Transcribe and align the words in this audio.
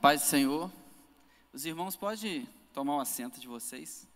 paz 0.00 0.22
do 0.22 0.26
Senhor. 0.28 0.72
Os 1.52 1.66
irmãos 1.66 1.94
podem 1.94 2.48
tomar 2.72 2.96
o 2.96 3.00
assento 3.00 3.38
de 3.38 3.46
vocês. 3.46 4.08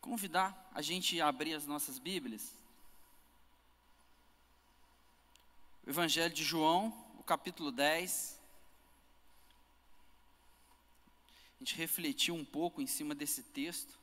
Convidar 0.00 0.70
a 0.74 0.82
gente 0.82 1.20
a 1.20 1.28
abrir 1.28 1.54
as 1.54 1.64
nossas 1.64 2.00
Bíblias. 2.00 2.52
O 5.86 5.90
Evangelho 5.90 6.34
de 6.34 6.42
João, 6.42 6.92
o 7.20 7.22
capítulo 7.22 7.70
10. 7.70 8.41
A 11.62 11.64
gente 11.64 11.76
refletiu 11.76 12.34
um 12.34 12.44
pouco 12.44 12.82
em 12.82 12.88
cima 12.88 13.14
desse 13.14 13.40
texto. 13.40 13.96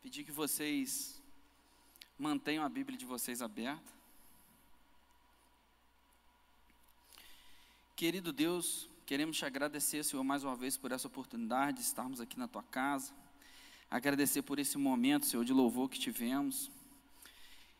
Pedir 0.00 0.24
que 0.24 0.32
vocês 0.32 1.22
mantenham 2.18 2.64
a 2.64 2.68
Bíblia 2.70 2.96
de 2.96 3.04
vocês 3.04 3.42
aberta. 3.42 3.92
Querido 7.94 8.32
Deus, 8.32 8.88
queremos 9.04 9.36
te 9.36 9.44
agradecer, 9.44 10.02
Senhor, 10.02 10.24
mais 10.24 10.44
uma 10.44 10.56
vez 10.56 10.78
por 10.78 10.92
essa 10.92 11.08
oportunidade 11.08 11.76
de 11.76 11.82
estarmos 11.82 12.22
aqui 12.22 12.38
na 12.38 12.48
tua 12.48 12.62
casa. 12.62 13.12
Agradecer 13.90 14.42
por 14.42 14.58
esse 14.58 14.78
momento, 14.78 15.26
Senhor, 15.26 15.44
de 15.44 15.52
louvor 15.52 15.88
que 15.88 15.98
tivemos. 15.98 16.70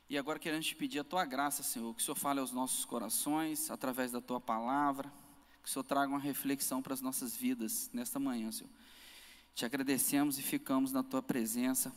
E 0.08 0.18
agora 0.18 0.38
queremos 0.38 0.66
te 0.66 0.74
pedir 0.74 0.98
a 0.98 1.04
tua 1.04 1.24
graça, 1.24 1.62
Senhor, 1.62 1.94
que 1.94 2.02
o 2.02 2.04
Senhor 2.04 2.16
fale 2.16 2.40
aos 2.40 2.50
nossos 2.50 2.84
corações, 2.84 3.70
através 3.70 4.10
da 4.10 4.20
tua 4.20 4.40
palavra, 4.40 5.12
que 5.62 5.68
o 5.68 5.72
Senhor 5.72 5.84
traga 5.84 6.10
uma 6.10 6.18
reflexão 6.18 6.82
para 6.82 6.94
as 6.94 7.00
nossas 7.00 7.36
vidas 7.36 7.88
nesta 7.92 8.18
manhã, 8.18 8.50
Senhor. 8.50 8.70
Te 9.54 9.64
agradecemos 9.64 10.38
e 10.38 10.42
ficamos 10.42 10.90
na 10.90 11.02
tua 11.02 11.22
presença 11.22 11.94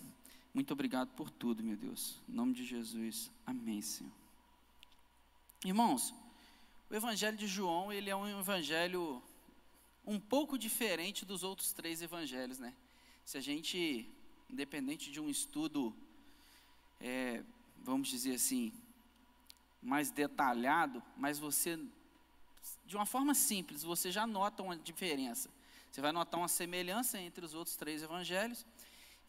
muito 0.54 0.72
obrigado 0.72 1.10
por 1.16 1.32
tudo, 1.32 1.64
meu 1.64 1.76
Deus. 1.76 2.22
Em 2.30 2.34
nome 2.34 2.54
de 2.54 2.64
Jesus. 2.64 3.32
Amém, 3.44 3.82
Senhor. 3.82 4.12
Irmãos, 5.66 6.14
o 6.92 6.94
evangelho 6.94 7.36
de 7.36 7.48
João, 7.48 7.92
ele 7.92 8.10
é 8.10 8.16
um 8.16 8.40
evangelho 8.40 9.22
um 10.06 10.20
pouco 10.20 10.56
diferente 10.56 11.26
dos 11.26 11.42
outros 11.42 11.74
três 11.74 12.04
evangelhos, 12.04 12.60
né? 12.60 12.76
Se 13.26 13.38
a 13.38 13.42
gente, 13.42 14.10
independente 14.50 15.12
de 15.12 15.20
um 15.20 15.30
estudo, 15.30 15.96
é, 17.00 17.44
vamos 17.84 18.08
dizer 18.10 18.36
assim, 18.36 18.74
mais 19.82 20.12
detalhado, 20.12 21.02
mas 21.18 21.40
você, 21.40 21.80
de 22.86 22.96
uma 22.96 23.06
forma 23.06 23.34
simples, 23.34 23.84
você 23.84 24.12
já 24.12 24.26
nota 24.26 24.64
uma 24.64 24.76
diferença. 24.76 25.50
Você 25.92 26.02
vai 26.02 26.12
notar 26.12 26.40
uma 26.40 26.48
semelhança 26.48 27.20
entre 27.20 27.46
os 27.46 27.54
outros 27.54 27.76
três 27.76 28.02
evangelhos 28.02 28.66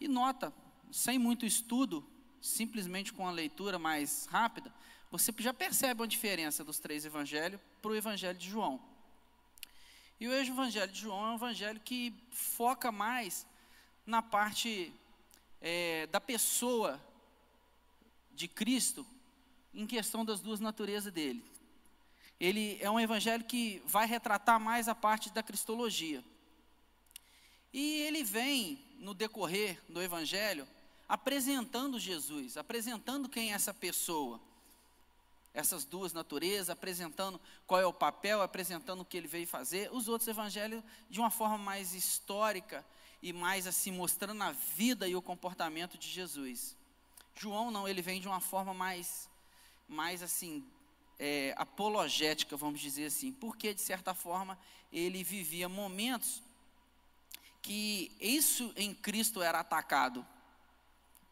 e 0.00 0.08
nota 0.08 0.52
sem 0.90 1.18
muito 1.18 1.44
estudo, 1.44 2.06
simplesmente 2.40 3.12
com 3.12 3.26
a 3.26 3.30
leitura 3.30 3.78
mais 3.78 4.26
rápida, 4.26 4.72
você 5.10 5.32
já 5.38 5.54
percebe 5.54 6.02
a 6.02 6.06
diferença 6.06 6.64
dos 6.64 6.78
três 6.78 7.04
evangelhos 7.04 7.60
para 7.80 7.90
o 7.90 7.94
evangelho 7.94 8.38
de 8.38 8.48
João. 8.48 8.80
E 10.18 10.26
o 10.26 10.32
evangelho 10.32 10.90
de 10.90 11.00
João 11.00 11.26
é 11.26 11.30
um 11.30 11.34
evangelho 11.36 11.80
que 11.80 12.12
foca 12.30 12.90
mais 12.90 13.46
na 14.06 14.22
parte 14.22 14.92
é, 15.60 16.06
da 16.08 16.20
pessoa 16.20 17.00
de 18.32 18.48
Cristo 18.48 19.06
em 19.72 19.86
questão 19.86 20.24
das 20.24 20.40
duas 20.40 20.60
naturezas 20.60 21.12
dele. 21.12 21.44
Ele 22.38 22.78
é 22.80 22.90
um 22.90 23.00
evangelho 23.00 23.44
que 23.44 23.82
vai 23.86 24.06
retratar 24.06 24.60
mais 24.60 24.88
a 24.88 24.94
parte 24.94 25.30
da 25.30 25.42
cristologia. 25.42 26.22
E 27.72 28.02
ele 28.02 28.22
vem, 28.22 28.78
no 28.98 29.14
decorrer 29.14 29.80
do 29.88 30.00
evangelho, 30.02 30.66
apresentando 31.08 31.98
Jesus, 31.98 32.56
apresentando 32.56 33.28
quem 33.28 33.52
é 33.52 33.54
essa 33.54 33.74
pessoa. 33.74 34.40
Essas 35.52 35.84
duas 35.84 36.12
naturezas, 36.12 36.70
apresentando 36.70 37.40
qual 37.66 37.80
é 37.80 37.86
o 37.86 37.92
papel, 37.92 38.42
apresentando 38.42 39.00
o 39.00 39.04
que 39.04 39.16
ele 39.16 39.28
veio 39.28 39.46
fazer. 39.46 39.88
Os 39.92 40.08
outros 40.08 40.26
evangelhos, 40.26 40.82
de 41.08 41.20
uma 41.20 41.30
forma 41.30 41.56
mais 41.56 41.94
histórica 41.94 42.84
e 43.24 43.32
mais 43.32 43.66
assim, 43.66 43.90
mostrando 43.90 44.42
a 44.42 44.52
vida 44.52 45.08
e 45.08 45.16
o 45.16 45.22
comportamento 45.22 45.96
de 45.96 46.10
Jesus. 46.10 46.76
João 47.34 47.70
não, 47.70 47.88
ele 47.88 48.02
vem 48.02 48.20
de 48.20 48.28
uma 48.28 48.38
forma 48.38 48.74
mais, 48.74 49.30
mais 49.88 50.22
assim, 50.22 50.62
é, 51.18 51.54
apologética, 51.56 52.54
vamos 52.54 52.82
dizer 52.82 53.06
assim, 53.06 53.32
porque 53.32 53.72
de 53.72 53.80
certa 53.80 54.12
forma 54.12 54.58
ele 54.92 55.24
vivia 55.24 55.70
momentos 55.70 56.42
que 57.62 58.12
isso 58.20 58.70
em 58.76 58.92
Cristo 58.92 59.40
era 59.40 59.58
atacado. 59.60 60.24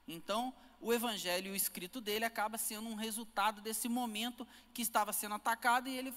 Então, 0.09 0.55
o 0.81 0.95
evangelho 0.95 1.55
escrito 1.55 2.01
dele 2.01 2.25
acaba 2.25 2.57
sendo 2.57 2.89
um 2.89 2.95
resultado 2.95 3.61
desse 3.61 3.87
momento 3.87 4.49
que 4.73 4.81
estava 4.81 5.13
sendo 5.13 5.35
atacado 5.35 5.91
e 5.91 5.99
ele 5.99 6.15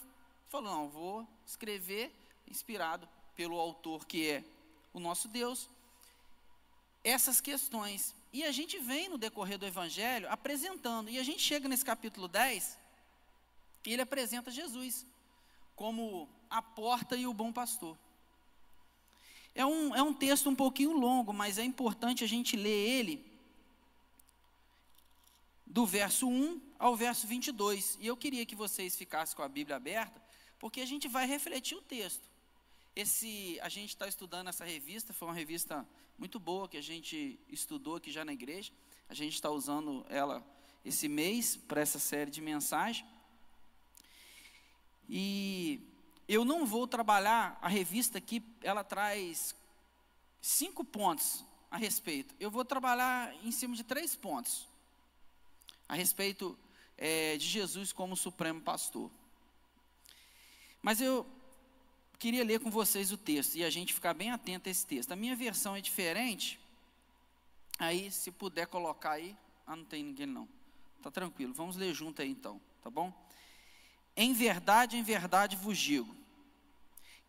falou: 0.48 0.74
"Não, 0.74 0.88
vou 0.88 1.28
escrever 1.46 2.16
inspirado 2.48 3.10
pelo 3.36 3.60
autor 3.60 4.06
que 4.06 4.30
é 4.30 4.55
o 4.98 5.00
nosso 5.08 5.28
Deus 5.28 5.70
essas 7.04 7.40
questões". 7.40 8.16
E 8.34 8.44
a 8.44 8.52
gente 8.52 8.78
vem 8.80 9.10
no 9.10 9.18
decorrer 9.18 9.58
do 9.58 9.66
evangelho 9.66 10.28
apresentando, 10.30 11.10
e 11.10 11.18
a 11.18 11.24
gente 11.24 11.42
chega 11.50 11.70
nesse 11.70 11.86
capítulo 11.86 12.28
10, 12.28 12.78
e 13.86 13.94
ele 13.94 14.02
apresenta 14.02 14.50
Jesus 14.52 15.06
como 15.76 16.28
a 16.50 16.62
porta 16.62 17.16
e 17.16 17.28
o 17.28 17.34
bom 17.34 17.52
pastor. 17.52 17.98
É 19.54 19.66
um, 19.66 19.96
é 19.96 20.02
um 20.02 20.14
texto 20.14 20.50
um 20.50 20.56
pouquinho 20.56 20.92
longo, 20.92 21.32
mas 21.32 21.58
é 21.58 21.64
importante 21.64 22.24
a 22.24 22.28
gente 22.28 22.58
ler 22.58 22.90
ele 22.98 23.26
do 25.66 25.86
verso 25.86 26.28
1 26.28 26.62
ao 26.78 26.96
verso 26.96 27.26
22. 27.26 27.98
E 28.02 28.08
eu 28.08 28.18
queria 28.18 28.46
que 28.46 28.56
vocês 28.56 28.96
ficassem 28.96 29.36
com 29.36 29.44
a 29.44 29.48
Bíblia 29.48 29.78
aberta, 29.78 30.22
porque 30.60 30.82
a 30.82 30.86
gente 30.86 31.08
vai 31.08 31.26
refletir 31.26 31.76
o 31.78 31.82
texto. 31.82 32.35
Esse, 32.96 33.60
a 33.62 33.68
gente 33.68 33.90
está 33.90 34.08
estudando 34.08 34.48
essa 34.48 34.64
revista, 34.64 35.12
foi 35.12 35.28
uma 35.28 35.34
revista 35.34 35.86
muito 36.18 36.40
boa 36.40 36.70
que 36.70 36.78
a 36.78 36.82
gente 36.82 37.38
estudou 37.50 37.98
aqui 37.98 38.10
já 38.10 38.24
na 38.24 38.32
igreja. 38.32 38.72
A 39.10 39.14
gente 39.14 39.34
está 39.34 39.50
usando 39.50 40.06
ela 40.08 40.42
esse 40.86 41.10
mês 41.10 41.58
para 41.58 41.82
essa 41.82 42.00
série 42.00 42.32
de 42.32 42.40
mensagens. 42.40 43.06
E 45.10 45.82
eu 46.26 46.46
não 46.46 46.66
vou 46.66 46.88
trabalhar 46.88 47.60
a 47.62 47.68
revista 47.68 48.18
aqui, 48.18 48.42
ela 48.62 48.82
traz 48.82 49.54
cinco 50.42 50.86
pontos 50.86 51.44
a 51.70 51.76
respeito. 51.76 52.34
Eu 52.40 52.50
vou 52.50 52.64
trabalhar 52.64 53.36
em 53.44 53.52
cima 53.52 53.76
de 53.76 53.84
três 53.84 54.16
pontos 54.16 54.70
a 55.90 55.96
respeito 55.96 56.58
é, 56.98 57.36
de 57.36 57.46
Jesus 57.46 57.92
como 57.92 58.16
Supremo 58.16 58.62
Pastor. 58.62 59.12
Mas 60.82 61.02
eu 61.02 61.26
queria 62.26 62.44
ler 62.44 62.60
com 62.60 62.72
vocês 62.72 63.12
o 63.12 63.18
texto 63.18 63.54
e 63.54 63.64
a 63.64 63.70
gente 63.70 63.94
ficar 63.94 64.16
bem 64.16 64.32
atento 64.32 64.68
a 64.68 64.72
esse 64.72 64.84
texto. 64.84 65.12
A 65.12 65.16
minha 65.16 65.36
versão 65.36 65.76
é 65.76 65.80
diferente. 65.80 66.60
Aí, 67.78 68.10
se 68.10 68.32
puder 68.32 68.66
colocar 68.66 69.12
aí. 69.12 69.38
Ah, 69.68 69.76
não 69.76 69.86
tem 69.86 70.04
ninguém 70.04 70.26
não. 70.26 70.48
Tá 71.04 71.12
tranquilo. 71.12 71.54
Vamos 71.54 71.76
ler 71.76 71.94
junto 71.94 72.24
aí 72.24 72.32
então, 72.32 72.60
tá 72.84 72.90
bom? 72.90 73.14
Em 74.18 74.34
verdade, 74.34 74.98
em 74.98 75.04
verdade 75.04 75.56
vos 75.56 75.78
digo: 75.78 76.16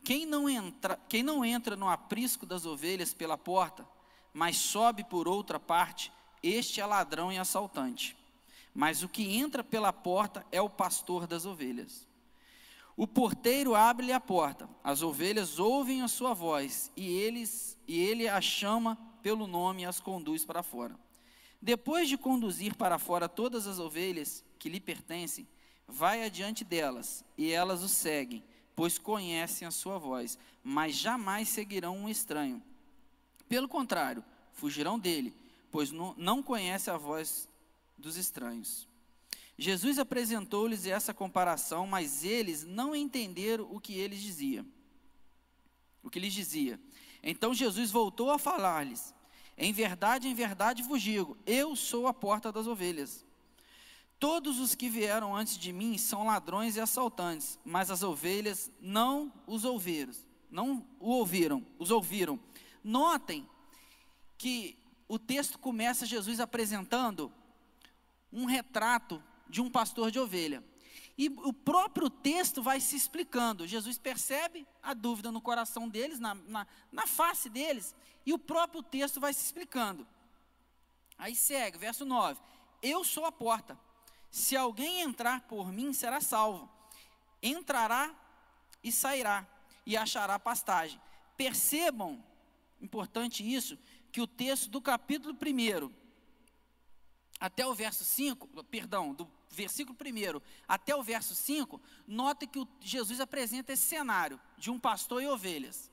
quem 0.02 0.24
não 0.24 0.48
entra, 0.48 0.98
quem 1.10 1.22
não 1.22 1.44
entra 1.44 1.76
no 1.76 1.90
aprisco 1.90 2.46
das 2.46 2.64
ovelhas 2.64 3.12
pela 3.12 3.36
porta, 3.36 3.86
mas 4.32 4.56
sobe 4.56 5.04
por 5.04 5.28
outra 5.28 5.60
parte, 5.60 6.10
este 6.42 6.80
é 6.80 6.86
ladrão 6.86 7.30
e 7.30 7.36
assaltante 7.36 8.16
mas 8.76 9.02
o 9.02 9.08
que 9.08 9.34
entra 9.34 9.64
pela 9.64 9.90
porta 9.90 10.44
é 10.52 10.60
o 10.60 10.68
pastor 10.68 11.26
das 11.26 11.46
ovelhas. 11.46 12.06
O 12.96 13.06
porteiro 13.06 13.74
abre-lhe 13.74 14.12
a 14.12 14.18
porta, 14.18 14.68
as 14.82 15.02
ovelhas 15.02 15.58
ouvem 15.58 16.00
a 16.00 16.08
sua 16.08 16.32
voz, 16.32 16.90
e, 16.96 17.06
eles, 17.06 17.76
e 17.86 17.98
ele 17.98 18.26
as 18.26 18.44
chama 18.44 18.96
pelo 19.22 19.46
nome 19.46 19.82
e 19.82 19.84
as 19.84 20.00
conduz 20.00 20.46
para 20.46 20.62
fora. 20.62 20.98
Depois 21.60 22.08
de 22.08 22.16
conduzir 22.16 22.74
para 22.74 22.98
fora 22.98 23.28
todas 23.28 23.66
as 23.66 23.78
ovelhas 23.78 24.42
que 24.58 24.70
lhe 24.70 24.80
pertencem, 24.80 25.46
vai 25.86 26.24
adiante 26.24 26.64
delas, 26.64 27.22
e 27.36 27.52
elas 27.52 27.82
o 27.82 27.88
seguem, 27.88 28.42
pois 28.74 28.98
conhecem 28.98 29.68
a 29.68 29.70
sua 29.70 29.98
voz, 29.98 30.38
mas 30.64 30.94
jamais 30.94 31.50
seguirão 31.50 31.98
um 31.98 32.08
estranho. 32.08 32.62
Pelo 33.46 33.68
contrário, 33.68 34.24
fugirão 34.52 34.98
dele, 34.98 35.34
pois 35.70 35.92
não, 35.92 36.14
não 36.16 36.42
conhece 36.42 36.90
a 36.90 36.96
voz 36.96 37.46
dos 37.98 38.16
estranhos. 38.16 38.88
Jesus 39.58 39.98
apresentou-lhes 39.98 40.86
essa 40.86 41.14
comparação, 41.14 41.86
mas 41.86 42.24
eles 42.24 42.64
não 42.64 42.94
entenderam 42.94 43.66
o 43.70 43.80
que 43.80 43.94
eles 43.94 44.20
diziam. 44.20 44.66
O 46.02 46.10
que 46.10 46.20
lhes 46.20 46.34
dizia. 46.34 46.78
Então 47.22 47.54
Jesus 47.54 47.90
voltou 47.90 48.30
a 48.30 48.38
falar-lhes: 48.38 49.14
Em 49.56 49.72
verdade, 49.72 50.28
em 50.28 50.34
verdade 50.34 50.82
vos 50.82 51.00
digo, 51.00 51.36
eu 51.46 51.74
sou 51.74 52.06
a 52.06 52.14
porta 52.14 52.52
das 52.52 52.66
ovelhas. 52.66 53.24
Todos 54.18 54.58
os 54.60 54.74
que 54.74 54.88
vieram 54.88 55.36
antes 55.36 55.58
de 55.58 55.72
mim 55.72 55.98
são 55.98 56.26
ladrões 56.26 56.76
e 56.76 56.80
assaltantes, 56.80 57.58
mas 57.64 57.90
as 57.90 58.02
ovelhas 58.02 58.70
não 58.80 59.32
os 59.46 59.64
ouviram, 59.64 60.12
não 60.50 60.86
o 60.98 61.10
ouviram, 61.10 61.66
os 61.78 61.90
ouviram. 61.90 62.40
Notem 62.82 63.46
que 64.38 64.78
o 65.08 65.18
texto 65.18 65.58
começa 65.58 66.06
Jesus 66.06 66.40
apresentando 66.40 67.32
um 68.32 68.44
retrato 68.44 69.22
de 69.48 69.60
um 69.60 69.70
pastor 69.70 70.10
de 70.10 70.18
ovelha. 70.18 70.62
E 71.18 71.28
o 71.28 71.52
próprio 71.52 72.10
texto 72.10 72.62
vai 72.62 72.78
se 72.78 72.94
explicando. 72.94 73.66
Jesus 73.66 73.96
percebe 73.96 74.66
a 74.82 74.92
dúvida 74.92 75.32
no 75.32 75.40
coração 75.40 75.88
deles, 75.88 76.18
na, 76.18 76.34
na, 76.34 76.66
na 76.92 77.06
face 77.06 77.48
deles, 77.48 77.94
e 78.24 78.32
o 78.34 78.38
próprio 78.38 78.82
texto 78.82 79.18
vai 79.18 79.32
se 79.32 79.44
explicando. 79.44 80.06
Aí 81.16 81.34
segue, 81.34 81.78
verso 81.78 82.04
9: 82.04 82.40
Eu 82.82 83.02
sou 83.02 83.24
a 83.24 83.32
porta. 83.32 83.78
Se 84.30 84.54
alguém 84.54 85.00
entrar 85.00 85.42
por 85.42 85.72
mim, 85.72 85.94
será 85.94 86.20
salvo. 86.20 86.68
Entrará 87.42 88.14
e 88.82 88.92
sairá, 88.92 89.46
e 89.86 89.96
achará 89.96 90.38
pastagem. 90.38 91.00
Percebam, 91.36 92.22
importante 92.80 93.42
isso, 93.42 93.78
que 94.12 94.20
o 94.20 94.26
texto 94.26 94.68
do 94.68 94.82
capítulo 94.82 95.34
1 95.34 95.90
até 97.38 97.66
o 97.66 97.74
verso 97.74 98.04
5, 98.04 98.64
perdão, 98.64 99.12
do 99.12 99.26
versículo 99.50 99.96
1 99.98 100.40
até 100.66 100.94
o 100.94 101.02
verso 101.02 101.34
5, 101.34 101.80
nota 102.06 102.46
que 102.46 102.66
Jesus 102.80 103.20
apresenta 103.20 103.72
esse 103.72 103.84
cenário 103.84 104.40
de 104.58 104.70
um 104.70 104.78
pastor 104.78 105.22
e 105.22 105.26
ovelhas. 105.26 105.90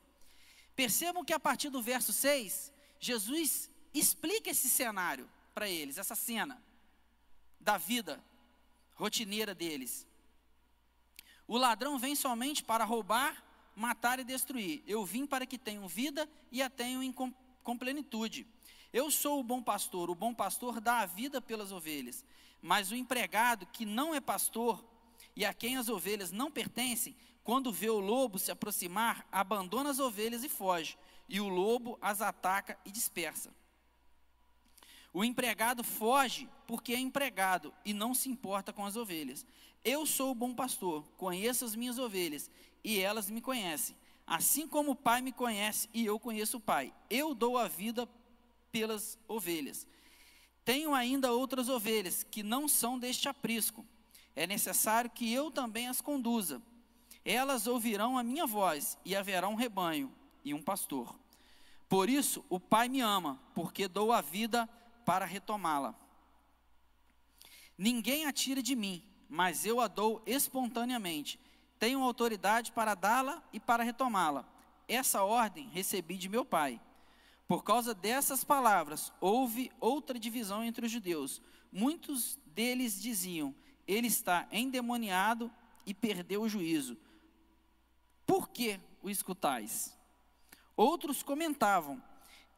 Percebam 0.75 1.23
que 1.23 1.33
a 1.33 1.39
partir 1.39 1.69
do 1.69 1.81
verso 1.81 2.11
6, 2.11 2.71
Jesus 2.99 3.69
explica 3.93 4.49
esse 4.49 4.67
cenário 4.67 5.29
para 5.53 5.69
eles, 5.69 5.97
essa 5.97 6.15
cena 6.15 6.61
da 7.59 7.77
vida 7.77 8.23
rotineira 8.95 9.53
deles. 9.53 10.07
O 11.47 11.57
ladrão 11.57 11.99
vem 11.99 12.15
somente 12.15 12.63
para 12.63 12.83
roubar, 12.83 13.43
matar 13.75 14.19
e 14.19 14.23
destruir. 14.23 14.83
Eu 14.87 15.05
vim 15.05 15.25
para 15.25 15.45
que 15.45 15.57
tenham 15.57 15.87
vida 15.87 16.29
e 16.51 16.61
a 16.61 16.69
tenham 16.69 17.03
em, 17.03 17.11
com 17.11 17.77
plenitude. 17.77 18.47
Eu 18.93 19.09
sou 19.09 19.39
o 19.39 19.43
bom 19.43 19.61
pastor, 19.61 20.11
o 20.11 20.15
bom 20.15 20.35
pastor 20.35 20.79
dá 20.79 20.99
a 20.99 21.05
vida 21.07 21.41
pelas 21.41 21.71
ovelhas. 21.71 22.23
Mas 22.61 22.91
o 22.91 22.95
empregado 22.95 23.65
que 23.65 23.85
não 23.85 24.13
é 24.13 24.21
pastor 24.21 24.85
e 25.35 25.43
a 25.43 25.51
quem 25.51 25.77
as 25.77 25.89
ovelhas 25.89 26.31
não 26.31 26.51
pertencem, 26.51 27.15
quando 27.43 27.73
vê 27.73 27.89
o 27.89 27.99
lobo 27.99 28.37
se 28.37 28.51
aproximar, 28.51 29.27
abandona 29.31 29.89
as 29.89 29.99
ovelhas 29.99 30.43
e 30.43 30.49
foge, 30.49 30.95
e 31.27 31.41
o 31.41 31.49
lobo 31.49 31.97
as 31.99 32.21
ataca 32.21 32.77
e 32.85 32.91
dispersa. 32.91 33.51
O 35.11 35.23
empregado 35.23 35.83
foge 35.83 36.47
porque 36.67 36.93
é 36.93 36.99
empregado 36.99 37.73
e 37.83 37.93
não 37.93 38.13
se 38.13 38.29
importa 38.29 38.71
com 38.71 38.85
as 38.85 38.95
ovelhas. 38.95 39.45
Eu 39.83 40.05
sou 40.05 40.31
o 40.31 40.35
bom 40.35 40.53
pastor, 40.53 41.03
conheço 41.17 41.65
as 41.65 41.75
minhas 41.75 41.97
ovelhas 41.97 42.49
e 42.83 42.99
elas 42.99 43.29
me 43.29 43.41
conhecem. 43.41 43.95
Assim 44.25 44.67
como 44.67 44.91
o 44.91 44.95
Pai 44.95 45.21
me 45.21 45.31
conhece 45.31 45.89
e 45.93 46.05
eu 46.05 46.19
conheço 46.19 46.57
o 46.57 46.61
Pai, 46.61 46.93
eu 47.09 47.35
dou 47.35 47.57
a 47.57 47.67
vida 47.67 48.07
pelas 48.73 49.19
ovelhas. 49.27 49.85
Tenho 50.65 50.95
ainda 50.95 51.31
outras 51.31 51.69
ovelhas 51.69 52.23
que 52.23 52.41
não 52.41 52.67
são 52.67 52.97
deste 52.97 53.29
aprisco. 53.29 53.85
É 54.35 54.47
necessário 54.47 55.11
que 55.11 55.31
eu 55.31 55.51
também 55.51 55.87
as 55.87 56.01
conduza. 56.01 56.59
Elas 57.23 57.67
ouvirão 57.67 58.17
a 58.17 58.23
minha 58.23 58.47
voz 58.47 58.97
e 59.05 59.15
haverá 59.15 59.47
um 59.47 59.53
rebanho 59.53 60.11
e 60.43 60.55
um 60.55 60.61
pastor. 60.61 61.15
Por 61.87 62.09
isso 62.09 62.43
o 62.49 62.59
Pai 62.59 62.89
me 62.89 62.99
ama, 62.99 63.39
porque 63.53 63.87
dou 63.87 64.11
a 64.11 64.21
vida 64.21 64.67
para 65.05 65.23
retomá-la. 65.23 65.93
Ninguém 67.77 68.25
a 68.25 68.33
tira 68.33 68.63
de 68.63 68.75
mim, 68.75 69.03
mas 69.29 69.67
eu 69.67 69.79
a 69.79 69.87
dou 69.87 70.23
espontaneamente. 70.25 71.39
Tenho 71.77 72.01
autoridade 72.01 72.71
para 72.71 72.95
dá-la 72.95 73.43
e 73.53 73.59
para 73.59 73.83
retomá-la. 73.83 74.47
Essa 74.87 75.23
ordem 75.23 75.69
recebi 75.69 76.17
de 76.17 76.27
meu 76.27 76.43
Pai. 76.43 76.81
Por 77.53 77.63
causa 77.63 77.93
dessas 77.93 78.43
palavras, 78.43 79.13
houve 79.21 79.71
outra 79.79 80.17
divisão 80.17 80.63
entre 80.63 80.87
os 80.87 80.91
judeus. 80.91 81.39
Muitos 81.71 82.39
deles 82.47 82.99
diziam: 82.99 83.53
Ele 83.87 84.07
está 84.07 84.47
endemoniado 84.51 85.51
e 85.85 85.93
perdeu 85.93 86.41
o 86.41 86.49
juízo. 86.49 86.97
Por 88.25 88.49
que 88.49 88.79
o 89.03 89.07
escutais? 89.07 89.95
Outros 90.75 91.21
comentavam: 91.21 92.01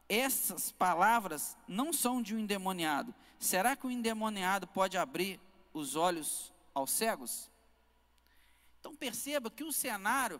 Essas 0.07 0.71
palavras 0.71 1.57
não 1.67 1.91
são 1.91 2.21
de 2.21 2.33
um 2.33 2.39
endemoniado. 2.39 3.13
Será 3.37 3.75
que 3.75 3.85
o 3.85 3.91
endemoniado 3.91 4.65
pode 4.65 4.97
abrir 4.97 5.41
os 5.73 5.97
olhos 5.97 6.53
aos 6.73 6.91
cegos? 6.91 7.51
Então 8.79 8.95
perceba 8.95 9.51
que 9.51 9.65
o 9.65 9.73
cenário 9.73 10.39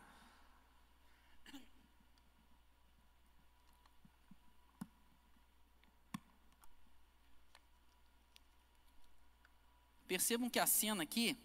Percebam 10.08 10.50
que 10.50 10.60
a 10.60 10.68
cena 10.68 11.04
aqui 11.04 11.38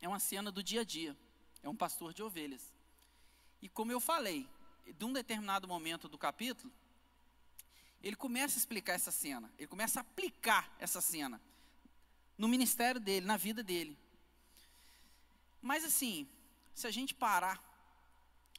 é 0.00 0.08
uma 0.08 0.18
cena 0.18 0.50
do 0.50 0.62
dia 0.62 0.80
a 0.80 0.84
dia. 0.84 1.16
É 1.62 1.68
um 1.68 1.76
pastor 1.76 2.12
de 2.12 2.22
ovelhas. 2.22 2.72
E 3.60 3.68
como 3.68 3.92
eu 3.92 4.00
falei, 4.00 4.48
de 4.98 5.04
um 5.04 5.12
determinado 5.12 5.68
momento 5.68 6.08
do 6.08 6.18
capítulo, 6.18 6.72
ele 8.02 8.16
começa 8.16 8.56
a 8.56 8.58
explicar 8.58 8.94
essa 8.94 9.12
cena, 9.12 9.52
ele 9.56 9.68
começa 9.68 10.00
a 10.00 10.02
aplicar 10.02 10.74
essa 10.80 11.00
cena 11.00 11.40
no 12.36 12.48
ministério 12.48 13.00
dele, 13.00 13.24
na 13.24 13.36
vida 13.36 13.62
dele. 13.62 13.96
Mas 15.60 15.84
assim, 15.84 16.28
se 16.74 16.86
a 16.86 16.90
gente 16.90 17.14
parar 17.14 17.62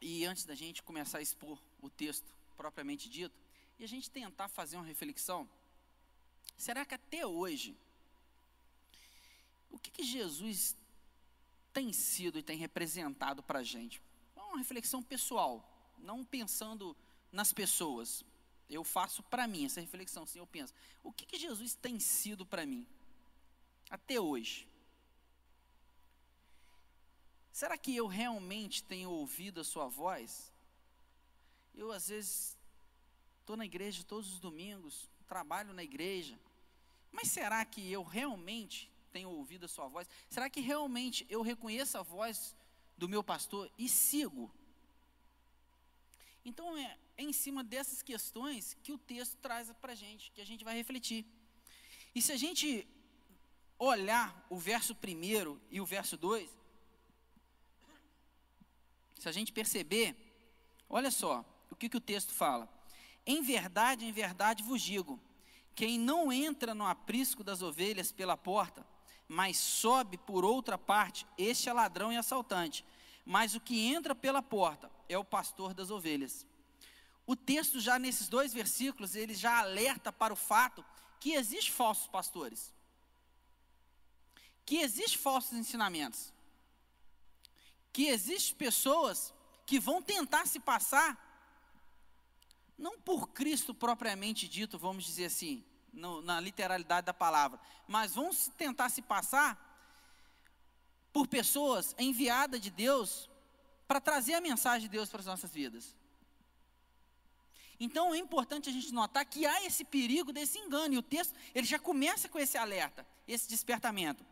e 0.02 0.26
antes 0.26 0.46
da 0.46 0.56
gente 0.56 0.82
começar 0.82 1.18
a 1.18 1.22
expor 1.22 1.60
o 1.82 1.90
texto 1.90 2.34
propriamente 2.56 3.10
dito, 3.10 3.36
e 3.78 3.84
a 3.84 3.88
gente 3.88 4.10
tentar 4.10 4.48
fazer 4.48 4.78
uma 4.78 4.86
reflexão, 4.86 5.50
será 6.56 6.86
que 6.86 6.94
até 6.94 7.26
hoje 7.26 7.76
o 9.74 9.80
que, 9.80 9.90
que 9.90 10.04
Jesus 10.04 10.78
tem 11.74 11.92
sido 11.92 12.38
e 12.38 12.44
tem 12.44 12.58
representado 12.58 13.42
para 13.42 13.60
a 13.60 13.64
gente? 13.64 14.00
É 14.36 14.40
uma 14.40 14.60
reflexão 14.60 15.02
pessoal, 15.02 15.68
não 15.98 16.24
pensando 16.24 16.96
nas 17.32 17.52
pessoas. 17.52 18.24
Eu 18.70 18.84
faço 18.84 19.24
para 19.24 19.48
mim 19.48 19.66
essa 19.66 19.82
reflexão, 19.82 20.24
assim, 20.24 20.38
eu 20.38 20.46
penso, 20.46 20.74
o 21.02 21.12
que, 21.12 21.26
que 21.26 21.40
Jesus 21.40 21.74
tem 21.74 22.00
sido 22.00 22.46
para 22.46 22.68
mim? 22.68 22.86
Até 23.90 24.22
hoje. 24.22 24.68
Será 27.52 27.76
que 27.76 27.96
eu 27.96 28.06
realmente 28.06 28.84
tenho 28.84 29.10
ouvido 29.10 29.60
a 29.60 29.64
sua 29.64 29.88
voz? 29.88 30.54
Eu, 31.74 31.92
às 31.92 32.10
vezes, 32.10 32.56
estou 33.40 33.58
na 33.58 33.66
igreja 33.66 34.04
todos 34.04 34.32
os 34.32 34.40
domingos, 34.40 35.10
trabalho 35.28 35.74
na 35.74 35.84
igreja, 35.84 36.40
mas 37.12 37.30
será 37.30 37.66
que 37.66 37.92
eu 37.92 38.04
realmente 38.04 38.93
tenho 39.14 39.30
ouvido 39.30 39.66
a 39.66 39.70
sua 39.76 39.88
voz? 39.88 40.08
Será 40.30 40.50
que 40.50 40.60
realmente 40.60 41.26
eu 41.30 41.42
reconheço 41.42 41.98
a 41.98 42.02
voz 42.02 42.56
do 42.98 43.08
meu 43.08 43.24
pastor 43.24 43.72
e 43.78 43.88
sigo? 43.88 44.52
Então 46.44 46.76
é, 46.76 46.98
é 47.16 47.24
em 47.24 47.32
cima 47.32 47.64
dessas 47.64 48.02
questões 48.02 48.76
que 48.84 48.92
o 48.92 48.98
texto 48.98 49.38
traz 49.38 49.72
para 49.82 49.94
a 49.94 49.96
gente, 49.96 50.32
que 50.32 50.42
a 50.42 50.46
gente 50.46 50.64
vai 50.64 50.76
refletir. 50.76 51.26
E 52.16 52.22
se 52.22 52.32
a 52.32 52.38
gente 52.38 52.88
olhar 53.78 54.46
o 54.50 54.58
verso 54.58 54.96
primeiro 54.96 55.62
e 55.70 55.80
o 55.80 55.86
verso 55.86 56.18
2, 56.18 56.50
se 59.20 59.30
a 59.30 59.32
gente 59.32 59.54
perceber, 59.54 60.16
olha 60.90 61.12
só 61.12 61.46
o 61.70 61.76
que, 61.76 61.88
que 61.88 61.98
o 61.98 62.02
texto 62.02 62.34
fala. 62.34 62.68
Em 63.26 63.42
verdade, 63.42 64.06
em 64.06 64.12
verdade 64.12 64.64
vos 64.64 64.82
digo: 64.82 65.20
quem 65.76 65.98
não 65.98 66.32
entra 66.32 66.76
no 66.76 66.86
aprisco 66.86 67.44
das 67.44 67.62
ovelhas 67.62 68.12
pela 68.12 68.38
porta, 68.38 68.86
mas 69.34 69.58
sobe 69.58 70.16
por 70.16 70.46
outra 70.46 70.78
parte, 70.78 71.26
este 71.40 71.68
é 71.68 71.74
ladrão 71.74 72.14
e 72.14 72.18
assaltante. 72.18 72.86
Mas 73.26 73.56
o 73.56 73.60
que 73.60 73.92
entra 73.92 74.14
pela 74.14 74.44
porta 74.44 74.92
é 75.10 75.18
o 75.18 75.26
pastor 75.26 75.74
das 75.74 75.90
ovelhas. 75.90 76.46
O 77.26 77.36
texto 77.36 77.80
já 77.80 77.98
nesses 77.98 78.28
dois 78.28 78.54
versículos, 78.54 79.16
ele 79.16 79.34
já 79.34 79.58
alerta 79.58 80.14
para 80.14 80.34
o 80.34 80.36
fato 80.36 80.86
que 81.20 81.32
existe 81.32 81.72
falsos 81.72 82.06
pastores. 82.06 82.72
Que 84.64 84.78
existe 84.78 85.18
falsos 85.18 85.54
ensinamentos. 85.54 86.32
Que 87.92 88.10
existe 88.10 88.54
pessoas 88.54 89.34
que 89.66 89.80
vão 89.80 90.00
tentar 90.00 90.46
se 90.46 90.60
passar 90.60 91.18
não 92.78 93.00
por 93.00 93.30
Cristo 93.30 93.74
propriamente 93.74 94.48
dito, 94.48 94.78
vamos 94.78 95.06
dizer 95.06 95.26
assim, 95.26 95.64
no, 95.94 96.22
na 96.22 96.40
literalidade 96.40 97.06
da 97.06 97.14
palavra, 97.14 97.60
mas 97.88 98.16
vão 98.16 98.32
tentar 98.58 98.90
se 98.90 99.02
passar 99.02 99.72
por 101.14 101.28
pessoas 101.28 101.96
enviadas 101.98 102.60
de 102.60 102.72
Deus 102.72 103.30
para 103.88 104.02
trazer 104.02 104.34
a 104.34 104.42
mensagem 104.42 104.82
de 104.82 104.90
Deus 104.90 105.10
para 105.10 105.20
as 105.20 105.28
nossas 105.28 105.52
vidas. 105.52 105.96
Então 107.80 108.14
é 108.14 108.18
importante 108.18 108.70
a 108.70 108.72
gente 108.72 108.92
notar 108.92 109.26
que 109.26 109.46
há 109.46 109.64
esse 109.66 109.84
perigo 109.84 110.32
desse 110.34 110.58
engano, 110.58 110.96
e 110.96 110.98
o 110.98 111.04
texto 111.04 111.36
ele 111.54 111.68
já 111.68 111.78
começa 111.78 112.28
com 112.28 112.40
esse 112.40 112.58
alerta, 112.58 113.06
esse 113.28 113.48
despertamento. 113.48 114.26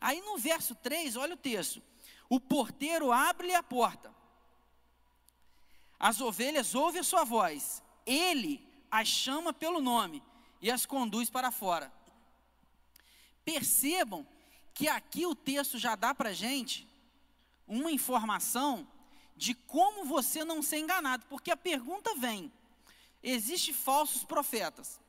Aí 0.00 0.20
no 0.20 0.38
verso 0.38 0.74
3, 0.74 1.16
olha 1.16 1.34
o 1.34 1.38
texto: 1.38 1.82
o 2.28 2.38
porteiro 2.38 3.10
abre-lhe 3.10 3.54
a 3.54 3.62
porta, 3.62 4.14
as 5.98 6.20
ovelhas 6.20 6.74
ouvem 6.74 7.00
a 7.00 7.04
sua 7.04 7.24
voz, 7.24 7.82
ele 8.06 8.68
as 8.90 9.08
chama 9.08 9.52
pelo 9.52 9.80
nome 9.80 10.22
e 10.62 10.70
as 10.70 10.86
conduz 10.86 11.28
para 11.28 11.50
fora. 11.50 11.92
Percebam 13.44 14.24
que 14.72 14.88
aqui 14.88 15.26
o 15.26 15.34
texto 15.34 15.78
já 15.78 15.96
dá 15.96 16.14
para 16.14 16.32
gente 16.32 16.88
uma 17.66 17.90
informação 17.90 18.86
de 19.36 19.54
como 19.54 20.04
você 20.04 20.44
não 20.44 20.62
ser 20.62 20.78
enganado, 20.78 21.26
porque 21.28 21.50
a 21.50 21.56
pergunta 21.56 22.14
vem: 22.14 22.52
existem 23.20 23.74
falsos 23.74 24.22
profetas, 24.22 25.00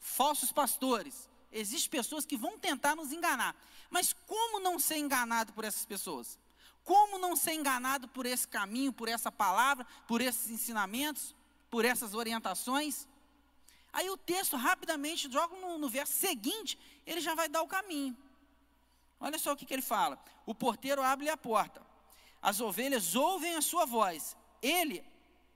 falsos 0.00 0.50
pastores, 0.50 1.30
existem 1.52 1.90
pessoas 1.90 2.26
que 2.26 2.36
vão 2.36 2.58
tentar 2.58 2.96
nos 2.96 3.12
enganar, 3.12 3.54
mas 3.88 4.12
como 4.26 4.58
não 4.58 4.78
ser 4.78 4.96
enganado 4.96 5.52
por 5.52 5.64
essas 5.64 5.86
pessoas? 5.86 6.36
Como 6.82 7.18
não 7.18 7.34
ser 7.34 7.54
enganado 7.54 8.06
por 8.08 8.26
esse 8.26 8.46
caminho, 8.46 8.92
por 8.92 9.08
essa 9.08 9.30
palavra, 9.30 9.84
por 10.06 10.20
esses 10.20 10.50
ensinamentos, 10.50 11.34
por 11.68 11.84
essas 11.84 12.14
orientações? 12.14 13.08
Aí 13.96 14.10
o 14.10 14.16
texto 14.18 14.58
rapidamente 14.58 15.32
joga 15.32 15.56
no, 15.56 15.78
no 15.78 15.88
verso 15.88 16.12
seguinte, 16.12 16.78
ele 17.06 17.18
já 17.18 17.34
vai 17.34 17.48
dar 17.48 17.62
o 17.62 17.66
caminho. 17.66 18.14
Olha 19.18 19.38
só 19.38 19.52
o 19.52 19.56
que, 19.56 19.64
que 19.64 19.72
ele 19.72 19.80
fala: 19.80 20.22
o 20.44 20.54
porteiro 20.54 21.02
abre 21.02 21.30
a 21.30 21.36
porta, 21.36 21.80
as 22.42 22.60
ovelhas 22.60 23.14
ouvem 23.14 23.54
a 23.54 23.62
sua 23.62 23.86
voz, 23.86 24.36
ele 24.60 25.02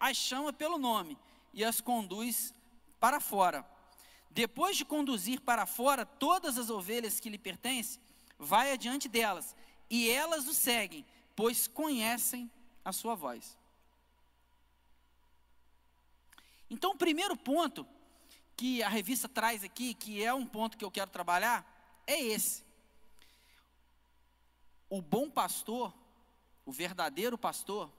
as 0.09 0.17
chama 0.17 0.55
pelo 0.55 0.79
nome 0.79 1.19
e 1.53 1.63
as 1.63 1.83
conduz 1.83 2.55
para 2.99 3.21
fora. 3.21 3.63
Depois 4.31 4.75
de 4.75 4.87
conduzir 4.87 5.43
para 5.43 5.67
fora 5.67 6.07
todas 6.07 6.57
as 6.57 6.71
ovelhas 6.71 7.21
que 7.21 7.29
lhe 7.29 7.37
pertencem, 7.37 8.01
vai 8.39 8.73
adiante 8.73 9.07
delas, 9.07 9.55
e 9.91 10.09
elas 10.09 10.49
o 10.49 10.55
seguem, 10.55 11.05
pois 11.37 11.69
conhecem 11.69 12.51
a 12.83 12.91
sua 12.91 13.15
voz. 13.15 13.55
Então, 16.71 16.93
o 16.93 16.97
primeiro 16.97 17.37
ponto 17.37 17.87
que 18.61 18.83
a 18.83 18.91
revista 18.91 19.27
traz 19.27 19.65
aqui, 19.65 19.95
que 19.95 20.23
é 20.23 20.35
um 20.35 20.45
ponto 20.45 20.77
que 20.77 20.85
eu 20.85 20.91
quero 20.91 21.11
trabalhar, 21.11 21.65
é 22.07 22.21
esse. 22.21 22.63
O 24.87 25.01
bom 25.01 25.31
pastor, 25.31 25.95
o 26.67 26.71
verdadeiro 26.71 27.39
pastor, 27.39 27.91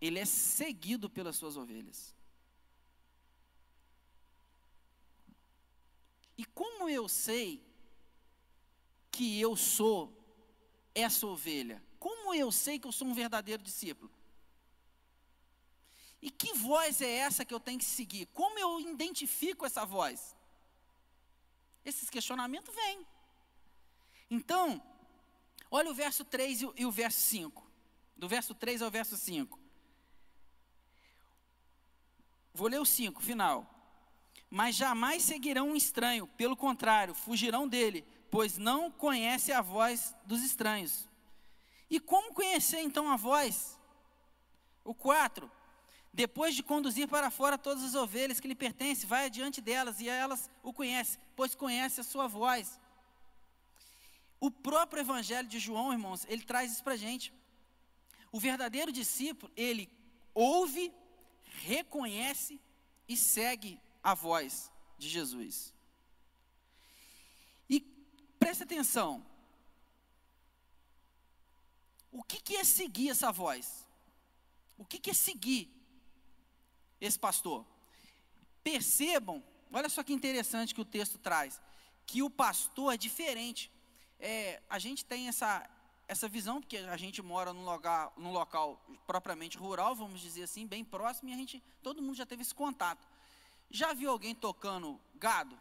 ele 0.00 0.20
é 0.20 0.24
seguido 0.24 1.10
pelas 1.10 1.34
suas 1.34 1.56
ovelhas. 1.56 2.14
E 6.38 6.44
como 6.44 6.88
eu 6.88 7.08
sei 7.08 7.60
que 9.10 9.40
eu 9.40 9.56
sou 9.56 10.16
essa 10.94 11.26
ovelha? 11.26 11.82
Como 11.98 12.32
eu 12.32 12.52
sei 12.52 12.78
que 12.78 12.86
eu 12.86 12.92
sou 12.92 13.08
um 13.08 13.14
verdadeiro 13.14 13.64
discípulo? 13.64 14.12
E 16.20 16.30
que 16.30 16.54
voz 16.54 17.00
é 17.00 17.10
essa 17.10 17.44
que 17.44 17.52
eu 17.52 17.60
tenho 17.60 17.78
que 17.78 17.84
seguir? 17.84 18.26
Como 18.26 18.58
eu 18.58 18.80
identifico 18.80 19.64
essa 19.66 19.84
voz? 19.84 20.34
Esses 21.84 22.10
questionamentos 22.10 22.74
vêm. 22.74 23.06
Então, 24.30 24.82
olha 25.70 25.90
o 25.90 25.94
verso 25.94 26.24
3 26.24 26.62
e 26.76 26.84
o, 26.84 26.90
verso 26.90 27.20
5. 27.20 27.64
Do 28.16 28.28
verso 28.28 28.54
3 28.54 28.82
ao 28.82 28.90
verso 28.90 29.16
5. 29.16 29.58
Vou 32.52 32.68
ler 32.68 32.80
o 32.80 32.86
5, 32.86 33.22
final 33.22 33.76
mas 34.50 34.76
jamais 34.76 35.22
seguirão 35.22 35.70
um 35.70 35.76
estranho, 35.76 36.26
pelo 36.28 36.56
contrário, 36.56 37.14
fugirão 37.14 37.66
dele, 37.66 38.06
pois 38.30 38.56
não 38.56 38.90
conhece 38.90 39.52
a 39.52 39.60
voz 39.60 40.14
dos 40.24 40.42
estranhos. 40.42 41.08
E 41.90 42.00
como 42.00 42.32
conhecer 42.32 42.80
então 42.80 43.10
a 43.10 43.16
voz? 43.16 43.78
O 44.84 44.94
4. 44.94 45.50
Depois 46.16 46.54
de 46.54 46.62
conduzir 46.62 47.06
para 47.06 47.30
fora 47.30 47.58
todas 47.58 47.84
as 47.84 47.94
ovelhas 47.94 48.40
que 48.40 48.48
lhe 48.48 48.54
pertencem, 48.54 49.06
vai 49.06 49.26
adiante 49.26 49.60
delas 49.60 50.00
e 50.00 50.08
elas 50.08 50.48
o 50.62 50.72
conhecem, 50.72 51.20
pois 51.36 51.54
conhece 51.54 52.00
a 52.00 52.04
sua 52.04 52.26
voz. 52.26 52.80
O 54.40 54.50
próprio 54.50 55.02
Evangelho 55.02 55.46
de 55.46 55.58
João, 55.58 55.92
irmãos, 55.92 56.24
ele 56.26 56.42
traz 56.42 56.72
isso 56.72 56.82
para 56.82 56.94
a 56.94 56.96
gente. 56.96 57.34
O 58.32 58.40
verdadeiro 58.40 58.90
discípulo, 58.90 59.52
ele 59.54 59.90
ouve, 60.32 60.90
reconhece 61.66 62.58
e 63.06 63.14
segue 63.14 63.78
a 64.02 64.14
voz 64.14 64.72
de 64.96 65.10
Jesus. 65.10 65.74
E 67.68 67.78
preste 68.38 68.62
atenção. 68.62 69.22
O 72.10 72.22
que, 72.22 72.40
que 72.40 72.56
é 72.56 72.64
seguir 72.64 73.10
essa 73.10 73.30
voz? 73.30 73.86
O 74.78 74.84
que, 74.86 74.98
que 74.98 75.10
é 75.10 75.14
seguir 75.14 75.75
esse 77.00 77.18
pastor? 77.18 77.64
Percebam, 78.62 79.42
olha 79.72 79.88
só 79.88 80.02
que 80.02 80.12
interessante 80.12 80.74
que 80.74 80.80
o 80.80 80.84
texto 80.84 81.18
traz, 81.18 81.60
que 82.06 82.22
o 82.22 82.30
pastor 82.30 82.94
é 82.94 82.96
diferente. 82.96 83.70
É, 84.18 84.62
a 84.68 84.78
gente 84.78 85.04
tem 85.04 85.28
essa, 85.28 85.68
essa 86.08 86.28
visão, 86.28 86.60
porque 86.60 86.78
a 86.78 86.96
gente 86.96 87.20
mora 87.22 87.52
num 87.52 87.64
local, 87.64 88.12
num 88.16 88.32
local 88.32 88.84
propriamente 89.06 89.58
rural, 89.58 89.94
vamos 89.94 90.20
dizer 90.20 90.44
assim, 90.44 90.66
bem 90.66 90.84
próximo, 90.84 91.28
e 91.28 91.32
a 91.32 91.36
gente, 91.36 91.62
todo 91.82 92.02
mundo 92.02 92.16
já 92.16 92.26
teve 92.26 92.42
esse 92.42 92.54
contato. 92.54 93.06
Já 93.70 93.92
viu 93.92 94.10
alguém 94.10 94.34
tocando 94.34 95.00
gado? 95.14 95.58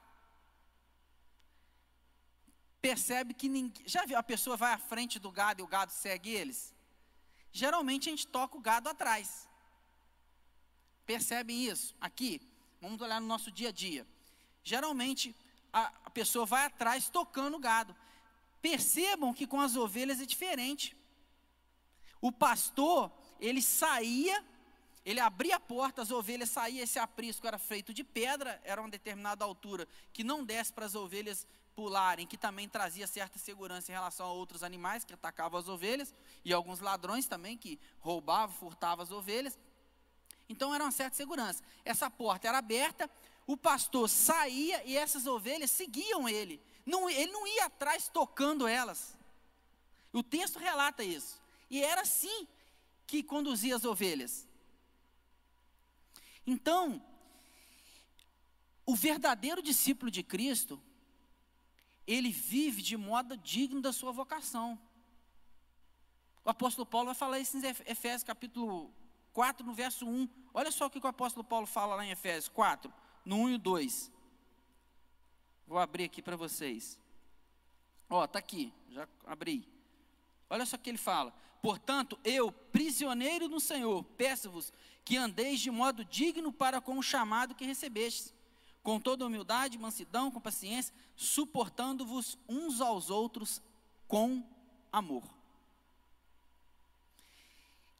Percebe 2.81 3.33
que 3.33 3.49
ninguém. 3.49 3.83
Já 3.87 4.05
viu 4.05 4.17
a 4.17 4.21
pessoa 4.21 4.55
vai 4.55 4.71
à 4.71 4.77
frente 4.77 5.17
do 5.17 5.31
gado 5.31 5.59
e 5.59 5.63
o 5.63 5.67
gado 5.67 5.91
segue 5.91 6.29
eles? 6.29 6.73
Geralmente 7.51 8.09
a 8.09 8.11
gente 8.11 8.27
toca 8.27 8.57
o 8.57 8.61
gado 8.61 8.87
atrás. 8.87 9.49
Percebem 11.05 11.65
isso? 11.65 11.95
Aqui, 12.01 12.41
vamos 12.81 12.99
olhar 13.01 13.21
no 13.21 13.27
nosso 13.27 13.51
dia 13.51 13.69
a 13.69 13.71
dia. 13.71 14.05
Geralmente 14.63 15.35
a, 15.71 16.09
pessoa 16.09 16.45
vai 16.45 16.65
atrás 16.65 17.09
tocando 17.09 17.55
o 17.55 17.59
gado. 17.59 17.95
Percebam 18.61 19.33
que 19.33 19.45
com 19.45 19.59
as 19.59 19.75
ovelhas 19.75 20.21
é 20.21 20.25
diferente. 20.25 20.95
O 22.21 22.31
pastor, 22.31 23.11
ele 23.39 23.61
saía 23.61 24.43
ele 25.05 25.19
abria 25.19 25.57
a 25.57 25.59
porta, 25.59 26.01
as 26.01 26.09
ovelhas 26.09 26.49
saíam, 26.49 26.83
esse 26.83 26.97
aprisco 26.97 27.45
era 27.45 27.59
feito 27.59 27.93
de 27.93 28.03
pedra, 28.03 28.59
era 28.63 28.81
uma 28.81 28.89
determinada 28.89 29.45
altura, 29.45 29.87
que 30.11 30.23
não 30.23 30.43
desce 30.43 30.73
para 30.73 30.85
as 30.85 30.95
ovelhas 30.95 31.45
pularem, 31.75 32.25
que 32.25 32.35
também 32.35 32.67
trazia 32.67 33.05
certa 33.05 33.37
segurança 33.37 33.91
em 33.91 33.93
relação 33.93 34.25
a 34.25 34.31
outros 34.31 34.63
animais 34.63 35.03
que 35.03 35.13
atacavam 35.13 35.59
as 35.59 35.67
ovelhas, 35.67 36.11
e 36.43 36.51
alguns 36.51 36.79
ladrões 36.79 37.27
também 37.27 37.55
que 37.55 37.79
roubavam, 37.99 38.55
furtavam 38.55 39.03
as 39.03 39.11
ovelhas. 39.11 39.59
Então 40.47 40.73
era 40.73 40.83
uma 40.83 40.91
certa 40.91 41.15
segurança. 41.15 41.63
Essa 41.83 42.09
porta 42.09 42.47
era 42.47 42.57
aberta, 42.57 43.09
o 43.47 43.55
pastor 43.57 44.09
saía 44.09 44.83
e 44.85 44.97
essas 44.97 45.25
ovelhas 45.25 45.71
seguiam 45.71 46.27
ele. 46.27 46.61
Não, 46.85 47.09
ele 47.09 47.31
não 47.31 47.47
ia 47.47 47.65
atrás 47.65 48.07
tocando 48.07 48.67
elas. 48.67 49.17
O 50.13 50.23
texto 50.23 50.59
relata 50.59 51.03
isso. 51.03 51.41
E 51.69 51.81
era 51.81 52.01
assim 52.01 52.47
que 53.07 53.23
conduzia 53.23 53.75
as 53.75 53.85
ovelhas. 53.85 54.47
Então, 56.45 57.03
o 58.85 58.95
verdadeiro 58.95 59.61
discípulo 59.61 60.11
de 60.11 60.21
Cristo, 60.21 60.81
ele 62.05 62.29
vive 62.29 62.81
de 62.81 62.95
modo 62.95 63.35
digno 63.35 63.81
da 63.81 63.91
sua 63.91 64.11
vocação. 64.11 64.79
O 66.43 66.49
apóstolo 66.49 66.85
Paulo 66.85 67.07
vai 67.07 67.15
falar 67.15 67.39
isso 67.39 67.57
em 67.57 67.61
Efésios 67.87 68.23
capítulo 68.23 68.93
4, 69.35 69.65
no 69.65 69.73
verso 69.73 70.07
1. 70.07 70.29
Olha 70.53 70.71
só 70.71 70.85
o 70.85 70.89
que 70.89 70.97
o 70.97 71.07
apóstolo 71.07 71.43
Paulo 71.43 71.67
fala 71.67 71.95
lá 71.95 72.05
em 72.05 72.11
Efésios 72.11 72.47
4, 72.47 72.91
no 73.25 73.35
1 73.35 73.49
e 73.49 73.57
2. 73.57 74.11
Vou 75.67 75.77
abrir 75.77 76.05
aqui 76.05 76.21
para 76.21 76.37
vocês. 76.37 76.97
Ó, 78.09 78.23
está 78.23 78.39
aqui, 78.39 78.73
já 78.89 79.05
abri. 79.25 79.67
Olha 80.49 80.65
só 80.65 80.77
o 80.77 80.79
que 80.79 80.89
ele 80.89 80.97
fala. 80.97 81.33
Portanto, 81.61 82.17
eu, 82.23 82.49
prisioneiro 82.49 83.49
no 83.49 83.59
Senhor, 83.59 84.05
peço-vos 84.17 84.71
que 85.03 85.17
andeis 85.17 85.59
de 85.59 85.69
modo 85.69 86.05
digno 86.05 86.53
para 86.53 86.79
com 86.79 86.97
o 86.97 87.03
chamado 87.03 87.55
que 87.55 87.65
recebestes, 87.65 88.33
com 88.81 89.01
toda 89.01 89.25
humildade, 89.25 89.77
mansidão, 89.77 90.31
com 90.31 90.39
paciência, 90.39 90.93
suportando-vos 91.15 92.37
uns 92.47 92.79
aos 92.79 93.09
outros 93.09 93.61
com 94.07 94.41
amor. 94.93 95.23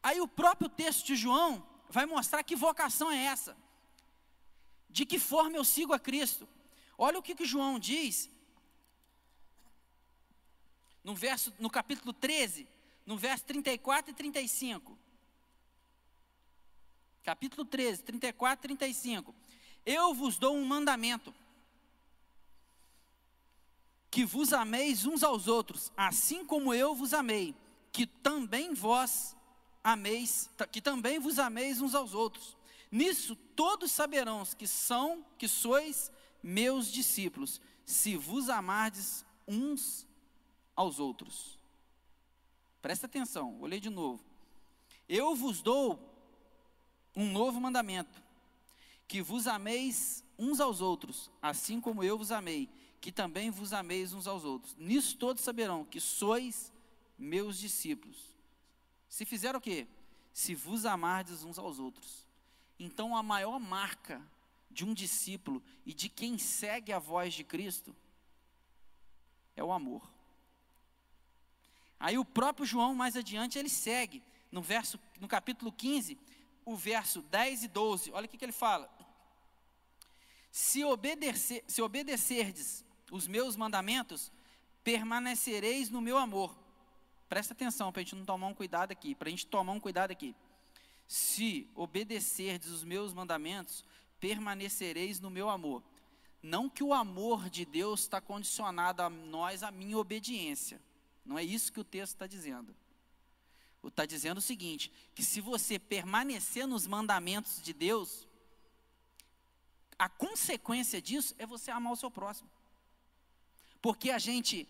Aí 0.06 0.20
o 0.20 0.28
próprio 0.28 0.68
texto 0.68 1.04
de 1.04 1.16
João 1.16 1.66
vai 1.88 2.06
mostrar 2.06 2.44
que 2.44 2.54
vocação 2.54 3.10
é 3.10 3.24
essa. 3.24 3.56
De 4.88 5.04
que 5.04 5.18
forma 5.18 5.56
eu 5.56 5.64
sigo 5.64 5.92
a 5.92 5.98
Cristo. 5.98 6.48
Olha 6.96 7.18
o 7.18 7.22
que, 7.22 7.34
que 7.34 7.44
João 7.44 7.78
diz 7.78 8.30
no 11.02 11.14
verso 11.14 11.52
no 11.58 11.70
capítulo 11.78 12.12
13, 12.12 12.68
no 13.04 13.16
verso 13.16 13.44
34 13.46 14.12
e 14.12 14.14
35 14.14 14.96
capítulo 17.26 17.64
13, 17.64 18.04
34 18.04 18.64
e 18.64 18.76
35. 18.76 19.34
Eu 19.84 20.14
vos 20.14 20.38
dou 20.38 20.54
um 20.56 20.64
mandamento. 20.64 21.34
que 24.08 24.24
vos 24.24 24.52
ameis 24.54 25.04
uns 25.04 25.22
aos 25.22 25.46
outros, 25.46 25.92
assim 25.94 26.42
como 26.42 26.72
eu 26.72 26.94
vos 26.94 27.12
amei, 27.12 27.54
que 27.92 28.06
também 28.06 28.72
vós 28.72 29.36
ameis, 29.86 30.50
que 30.72 30.80
também 30.80 31.20
vos 31.20 31.38
ameis 31.38 31.80
uns 31.80 31.94
aos 31.94 32.12
outros. 32.12 32.56
Nisso 32.90 33.36
todos 33.36 33.92
saberão 33.92 34.44
que 34.58 34.66
são, 34.66 35.24
que 35.38 35.46
sois 35.46 36.10
meus 36.42 36.90
discípulos, 36.90 37.60
se 37.84 38.16
vos 38.16 38.48
amardes 38.48 39.24
uns 39.46 40.04
aos 40.74 40.98
outros. 40.98 41.56
Presta 42.82 43.06
atenção, 43.06 43.62
ler 43.62 43.78
de 43.78 43.88
novo. 43.88 44.24
Eu 45.08 45.36
vos 45.36 45.62
dou 45.62 46.00
um 47.14 47.30
novo 47.30 47.60
mandamento, 47.60 48.20
que 49.06 49.22
vos 49.22 49.46
ameis 49.46 50.24
uns 50.36 50.58
aos 50.58 50.80
outros, 50.80 51.30
assim 51.40 51.80
como 51.80 52.02
eu 52.02 52.18
vos 52.18 52.32
amei, 52.32 52.68
que 53.00 53.12
também 53.12 53.50
vos 53.50 53.72
ameis 53.72 54.12
uns 54.12 54.26
aos 54.26 54.44
outros. 54.44 54.74
Nisso 54.76 55.16
todos 55.16 55.44
saberão 55.44 55.84
que 55.84 56.00
sois 56.00 56.72
meus 57.16 57.56
discípulos. 57.56 58.35
Se 59.16 59.24
fizer 59.24 59.56
o 59.56 59.60
quê? 59.62 59.86
Se 60.30 60.54
vos 60.54 60.84
amardes 60.84 61.42
uns 61.42 61.58
aos 61.58 61.78
outros. 61.78 62.26
Então 62.78 63.16
a 63.16 63.22
maior 63.22 63.58
marca 63.58 64.20
de 64.70 64.84
um 64.84 64.92
discípulo 64.92 65.62
e 65.86 65.94
de 65.94 66.10
quem 66.10 66.36
segue 66.36 66.92
a 66.92 66.98
voz 66.98 67.32
de 67.32 67.42
Cristo 67.42 67.96
é 69.56 69.64
o 69.64 69.72
amor. 69.72 70.06
Aí 71.98 72.18
o 72.18 72.26
próprio 72.26 72.66
João 72.66 72.94
mais 72.94 73.16
adiante 73.16 73.58
ele 73.58 73.70
segue 73.70 74.22
no 74.52 74.60
verso 74.60 75.00
no 75.18 75.26
capítulo 75.26 75.72
15, 75.72 76.18
o 76.62 76.76
verso 76.76 77.22
10 77.22 77.62
e 77.62 77.68
12. 77.68 78.12
Olha 78.12 78.26
o 78.26 78.28
que, 78.28 78.36
que 78.36 78.44
ele 78.44 78.52
fala: 78.52 78.86
Se 80.52 80.84
obedecer, 80.84 81.64
se 81.66 81.80
obedecerdes 81.80 82.84
os 83.10 83.26
meus 83.26 83.56
mandamentos, 83.56 84.30
permanecereis 84.84 85.88
no 85.88 86.02
meu 86.02 86.18
amor. 86.18 86.65
Presta 87.28 87.52
atenção 87.52 87.92
para 87.92 88.00
a 88.00 88.04
gente 88.04 88.14
não 88.14 88.24
tomar 88.24 88.46
um 88.46 88.54
cuidado 88.54 88.92
aqui, 88.92 89.14
para 89.14 89.28
a 89.28 89.30
gente 89.30 89.46
tomar 89.46 89.72
um 89.72 89.80
cuidado 89.80 90.10
aqui. 90.10 90.34
Se 91.06 91.68
obedecerdes 91.74 92.70
os 92.70 92.84
meus 92.84 93.12
mandamentos, 93.12 93.84
permanecereis 94.20 95.20
no 95.20 95.30
meu 95.30 95.48
amor. 95.48 95.82
Não 96.42 96.68
que 96.68 96.84
o 96.84 96.94
amor 96.94 97.50
de 97.50 97.64
Deus 97.64 98.00
está 98.00 98.20
condicionado 98.20 99.02
a 99.02 99.10
nós, 99.10 99.62
a 99.62 99.70
minha 99.70 99.98
obediência. 99.98 100.80
Não 101.24 101.38
é 101.38 101.42
isso 101.42 101.72
que 101.72 101.80
o 101.80 101.84
texto 101.84 102.14
está 102.14 102.26
dizendo. 102.26 102.74
Está 103.84 104.04
dizendo 104.04 104.38
o 104.38 104.42
seguinte: 104.42 104.92
que 105.14 105.22
se 105.22 105.40
você 105.40 105.78
permanecer 105.78 106.66
nos 106.66 106.86
mandamentos 106.86 107.62
de 107.62 107.72
Deus, 107.72 108.26
a 109.98 110.08
consequência 110.08 111.00
disso 111.00 111.34
é 111.38 111.46
você 111.46 111.70
amar 111.70 111.92
o 111.92 111.96
seu 111.96 112.10
próximo. 112.10 112.50
Porque 113.80 114.10
a 114.10 114.18
gente 114.18 114.68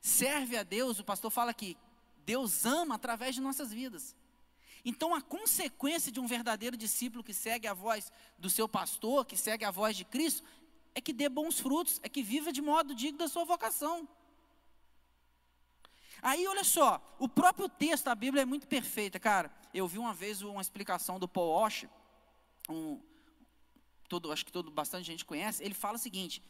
serve 0.00 0.56
a 0.56 0.62
Deus, 0.62 0.98
o 0.98 1.04
pastor 1.04 1.30
fala 1.30 1.54
que 1.54 1.76
Deus 2.24 2.64
ama 2.64 2.94
através 2.94 3.34
de 3.34 3.40
nossas 3.40 3.72
vidas. 3.72 4.14
Então, 4.84 5.14
a 5.14 5.22
consequência 5.22 6.12
de 6.12 6.20
um 6.20 6.26
verdadeiro 6.26 6.76
discípulo 6.76 7.24
que 7.24 7.32
segue 7.32 7.66
a 7.66 7.72
voz 7.72 8.12
do 8.38 8.50
seu 8.50 8.68
pastor, 8.68 9.24
que 9.24 9.36
segue 9.36 9.64
a 9.64 9.70
voz 9.70 9.96
de 9.96 10.04
Cristo, 10.04 10.44
é 10.94 11.00
que 11.00 11.12
dê 11.12 11.28
bons 11.28 11.58
frutos, 11.58 11.98
é 12.02 12.08
que 12.08 12.22
viva 12.22 12.52
de 12.52 12.60
modo 12.60 12.94
digno 12.94 13.18
da 13.18 13.28
sua 13.28 13.44
vocação. 13.44 14.08
Aí, 16.20 16.46
olha 16.46 16.64
só, 16.64 17.16
o 17.18 17.28
próprio 17.28 17.68
texto 17.68 18.04
da 18.04 18.14
Bíblia 18.14 18.42
é 18.42 18.46
muito 18.46 18.66
perfeita, 18.66 19.18
cara. 19.18 19.50
Eu 19.72 19.88
vi 19.88 19.98
uma 19.98 20.14
vez 20.14 20.42
uma 20.42 20.60
explicação 20.60 21.18
do 21.18 21.26
Paul 21.26 21.66
um, 22.68 23.00
todo, 24.08 24.32
acho 24.32 24.44
que 24.44 24.52
todo, 24.52 24.70
bastante 24.70 25.06
gente 25.06 25.24
conhece. 25.24 25.62
Ele 25.62 25.74
fala 25.74 25.96
o 25.96 26.00
seguinte: 26.00 26.42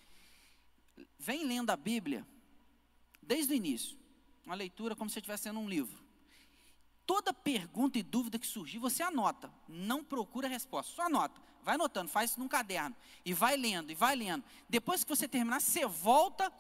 vem 1.19 1.45
lendo 1.45 1.71
a 1.71 1.77
Bíblia 1.77 2.27
desde 3.23 3.53
o 3.53 3.57
início, 3.57 3.97
uma 4.45 4.55
leitura 4.55 4.95
como 4.95 5.11
se 5.11 5.19
estivesse 5.19 5.49
lendo 5.49 5.61
um 5.61 5.69
livro. 5.69 6.03
Toda 7.07 7.35
pergunta 7.35 7.99
e 7.99 8.03
dúvida 8.03 8.39
que 8.39 8.47
surgir, 8.47 8.79
você 8.79 9.03
anota. 9.03 9.53
Não 9.69 10.03
procura 10.03 10.49
resposta, 10.49 10.95
só 10.95 11.03
anota. 11.03 11.41
Vai 11.63 11.75
anotando, 11.75 12.11
faz 12.11 12.31
isso 12.31 12.41
num 12.41 12.49
caderno. 12.49 12.95
E 13.25 13.33
vai 13.33 13.57
lendo, 13.57 13.91
e 13.91 13.95
vai 13.95 14.15
lendo. 14.17 14.45
Depois 14.69 15.05
que 15.05 15.11
você 15.15 15.29
terminar, 15.29 15.61
você 15.61 15.87
volta 15.87 16.53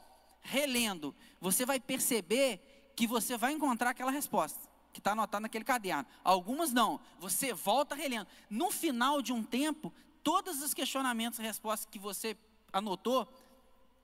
relendo. 0.42 1.14
Você 1.40 1.64
vai 1.64 1.80
perceber 1.80 2.92
que 2.94 3.06
você 3.06 3.36
vai 3.36 3.52
encontrar 3.52 3.90
aquela 3.90 4.10
resposta 4.10 4.68
que 4.92 5.00
está 5.00 5.12
anotada 5.12 5.40
naquele 5.40 5.64
caderno. 5.64 6.06
Algumas 6.22 6.72
não. 6.72 7.00
Você 7.18 7.52
volta 7.52 7.94
relendo. 7.94 8.28
No 8.48 8.70
final 8.70 9.20
de 9.20 9.32
um 9.32 9.42
tempo, 9.42 9.92
todos 10.22 10.62
os 10.62 10.72
questionamentos 10.72 11.38
e 11.38 11.42
respostas 11.42 11.86
que 11.90 11.98
você 11.98 12.36
anotou, 12.72 13.28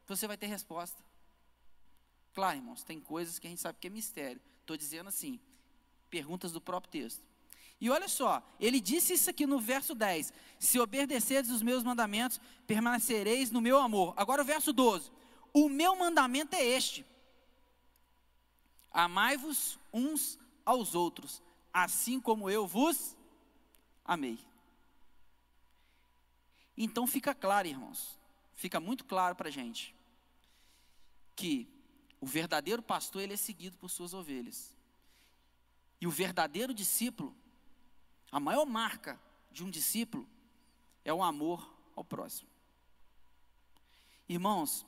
você 0.07 0.27
vai 0.27 0.37
ter 0.37 0.47
resposta. 0.47 1.03
Claro, 2.33 2.59
irmãos, 2.59 2.83
tem 2.83 3.01
coisas 3.01 3.39
que 3.39 3.47
a 3.47 3.51
gente 3.51 3.61
sabe 3.61 3.79
que 3.81 3.87
é 3.87 3.91
mistério. 3.91 4.41
Estou 4.61 4.77
dizendo 4.77 5.09
assim, 5.09 5.41
perguntas 6.09 6.53
do 6.53 6.61
próprio 6.61 6.91
texto. 6.91 7.23
E 7.81 7.89
olha 7.89 8.09
só, 8.09 8.43
ele 8.61 8.79
disse 8.79 9.15
isso 9.15 9.31
aqui 9.31 9.47
no 9.47 9.59
verso 9.59 9.95
10: 9.95 10.33
Se 10.59 10.79
obedecerdes 10.79 11.51
os 11.51 11.63
meus 11.63 11.83
mandamentos, 11.83 12.41
permanecereis 12.67 13.51
no 13.51 13.61
meu 13.61 13.79
amor. 13.79 14.13
Agora 14.17 14.43
o 14.43 14.45
verso 14.45 14.73
12: 14.73 15.11
O 15.53 15.69
meu 15.69 15.97
mandamento 15.97 16.55
é 16.55 16.63
este: 16.63 17.07
Amai-vos 18.93 19.79
uns 19.93 20.39
aos 20.65 20.95
outros, 20.95 21.43
assim 21.73 22.21
como 22.21 22.51
eu 22.51 22.67
vos 22.67 23.17
amei. 24.05 24.39
Então 26.77 27.07
fica 27.07 27.35
claro, 27.35 27.67
irmãos, 27.67 28.19
fica 28.55 28.79
muito 28.79 29.05
claro 29.05 29.35
para 29.35 29.49
a 29.49 29.53
gente, 29.53 29.95
que 31.35 31.67
o 32.21 32.27
verdadeiro 32.27 32.83
pastor 32.83 33.23
ele 33.23 33.35
é 33.35 33.37
seguido 33.37 33.77
por 33.79 33.89
suas 33.89 34.13
ovelhas. 34.13 34.77
E 36.01 36.07
o 36.07 36.11
verdadeiro 36.11 36.75
discípulo, 36.75 37.35
a 38.31 38.39
maior 38.39 38.67
marca 38.67 39.19
de 39.51 39.65
um 39.65 39.71
discípulo 39.71 40.29
é 41.05 41.13
o 41.13 41.23
amor 41.23 41.75
ao 41.97 42.05
próximo. 42.05 42.49
Irmãos, 44.29 44.87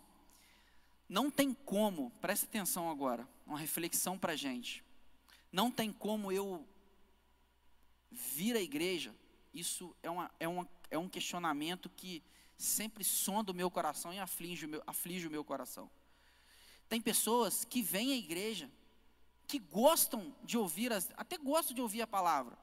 não 1.08 1.30
tem 1.30 1.52
como, 1.52 2.10
preste 2.20 2.44
atenção 2.44 2.90
agora, 2.90 3.28
uma 3.46 3.58
reflexão 3.58 4.18
para 4.18 4.32
a 4.32 4.36
gente. 4.36 4.84
Não 5.50 5.70
tem 5.70 5.92
como 5.92 6.30
eu 6.30 6.66
vir 8.10 8.56
à 8.56 8.60
igreja, 8.60 9.14
isso 9.52 9.94
é, 10.02 10.10
uma, 10.10 10.30
é, 10.38 10.48
uma, 10.48 10.68
é 10.90 10.98
um 10.98 11.08
questionamento 11.08 11.90
que 11.90 12.22
sempre 12.56 13.02
sonda 13.02 13.52
o 13.52 13.54
meu 13.54 13.70
coração 13.70 14.12
e 14.12 14.18
aflige 14.18 14.66
o 14.66 14.68
meu, 14.68 14.82
aflige 14.86 15.26
o 15.26 15.30
meu 15.30 15.44
coração. 15.44 15.90
Tem 16.92 17.00
pessoas 17.00 17.64
que 17.64 17.80
vêm 17.80 18.12
à 18.12 18.16
igreja 18.16 18.70
que 19.46 19.58
gostam 19.58 20.30
de 20.44 20.58
ouvir, 20.58 20.92
as, 20.92 21.10
até 21.16 21.38
gostam 21.38 21.74
de 21.74 21.80
ouvir 21.80 22.02
a 22.02 22.06
palavra, 22.06 22.54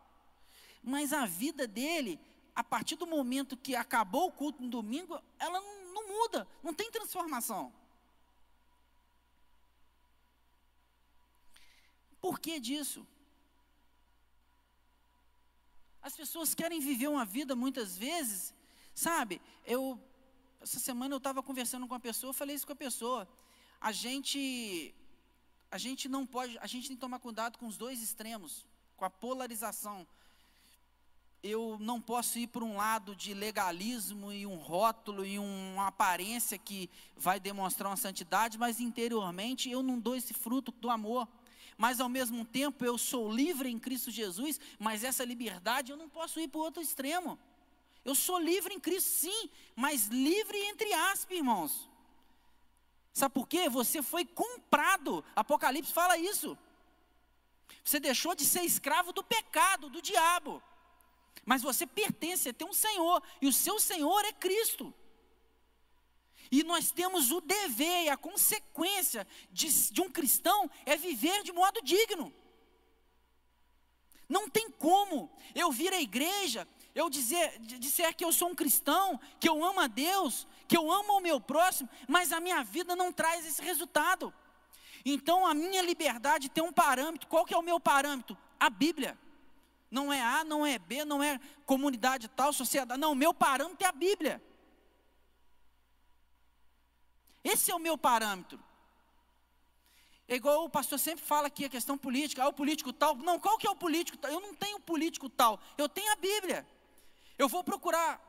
mas 0.84 1.12
a 1.14 1.26
vida 1.26 1.66
dele, 1.66 2.20
a 2.54 2.64
partir 2.64 2.96
do 2.96 3.08
momento 3.08 3.58
que 3.58 3.76
acabou 3.76 4.28
o 4.28 4.32
culto 4.32 4.62
no 4.62 4.70
domingo, 4.70 5.20
ela 5.40 5.60
não, 5.60 5.94
não 5.96 6.08
muda, 6.08 6.48
não 6.62 6.76
tem 6.76 6.92
transformação. 6.92 7.74
Por 12.22 12.40
que 12.40 12.60
disso? 12.60 13.08
As 16.04 16.16
pessoas 16.16 16.54
querem 16.54 16.80
viver 16.80 17.08
uma 17.08 17.26
vida 17.26 17.56
muitas 17.56 17.98
vezes, 17.98 18.54
sabe? 18.94 19.42
Eu 19.66 20.00
essa 20.62 20.78
semana 20.78 21.16
eu 21.16 21.18
estava 21.18 21.42
conversando 21.42 21.88
com 21.88 21.96
uma 21.96 22.00
pessoa, 22.00 22.32
falei 22.32 22.56
isso 22.56 22.68
com 22.68 22.74
a 22.74 22.76
pessoa. 22.76 23.28
A 23.80 23.92
gente 23.92 24.94
a 25.72 25.78
gente 25.78 26.10
não 26.10 26.26
pode, 26.26 26.58
a 26.60 26.68
gente 26.68 26.88
tem 26.88 26.96
que 26.96 27.02
tomar 27.02 27.20
cuidado 27.20 27.58
com 27.58 27.68
os 27.68 27.78
dois 27.78 28.02
extremos, 28.02 28.66
com 28.98 29.06
a 29.06 29.10
polarização. 29.10 30.06
Eu 31.42 31.78
não 31.80 32.02
posso 32.02 32.38
ir 32.38 32.48
por 32.48 32.64
um 32.64 32.76
lado 32.76 33.16
de 33.16 33.34
legalismo 33.34 34.34
e 34.34 34.46
um 34.46 34.56
rótulo 34.56 35.26
e 35.26 35.40
uma 35.40 35.88
aparência 35.88 36.58
que 36.58 36.90
vai 37.16 37.40
demonstrar 37.40 37.90
uma 37.90 37.96
santidade, 37.96 38.58
mas 38.58 38.80
interiormente 38.80 39.70
eu 39.70 39.82
não 39.82 40.00
dou 40.00 40.16
esse 40.16 40.34
fruto 40.34 40.72
do 40.72 40.90
amor. 40.90 41.28
Mas 41.78 42.02
ao 42.02 42.10
mesmo 42.10 42.44
tempo 42.44 42.84
eu 42.84 42.98
sou 42.98 43.32
livre 43.32 43.70
em 43.70 43.80
Cristo 43.80 44.12
Jesus, 44.12 44.60
mas 44.78 45.04
essa 45.04 45.24
liberdade 45.24 45.92
eu 45.92 45.98
não 45.98 46.10
posso 46.10 46.40
ir 46.42 46.50
para 46.50 46.60
o 46.60 46.64
outro 46.64 46.82
extremo. 46.82 47.40
Eu 48.04 48.16
sou 48.16 48.38
livre 48.38 48.74
em 48.74 48.80
Cristo, 48.80 49.08
sim, 49.08 49.50
mas 49.76 50.08
livre 50.08 50.58
entre 50.58 50.92
aspas, 50.94 51.38
irmãos. 51.38 51.90
Sabe 53.14 53.34
por 53.34 53.48
quê? 53.48 53.70
Você 53.70 54.02
foi 54.02 54.26
comprado. 54.26 55.24
Apocalipse 55.36 55.92
fala 55.92 56.18
isso. 56.18 56.58
Você 57.84 58.00
deixou 58.00 58.36
de 58.36 58.46
ser 58.46 58.64
escravo 58.64 59.12
do 59.12 59.24
pecado, 59.24 59.90
do 59.90 60.02
diabo. 60.02 60.62
Mas 61.46 61.62
você 61.62 61.88
pertence 61.88 62.50
a 62.50 62.54
ter 62.54 62.66
um 62.66 62.74
Senhor, 62.74 63.24
e 63.42 63.48
o 63.48 63.54
seu 63.54 63.80
Senhor 63.80 64.24
é 64.26 64.34
Cristo. 64.34 64.94
E 66.52 66.64
nós 66.64 66.92
temos 66.92 67.32
o 67.32 67.42
dever 67.42 68.06
e 68.06 68.10
a 68.10 68.18
consequência 68.18 69.26
de, 69.52 69.68
de 69.92 70.02
um 70.02 70.10
cristão 70.10 70.70
é 70.86 70.98
viver 70.98 71.44
de 71.44 71.52
modo 71.52 71.82
digno. 71.82 72.34
Não 74.28 74.50
tem 74.50 74.70
como 74.70 75.32
eu 75.56 75.72
vir 75.72 75.94
à 75.94 76.02
igreja 76.02 76.68
eu 76.94 77.10
dizer, 77.10 77.58
disser 77.60 78.16
que 78.16 78.26
eu 78.26 78.32
sou 78.32 78.50
um 78.50 78.56
cristão, 78.56 79.20
que 79.40 79.48
eu 79.48 79.64
amo 79.64 79.80
a 79.80 79.88
Deus, 79.88 80.48
que 80.70 80.78
eu 80.78 80.90
amo 80.92 81.18
o 81.18 81.20
meu 81.20 81.42
próximo, 81.42 81.90
mas 82.08 82.32
a 82.32 82.40
minha 82.40 82.64
vida 82.64 82.96
não 82.96 83.12
traz 83.12 83.44
esse 83.44 83.60
resultado. 83.60 84.32
Então 85.04 85.48
a 85.48 85.56
minha 85.56 85.82
liberdade 85.82 86.48
tem 86.48 86.64
um 86.64 86.72
parâmetro. 86.72 87.28
Qual 87.28 87.44
que 87.44 87.56
é 87.56 87.58
o 87.58 87.64
meu 87.64 87.80
parâmetro? 87.80 88.38
A 88.60 88.70
Bíblia. 88.70 89.18
Não 89.90 90.14
é 90.14 90.22
A, 90.22 90.44
não 90.44 90.64
é 90.64 90.78
B, 90.78 91.04
não 91.04 91.24
é 91.24 91.40
comunidade 91.66 92.28
tal, 92.28 92.54
sociedade. 92.54 93.02
Não, 93.02 93.14
o 93.14 93.16
meu 93.16 93.34
parâmetro 93.34 93.84
é 93.84 93.90
a 93.90 93.92
Bíblia. 93.92 94.40
Esse 97.44 97.72
é 97.72 97.76
o 97.76 97.80
meu 97.80 97.98
parâmetro. 97.98 98.60
É 100.28 100.36
igual 100.36 100.64
o 100.64 100.70
pastor 100.70 101.00
sempre 101.00 101.26
fala 101.26 101.48
aqui, 101.48 101.66
a 101.66 101.70
questão 101.70 101.98
política, 101.98 102.44
ah, 102.44 102.50
o 102.50 102.54
político 102.54 102.94
tal. 102.94 103.16
Não, 103.16 103.40
qual 103.40 103.58
que 103.58 103.66
é 103.66 103.72
o 103.72 103.76
político 103.76 104.20
tal? 104.20 104.30
Eu 104.30 104.40
não 104.40 104.54
tenho 104.54 104.80
político 104.80 105.28
tal, 105.28 105.60
eu 105.76 105.90
tenho 105.90 106.12
a 106.12 106.16
Bíblia. 106.16 106.68
Eu 107.40 107.50
vou 107.50 107.64
procurar 107.64 108.22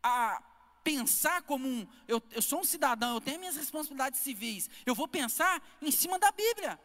a 0.00 0.40
pensar 0.82 1.42
como 1.42 1.66
um. 1.66 1.86
Eu, 2.06 2.22
eu 2.30 2.42
sou 2.42 2.60
um 2.60 2.64
cidadão, 2.64 3.14
eu 3.14 3.20
tenho 3.20 3.38
minhas 3.38 3.56
responsabilidades 3.56 4.20
civis. 4.20 4.68
Eu 4.84 4.94
vou 4.94 5.08
pensar 5.08 5.62
em 5.80 5.90
cima 5.90 6.18
da 6.18 6.30
Bíblia. 6.30 6.78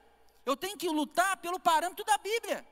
Eu 0.45 0.55
tenho 0.55 0.77
que 0.77 0.87
lutar 0.87 1.37
pelo 1.37 1.59
parâmetro 1.59 2.05
da 2.05 2.17
Bíblia. 2.17 2.65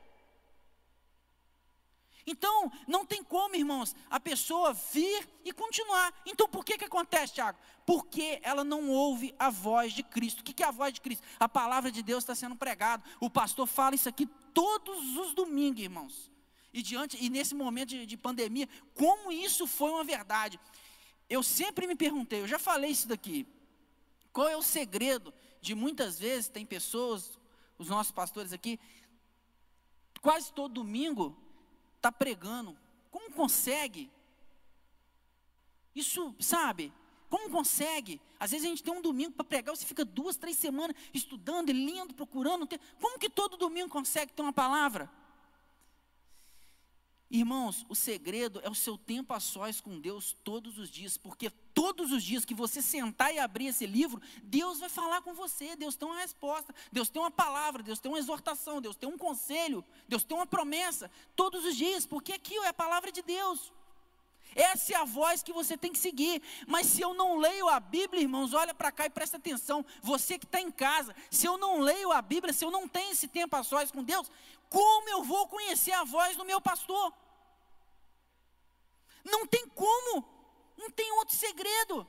Então, 2.26 2.72
não 2.88 3.06
tem 3.06 3.22
como, 3.22 3.54
irmãos, 3.54 3.94
a 4.10 4.18
pessoa 4.18 4.72
vir 4.72 5.28
e 5.44 5.52
continuar. 5.52 6.12
Então, 6.26 6.48
por 6.48 6.64
que 6.64 6.76
que 6.76 6.84
acontece, 6.84 7.34
Tiago? 7.34 7.56
Porque 7.86 8.40
ela 8.42 8.64
não 8.64 8.90
ouve 8.90 9.32
a 9.38 9.48
voz 9.48 9.92
de 9.92 10.02
Cristo. 10.02 10.40
O 10.40 10.42
que, 10.42 10.52
que 10.52 10.64
é 10.64 10.66
a 10.66 10.72
voz 10.72 10.92
de 10.92 11.00
Cristo? 11.00 11.24
A 11.38 11.48
palavra 11.48 11.92
de 11.92 12.02
Deus 12.02 12.24
está 12.24 12.34
sendo 12.34 12.56
pregada. 12.56 13.04
O 13.20 13.30
pastor 13.30 13.66
fala 13.68 13.94
isso 13.94 14.08
aqui 14.08 14.26
todos 14.52 15.16
os 15.16 15.34
domingos, 15.34 15.80
irmãos. 15.80 16.30
E 16.72 16.82
diante, 16.82 17.16
e 17.18 17.30
nesse 17.30 17.54
momento 17.54 17.90
de, 17.90 18.04
de 18.04 18.16
pandemia, 18.16 18.68
como 18.94 19.30
isso 19.30 19.64
foi 19.66 19.90
uma 19.90 20.02
verdade? 20.02 20.58
Eu 21.28 21.42
sempre 21.42 21.86
me 21.86 21.96
perguntei, 21.96 22.40
eu 22.40 22.48
já 22.48 22.58
falei 22.58 22.90
isso 22.90 23.08
daqui. 23.08 23.46
Qual 24.32 24.48
é 24.48 24.56
o 24.56 24.62
segredo 24.62 25.32
de 25.60 25.74
muitas 25.74 26.18
vezes 26.18 26.48
tem 26.48 26.64
pessoas, 26.64 27.38
os 27.78 27.88
nossos 27.88 28.12
pastores 28.12 28.52
aqui, 28.52 28.78
quase 30.20 30.52
todo 30.52 30.74
domingo 30.74 31.36
está 31.96 32.12
pregando. 32.12 32.76
Como 33.10 33.32
consegue? 33.32 34.10
Isso, 35.94 36.34
sabe? 36.38 36.92
Como 37.28 37.50
consegue? 37.50 38.20
Às 38.38 38.52
vezes 38.52 38.66
a 38.66 38.68
gente 38.68 38.82
tem 38.82 38.92
um 38.92 39.02
domingo 39.02 39.32
para 39.32 39.44
pregar, 39.44 39.74
você 39.74 39.84
fica 39.84 40.04
duas, 40.04 40.36
três 40.36 40.56
semanas 40.56 40.96
estudando 41.12 41.70
e 41.70 41.72
lendo, 41.72 42.14
procurando. 42.14 42.68
Como 43.00 43.18
que 43.18 43.28
todo 43.28 43.56
domingo 43.56 43.88
consegue 43.88 44.32
ter 44.32 44.42
uma 44.42 44.52
palavra? 44.52 45.10
Irmãos, 47.28 47.84
o 47.88 47.94
segredo 47.94 48.60
é 48.62 48.70
o 48.70 48.74
seu 48.74 48.96
tempo 48.96 49.34
a 49.34 49.40
sós 49.40 49.80
com 49.80 49.98
Deus 49.98 50.36
todos 50.44 50.78
os 50.78 50.88
dias, 50.88 51.16
porque 51.16 51.50
todos 51.74 52.12
os 52.12 52.22
dias 52.22 52.44
que 52.44 52.54
você 52.54 52.80
sentar 52.80 53.34
e 53.34 53.38
abrir 53.40 53.66
esse 53.66 53.84
livro, 53.84 54.22
Deus 54.44 54.78
vai 54.78 54.88
falar 54.88 55.20
com 55.22 55.34
você, 55.34 55.74
Deus 55.74 55.96
tem 55.96 56.06
uma 56.06 56.20
resposta, 56.20 56.72
Deus 56.92 57.08
tem 57.08 57.20
uma 57.20 57.30
palavra, 57.30 57.82
Deus 57.82 57.98
tem 57.98 58.12
uma 58.12 58.18
exortação, 58.18 58.80
Deus 58.80 58.94
tem 58.94 59.08
um 59.08 59.18
conselho, 59.18 59.84
Deus 60.06 60.22
tem 60.22 60.36
uma 60.36 60.46
promessa, 60.46 61.10
todos 61.34 61.64
os 61.64 61.74
dias, 61.74 62.06
porque 62.06 62.32
aquilo 62.32 62.64
é 62.64 62.68
a 62.68 62.74
palavra 62.74 63.10
de 63.10 63.22
Deus. 63.22 63.72
Essa 64.56 64.94
é 64.94 64.96
a 64.96 65.04
voz 65.04 65.42
que 65.42 65.52
você 65.52 65.76
tem 65.76 65.92
que 65.92 65.98
seguir. 65.98 66.40
Mas 66.66 66.86
se 66.86 67.02
eu 67.02 67.12
não 67.12 67.36
leio 67.36 67.68
a 67.68 67.78
Bíblia, 67.78 68.22
irmãos, 68.22 68.54
olha 68.54 68.72
para 68.72 68.90
cá 68.90 69.04
e 69.04 69.10
presta 69.10 69.36
atenção. 69.36 69.84
Você 70.02 70.38
que 70.38 70.46
está 70.46 70.58
em 70.58 70.70
casa, 70.70 71.14
se 71.30 71.46
eu 71.46 71.58
não 71.58 71.80
leio 71.80 72.10
a 72.10 72.22
Bíblia, 72.22 72.54
se 72.54 72.64
eu 72.64 72.70
não 72.70 72.88
tenho 72.88 73.12
esse 73.12 73.28
tempo 73.28 73.54
a 73.54 73.62
sós 73.62 73.90
com 73.90 74.02
Deus, 74.02 74.30
como 74.68 75.08
eu 75.08 75.22
vou 75.22 75.48
conhecer 75.48 75.92
a 75.92 76.04
voz 76.04 76.36
do 76.36 76.44
meu 76.44 76.60
pastor? 76.60 77.12
Não 79.24 79.46
tem 79.46 79.68
como, 79.68 80.24
não 80.76 80.90
tem 80.90 81.10
outro 81.12 81.36
segredo. 81.36 82.06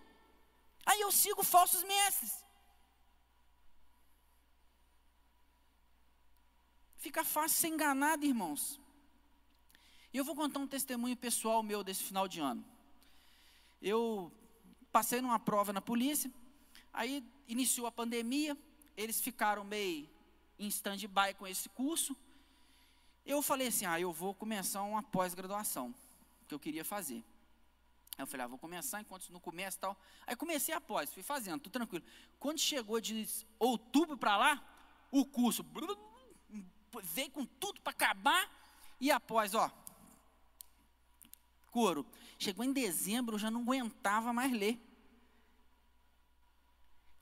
Aí 0.85 1.01
eu 1.01 1.11
sigo 1.11 1.43
falsos 1.43 1.83
mestres. 1.83 2.45
Fica 6.97 7.23
fácil 7.23 7.57
ser 7.57 7.67
enganado, 7.67 8.25
irmãos. 8.25 8.79
E 10.13 10.17
eu 10.17 10.25
vou 10.25 10.35
contar 10.35 10.59
um 10.59 10.67
testemunho 10.67 11.15
pessoal 11.15 11.61
meu 11.61 11.83
desse 11.83 12.03
final 12.03 12.27
de 12.27 12.39
ano. 12.39 12.65
Eu 13.81 14.31
passei 14.91 15.21
numa 15.21 15.39
prova 15.39 15.71
na 15.71 15.81
polícia, 15.81 16.31
aí 16.91 17.23
iniciou 17.47 17.85
a 17.87 17.91
pandemia, 17.91 18.57
eles 18.95 19.21
ficaram 19.21 19.63
meio 19.63 20.09
em 20.57 20.67
stand-by 20.67 21.33
com 21.37 21.45
esse 21.45 21.69
curso. 21.69 22.17
Eu 23.27 23.41
falei 23.41 23.67
assim: 23.67 23.85
ah, 23.85 23.99
eu 23.99 24.13
vou 24.13 24.33
começar 24.33 24.81
uma 24.83 25.03
pós-graduação, 25.03 25.93
que 26.47 26.55
eu 26.55 26.59
queria 26.59 26.85
fazer. 26.85 27.21
Aí 28.17 28.23
eu 28.23 28.27
falei, 28.27 28.45
ah, 28.45 28.47
vou 28.47 28.57
começar 28.57 29.01
enquanto 29.01 29.29
não 29.31 29.39
começa 29.39 29.77
e 29.77 29.79
tal. 29.81 29.99
Aí 30.25 30.35
comecei 30.35 30.73
a 30.73 30.79
pós, 30.81 31.13
fui 31.13 31.21
fazendo, 31.21 31.59
tudo 31.59 31.73
tranquilo. 31.73 32.03
Quando 32.39 32.57
chegou 32.57 32.99
de 33.01 33.27
outubro 33.59 34.17
para 34.17 34.37
lá, 34.37 34.63
o 35.11 35.25
curso 35.25 35.63
veio 37.03 37.29
com 37.29 37.45
tudo 37.45 37.81
para 37.81 37.91
acabar, 37.91 38.49
e 38.99 39.11
após, 39.11 39.53
ó, 39.53 39.69
couro. 41.69 42.05
Chegou 42.39 42.63
em 42.63 42.71
dezembro, 42.71 43.35
eu 43.35 43.39
já 43.39 43.51
não 43.51 43.61
aguentava 43.61 44.31
mais 44.31 44.51
ler. 44.51 44.75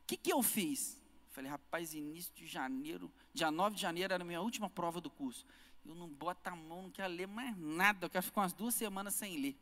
O 0.04 0.08
que, 0.08 0.18
que 0.18 0.32
eu 0.32 0.42
fiz? 0.44 1.02
Falei, 1.32 1.50
rapaz, 1.50 1.94
início 1.94 2.34
de 2.34 2.46
janeiro, 2.46 3.12
dia 3.34 3.52
9 3.52 3.76
de 3.76 3.82
janeiro 3.82 4.14
era 4.14 4.24
a 4.24 4.26
minha 4.26 4.40
última 4.40 4.70
prova 4.70 5.02
do 5.02 5.10
curso. 5.10 5.46
Eu 5.86 5.94
não 5.96 6.10
boto 6.10 6.50
a 6.50 6.56
mão, 6.56 6.84
não 6.84 6.92
quero 6.92 7.14
ler 7.14 7.28
mais 7.28 7.56
nada, 7.58 8.06
eu 8.06 8.10
quero 8.10 8.26
ficar 8.26 8.42
umas 8.42 8.54
duas 8.54 8.74
semanas 8.74 9.14
sem 9.14 9.40
ler. 9.40 9.56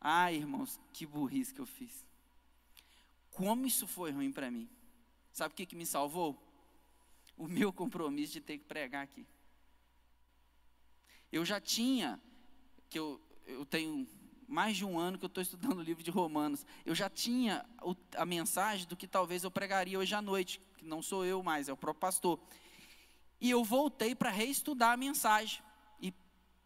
Ai, 0.00 0.36
irmãos, 0.36 0.80
que 0.92 1.04
burrice 1.04 1.52
que 1.52 1.60
eu 1.60 1.66
fiz. 1.66 2.06
Como 3.32 3.66
isso 3.66 3.86
foi 3.86 4.12
ruim 4.12 4.30
para 4.30 4.50
mim. 4.50 4.68
Sabe 5.32 5.52
o 5.52 5.56
que, 5.56 5.66
que 5.66 5.76
me 5.76 5.84
salvou? 5.84 6.36
O 7.36 7.46
meu 7.46 7.72
compromisso 7.72 8.32
de 8.32 8.40
ter 8.40 8.58
que 8.58 8.64
pregar 8.64 9.04
aqui. 9.04 9.26
Eu 11.30 11.44
já 11.44 11.60
tinha, 11.60 12.20
que 12.88 12.98
eu, 12.98 13.20
eu 13.46 13.66
tenho 13.66 14.08
mais 14.48 14.76
de 14.76 14.84
um 14.84 14.98
ano 14.98 15.18
que 15.18 15.24
eu 15.24 15.28
estou 15.28 15.42
estudando 15.42 15.78
o 15.78 15.82
livro 15.82 16.02
de 16.02 16.10
Romanos. 16.10 16.64
Eu 16.86 16.94
já 16.94 17.10
tinha 17.10 17.64
a 18.16 18.24
mensagem 18.24 18.86
do 18.86 18.96
que 18.96 19.06
talvez 19.06 19.44
eu 19.44 19.50
pregaria 19.50 19.98
hoje 19.98 20.14
à 20.14 20.22
noite, 20.22 20.60
que 20.78 20.84
não 20.84 21.02
sou 21.02 21.24
eu 21.24 21.42
mais, 21.42 21.68
é 21.68 21.72
o 21.72 21.76
próprio 21.76 22.00
pastor. 22.00 22.40
E 23.40 23.50
eu 23.50 23.62
voltei 23.64 24.14
para 24.14 24.30
reestudar 24.30 24.92
a 24.92 24.96
mensagem 24.96 25.62
e 26.00 26.12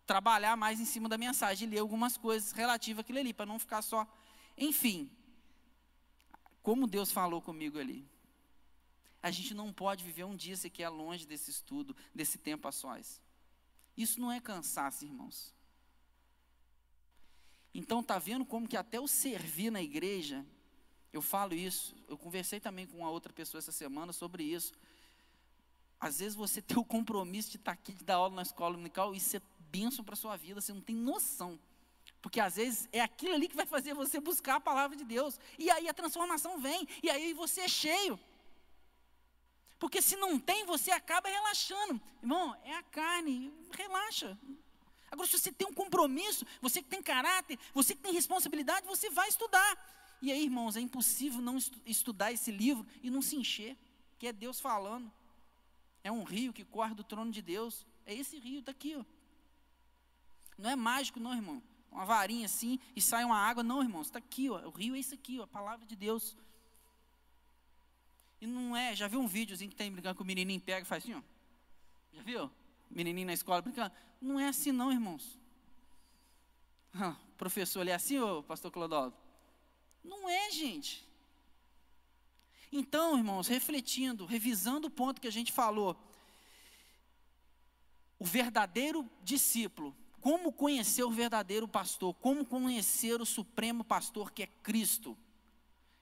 trabalhar 0.07 0.57
mais 0.57 0.81
em 0.81 0.85
cima 0.85 1.09
da 1.09 1.19
mensagem, 1.19 1.69
e 1.69 1.71
ler 1.71 1.79
algumas 1.79 2.17
coisas 2.17 2.53
relativas 2.53 3.01
àquilo 3.01 3.19
ali, 3.19 3.33
para 3.35 3.47
não 3.47 3.59
ficar 3.59 3.83
só. 3.83 4.07
Enfim, 4.57 5.11
como 6.63 6.87
Deus 6.87 7.11
falou 7.11 7.43
comigo 7.43 7.79
ali. 7.79 8.07
A 9.23 9.31
gente 9.31 9.55
não 9.55 9.73
pode 9.73 10.05
viver 10.05 10.25
um 10.25 10.35
dia 10.35 10.57
sequer 10.57 10.89
longe 10.89 11.27
desse 11.27 11.51
estudo, 11.51 11.95
desse 12.15 12.39
tempo 12.39 12.67
a 12.67 12.73
sós. 12.73 13.21
Isso 13.97 14.21
não 14.21 14.33
é 14.33 14.41
cansaço, 14.41 15.05
irmãos. 15.05 15.55
Então 17.75 18.03
tá 18.03 18.19
vendo 18.19 18.45
como 18.45 18.69
que 18.69 18.77
até 18.77 19.01
o 19.01 19.07
servir 19.07 19.71
na 19.71 19.83
igreja, 19.83 20.45
eu 21.13 21.23
falo 21.23 21.55
isso, 21.55 21.95
eu 22.09 22.19
conversei 22.19 22.59
também 22.59 22.87
com 22.87 22.99
uma 22.99 23.11
outra 23.11 23.33
pessoa 23.33 23.59
essa 23.59 23.73
semana 23.73 24.13
sobre 24.13 24.43
isso. 24.43 24.73
Às 26.03 26.19
vezes 26.19 26.35
você 26.35 26.61
tem 26.61 26.77
o 26.77 26.85
compromisso 26.85 27.53
de 27.53 27.59
estar 27.59 27.71
aqui, 27.71 27.93
de 27.93 28.03
dar 28.03 28.17
aula 28.17 28.35
na 28.35 28.43
escola 28.43 28.73
dominical, 28.73 29.15
isso 29.15 29.37
é 29.37 29.43
bênção 29.71 30.05
para 30.05 30.15
a 30.15 30.17
sua 30.17 30.37
vida, 30.37 30.61
você 30.61 30.73
não 30.73 30.81
tem 30.81 30.97
noção. 30.97 31.57
Porque 32.21 32.41
às 32.41 32.57
vezes 32.57 32.89
é 32.91 33.01
aquilo 33.01 33.35
ali 33.35 33.47
que 33.47 33.55
vai 33.55 33.67
fazer 33.67 33.95
você 33.95 34.19
buscar 34.19 34.57
a 34.57 34.61
palavra 34.61 34.97
de 34.97 35.05
Deus. 35.05 35.39
E 35.57 35.71
aí 35.71 35.89
a 35.89 35.95
transformação 35.95 36.61
vem, 36.61 36.89
e 37.05 37.09
aí 37.09 37.33
você 37.33 37.61
é 37.61 37.69
cheio. 37.69 38.19
Porque 39.79 40.03
se 40.03 40.17
não 40.17 40.41
tem, 40.41 40.65
você 40.65 40.91
acaba 40.91 41.29
relaxando. 41.29 42.01
Irmão, 42.21 42.57
é 42.65 42.75
a 42.75 42.83
carne, 42.83 43.53
relaxa. 43.71 44.37
Agora, 45.09 45.29
se 45.29 45.39
você 45.39 45.53
tem 45.53 45.69
um 45.69 45.73
compromisso, 45.73 46.45
você 46.61 46.83
que 46.83 46.89
tem 46.89 47.01
caráter, 47.01 47.57
você 47.73 47.95
que 47.95 48.03
tem 48.03 48.13
responsabilidade, 48.13 48.89
você 48.89 49.09
vai 49.09 49.29
estudar. 49.29 50.19
E 50.21 50.33
aí, 50.33 50.43
irmãos, 50.43 50.77
é 50.77 50.81
impossível 50.81 51.41
não 51.41 51.59
estudar 51.87 52.33
esse 52.33 52.51
livro 52.51 52.85
e 53.05 53.09
não 53.09 53.23
se 53.23 53.37
encher, 53.37 53.77
que 54.19 54.27
é 54.27 54.33
Deus 54.33 54.59
falando. 54.59 55.13
É 56.05 56.11
um 56.11 56.23
rio 56.23 56.53
que 56.53 56.65
corre 56.65 56.95
do 56.95 57.05
trono 57.05 57.31
de 57.31 57.41
Deus. 57.41 57.87
É 58.05 58.15
esse 58.15 58.39
rio, 58.39 58.61
está 58.61 58.73
aqui, 58.73 58.97
ó. 58.97 59.05
Não 60.59 60.71
é 60.71 60.77
mágico, 60.77 61.21
não, 61.21 61.35
irmão. 61.35 61.63
Uma 61.91 62.05
varinha 62.05 62.47
assim 62.47 62.79
e 62.97 63.01
sai 63.01 63.25
uma 63.25 63.39
água. 63.39 63.63
Não, 63.63 63.83
irmãos, 63.83 64.07
está 64.07 64.19
aqui, 64.19 64.51
ó. 64.51 64.67
O 64.67 64.71
rio 64.71 64.95
é 64.95 64.99
isso 64.99 65.15
aqui, 65.15 65.39
ó, 65.39 65.45
a 65.45 65.47
palavra 65.47 65.87
de 65.87 65.95
Deus. 65.95 66.37
E 68.41 68.47
não 68.47 68.77
é, 68.77 68.95
já 68.97 69.07
viu 69.07 69.21
um 69.21 69.27
videozinho 69.27 69.71
que 69.71 69.77
tem 69.77 69.91
brincando 69.93 70.17
com 70.17 70.25
o 70.25 70.27
menininho 70.27 70.61
pega 70.61 70.83
e 70.83 70.85
faz 70.85 71.05
assim, 71.05 71.15
ó? 71.15 71.23
Já 72.13 72.23
viu? 72.23 72.51
menininho 72.95 73.27
na 73.27 73.33
escola 73.33 73.63
brincando. 73.63 73.93
Não 74.21 74.39
é 74.39 74.49
assim 74.49 74.73
não, 74.73 74.93
irmãos. 74.93 75.39
Ah, 76.95 77.17
professor, 77.39 77.81
ele 77.81 77.89
é 77.89 77.95
assim, 77.95 78.19
ô 78.19 78.43
pastor 78.43 78.71
Clodoaldo? 78.71 79.17
Não 80.05 80.29
é, 80.29 80.51
gente. 80.51 81.03
Então, 82.73 83.19
irmãos, 83.19 83.47
refletindo, 83.47 84.25
revisando 84.25 84.89
o 84.89 84.91
ponto 84.91 85.21
que 85.21 85.29
a 85.29 85.33
gente 85.33 85.53
falou, 85.53 85.97
o 88.19 88.25
verdadeiro 88.25 89.09
discípulo 89.23 89.95
como 90.23 90.53
conhecer 90.53 91.03
o 91.03 91.11
verdadeiro 91.11 91.67
pastor, 91.67 92.15
como 92.15 92.47
conhecer 92.47 93.21
o 93.21 93.27
supremo 93.27 93.83
pastor 93.83 94.31
que 94.31 94.45
é 94.45 94.47
Cristo. 94.47 95.19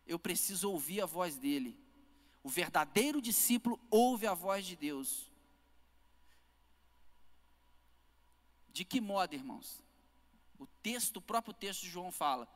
Eu 0.06 0.18
preciso 0.18 0.70
ouvir 0.70 1.00
a 1.00 1.06
voz 1.06 1.38
dele. 1.38 1.74
O 2.42 2.48
verdadeiro 2.50 3.18
discípulo 3.22 3.80
ouve 3.90 4.26
a 4.26 4.34
voz 4.34 4.66
de 4.66 4.76
Deus. 4.76 5.32
De 8.70 8.84
que 8.84 9.00
modo, 9.00 9.34
irmãos? 9.34 9.82
O 10.58 10.66
texto, 10.82 11.16
o 11.16 11.22
próprio 11.22 11.54
texto 11.54 11.80
de 11.80 11.88
João 11.88 12.12
fala: 12.12 12.46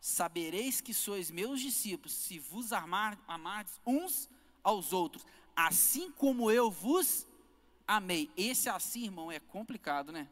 Sabereis 0.00 0.80
que 0.80 0.94
sois 0.94 1.30
meus 1.30 1.60
discípulos, 1.60 2.14
se 2.14 2.38
vos 2.38 2.72
amar, 2.72 3.22
amardes 3.28 3.78
uns 3.86 4.30
aos 4.62 4.92
outros, 4.92 5.26
assim 5.54 6.10
como 6.10 6.50
eu 6.50 6.70
vos 6.70 7.26
amei. 7.86 8.30
Esse 8.36 8.68
assim, 8.68 9.04
irmão, 9.04 9.30
é 9.30 9.38
complicado, 9.38 10.10
né? 10.10 10.28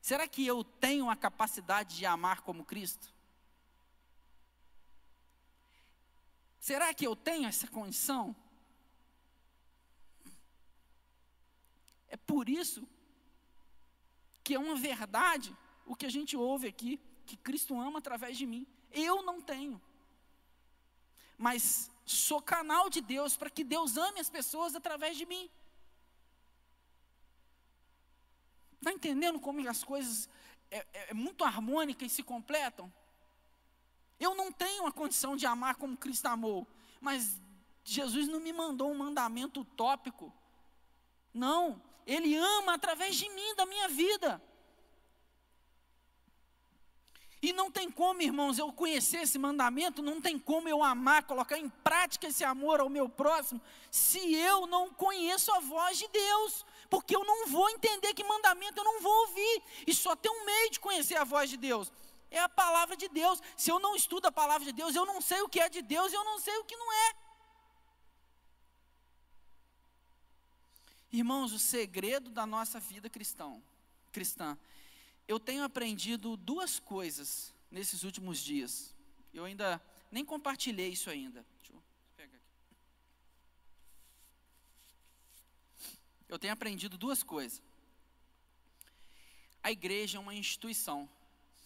Será 0.00 0.26
que 0.28 0.46
eu 0.46 0.62
tenho 0.62 1.10
a 1.10 1.16
capacidade 1.16 1.96
de 1.96 2.06
amar 2.06 2.40
como 2.42 2.64
Cristo? 2.64 3.12
Será 6.60 6.94
que 6.94 7.06
eu 7.06 7.14
tenho 7.14 7.46
essa 7.46 7.66
condição? 7.68 8.34
É 12.08 12.16
por 12.16 12.48
isso 12.48 12.88
que 14.42 14.54
é 14.54 14.58
uma 14.58 14.76
verdade 14.76 15.54
o 15.84 15.94
que 15.94 16.06
a 16.06 16.10
gente 16.10 16.36
ouve 16.36 16.68
aqui, 16.68 17.00
que 17.26 17.36
Cristo 17.36 17.78
ama 17.78 17.98
através 17.98 18.38
de 18.38 18.46
mim. 18.46 18.66
Eu 18.92 19.22
não 19.22 19.40
tenho. 19.40 19.80
Mas 21.36 21.90
sou 22.04 22.40
canal 22.40 22.88
de 22.88 23.00
Deus 23.00 23.36
para 23.36 23.50
que 23.50 23.64
Deus 23.64 23.96
ame 23.96 24.20
as 24.20 24.30
pessoas 24.30 24.74
através 24.74 25.16
de 25.16 25.26
mim. 25.26 25.50
Está 28.76 28.92
entendendo 28.92 29.40
como 29.40 29.68
as 29.68 29.82
coisas 29.82 30.28
é, 30.70 30.78
é, 30.78 31.10
é 31.10 31.14
muito 31.14 31.44
harmônicas 31.44 32.12
e 32.12 32.14
se 32.14 32.22
completam? 32.22 32.92
Eu 34.18 34.34
não 34.34 34.50
tenho 34.50 34.86
a 34.86 34.92
condição 34.92 35.36
de 35.36 35.44
amar 35.44 35.74
como 35.74 35.96
Cristo 35.96 36.26
amou, 36.26 36.66
mas 37.00 37.40
Jesus 37.84 38.28
não 38.28 38.40
me 38.40 38.52
mandou 38.52 38.90
um 38.90 38.96
mandamento 38.96 39.60
utópico. 39.60 40.32
Não, 41.34 41.82
Ele 42.06 42.34
ama 42.34 42.74
através 42.74 43.16
de 43.16 43.28
mim, 43.28 43.54
da 43.56 43.66
minha 43.66 43.88
vida. 43.88 44.42
E 47.46 47.52
não 47.52 47.70
tem 47.70 47.88
como, 47.88 48.20
irmãos, 48.20 48.58
eu 48.58 48.72
conhecer 48.72 49.18
esse 49.18 49.38
mandamento, 49.38 50.02
não 50.02 50.20
tem 50.20 50.36
como 50.36 50.68
eu 50.68 50.82
amar, 50.82 51.22
colocar 51.22 51.56
em 51.56 51.68
prática 51.68 52.26
esse 52.26 52.42
amor 52.42 52.80
ao 52.80 52.88
meu 52.88 53.08
próximo, 53.08 53.60
se 53.88 54.18
eu 54.34 54.66
não 54.66 54.92
conheço 54.92 55.52
a 55.52 55.60
voz 55.60 55.96
de 55.96 56.08
Deus, 56.08 56.66
porque 56.90 57.14
eu 57.14 57.24
não 57.24 57.46
vou 57.46 57.70
entender 57.70 58.12
que 58.14 58.24
mandamento 58.24 58.80
eu 58.80 58.84
não 58.84 59.00
vou 59.00 59.16
ouvir, 59.28 59.62
e 59.86 59.94
só 59.94 60.16
tem 60.16 60.32
um 60.32 60.44
meio 60.44 60.70
de 60.72 60.80
conhecer 60.80 61.14
a 61.14 61.22
voz 61.22 61.48
de 61.48 61.56
Deus, 61.56 61.92
é 62.32 62.40
a 62.40 62.48
palavra 62.48 62.96
de 62.96 63.08
Deus. 63.08 63.40
Se 63.56 63.70
eu 63.70 63.78
não 63.78 63.94
estudo 63.94 64.26
a 64.26 64.32
palavra 64.32 64.64
de 64.66 64.72
Deus, 64.72 64.96
eu 64.96 65.06
não 65.06 65.20
sei 65.20 65.40
o 65.42 65.48
que 65.48 65.60
é 65.60 65.68
de 65.68 65.82
Deus 65.82 66.12
e 66.12 66.16
eu 66.16 66.24
não 66.24 66.40
sei 66.40 66.56
o 66.56 66.64
que 66.64 66.76
não 66.76 66.92
é. 66.92 67.14
Irmãos, 71.12 71.52
o 71.52 71.60
segredo 71.60 72.28
da 72.28 72.44
nossa 72.44 72.80
vida 72.80 73.08
cristão, 73.08 73.62
cristã 74.10 74.58
eu 75.28 75.40
tenho 75.40 75.64
aprendido 75.64 76.36
duas 76.36 76.78
coisas 76.78 77.52
nesses 77.70 78.04
últimos 78.04 78.38
dias. 78.38 78.94
Eu 79.34 79.44
ainda 79.44 79.82
nem 80.10 80.24
compartilhei 80.24 80.88
isso 80.88 81.10
ainda. 81.10 81.44
Deixa 81.58 81.72
eu 81.72 81.82
pegar 82.16 82.36
aqui. 82.36 82.76
Eu 86.28 86.38
tenho 86.38 86.52
aprendido 86.52 86.96
duas 86.96 87.22
coisas. 87.22 87.62
A 89.62 89.72
igreja 89.72 90.18
é 90.18 90.20
uma 90.20 90.34
instituição. 90.34 91.08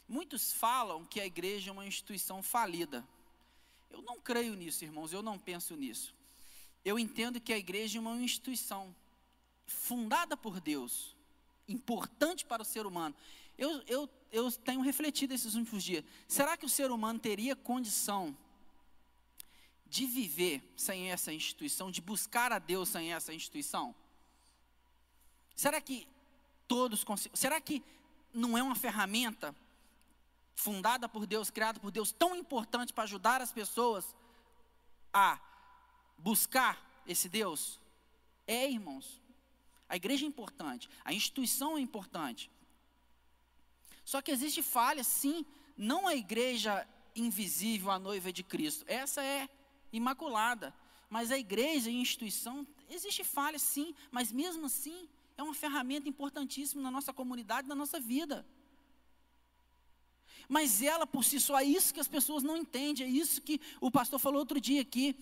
Muitos 0.08 0.52
falam 0.52 1.04
que 1.04 1.20
a 1.20 1.26
igreja 1.26 1.70
é 1.70 1.72
uma 1.72 1.86
instituição 1.86 2.42
falida. 2.42 3.06
Eu 3.90 4.02
não 4.02 4.20
creio 4.20 4.54
nisso, 4.54 4.84
irmãos, 4.84 5.12
eu 5.12 5.22
não 5.22 5.38
penso 5.38 5.76
nisso. 5.76 6.14
Eu 6.84 6.98
entendo 6.98 7.40
que 7.40 7.52
a 7.52 7.58
igreja 7.58 7.98
é 7.98 8.00
uma 8.00 8.16
instituição 8.16 8.94
fundada 9.66 10.36
por 10.36 10.60
Deus, 10.60 11.14
importante 11.68 12.44
para 12.44 12.62
o 12.62 12.64
ser 12.64 12.86
humano. 12.86 13.14
Eu, 13.60 13.82
eu, 13.86 14.10
eu 14.32 14.50
tenho 14.50 14.80
refletido 14.80 15.34
esses 15.34 15.54
últimos 15.54 15.84
dias. 15.84 16.02
Será 16.26 16.56
que 16.56 16.64
o 16.64 16.68
ser 16.68 16.90
humano 16.90 17.20
teria 17.20 17.54
condição 17.54 18.34
de 19.86 20.06
viver 20.06 20.62
sem 20.74 21.10
essa 21.10 21.30
instituição, 21.30 21.90
de 21.90 22.00
buscar 22.00 22.52
a 22.52 22.58
Deus 22.58 22.88
sem 22.88 23.12
essa 23.12 23.34
instituição? 23.34 23.94
Será 25.54 25.78
que 25.78 26.08
todos 26.66 27.04
conseguem? 27.04 27.36
Será 27.36 27.60
que 27.60 27.84
não 28.32 28.56
é 28.56 28.62
uma 28.62 28.74
ferramenta 28.74 29.54
fundada 30.54 31.06
por 31.06 31.26
Deus, 31.26 31.50
criada 31.50 31.78
por 31.78 31.90
Deus, 31.90 32.12
tão 32.12 32.34
importante 32.34 32.94
para 32.94 33.04
ajudar 33.04 33.42
as 33.42 33.52
pessoas 33.52 34.16
a 35.12 35.38
buscar 36.16 37.02
esse 37.06 37.28
Deus? 37.28 37.78
É, 38.46 38.70
irmãos. 38.70 39.20
A 39.86 39.96
igreja 39.96 40.24
é 40.24 40.28
importante, 40.28 40.88
a 41.04 41.12
instituição 41.12 41.76
é 41.76 41.80
importante. 41.82 42.50
Só 44.10 44.20
que 44.20 44.32
existe 44.32 44.60
falha, 44.60 45.04
sim, 45.04 45.46
não 45.76 46.08
a 46.08 46.16
igreja 46.16 46.84
invisível, 47.14 47.92
a 47.92 47.98
noiva 48.06 48.32
de 48.32 48.42
Cristo. 48.42 48.84
Essa 48.88 49.22
é 49.22 49.48
imaculada. 49.92 50.74
Mas 51.08 51.30
a 51.30 51.38
igreja 51.38 51.88
e 51.88 51.94
a 51.94 52.00
instituição, 52.00 52.66
existe 52.88 53.22
falha, 53.22 53.56
sim, 53.56 53.94
mas 54.10 54.32
mesmo 54.32 54.66
assim, 54.66 55.08
é 55.38 55.42
uma 55.44 55.54
ferramenta 55.54 56.08
importantíssima 56.08 56.82
na 56.82 56.90
nossa 56.90 57.12
comunidade, 57.12 57.68
na 57.68 57.76
nossa 57.76 58.00
vida. 58.00 58.44
Mas 60.48 60.82
ela 60.82 61.06
por 61.06 61.22
si 61.22 61.38
só, 61.38 61.60
é 61.60 61.64
isso 61.64 61.94
que 61.94 62.00
as 62.00 62.08
pessoas 62.08 62.42
não 62.42 62.56
entendem, 62.56 63.06
é 63.06 63.08
isso 63.08 63.40
que 63.40 63.60
o 63.80 63.92
pastor 63.92 64.18
falou 64.18 64.40
outro 64.40 64.60
dia 64.60 64.82
aqui. 64.82 65.14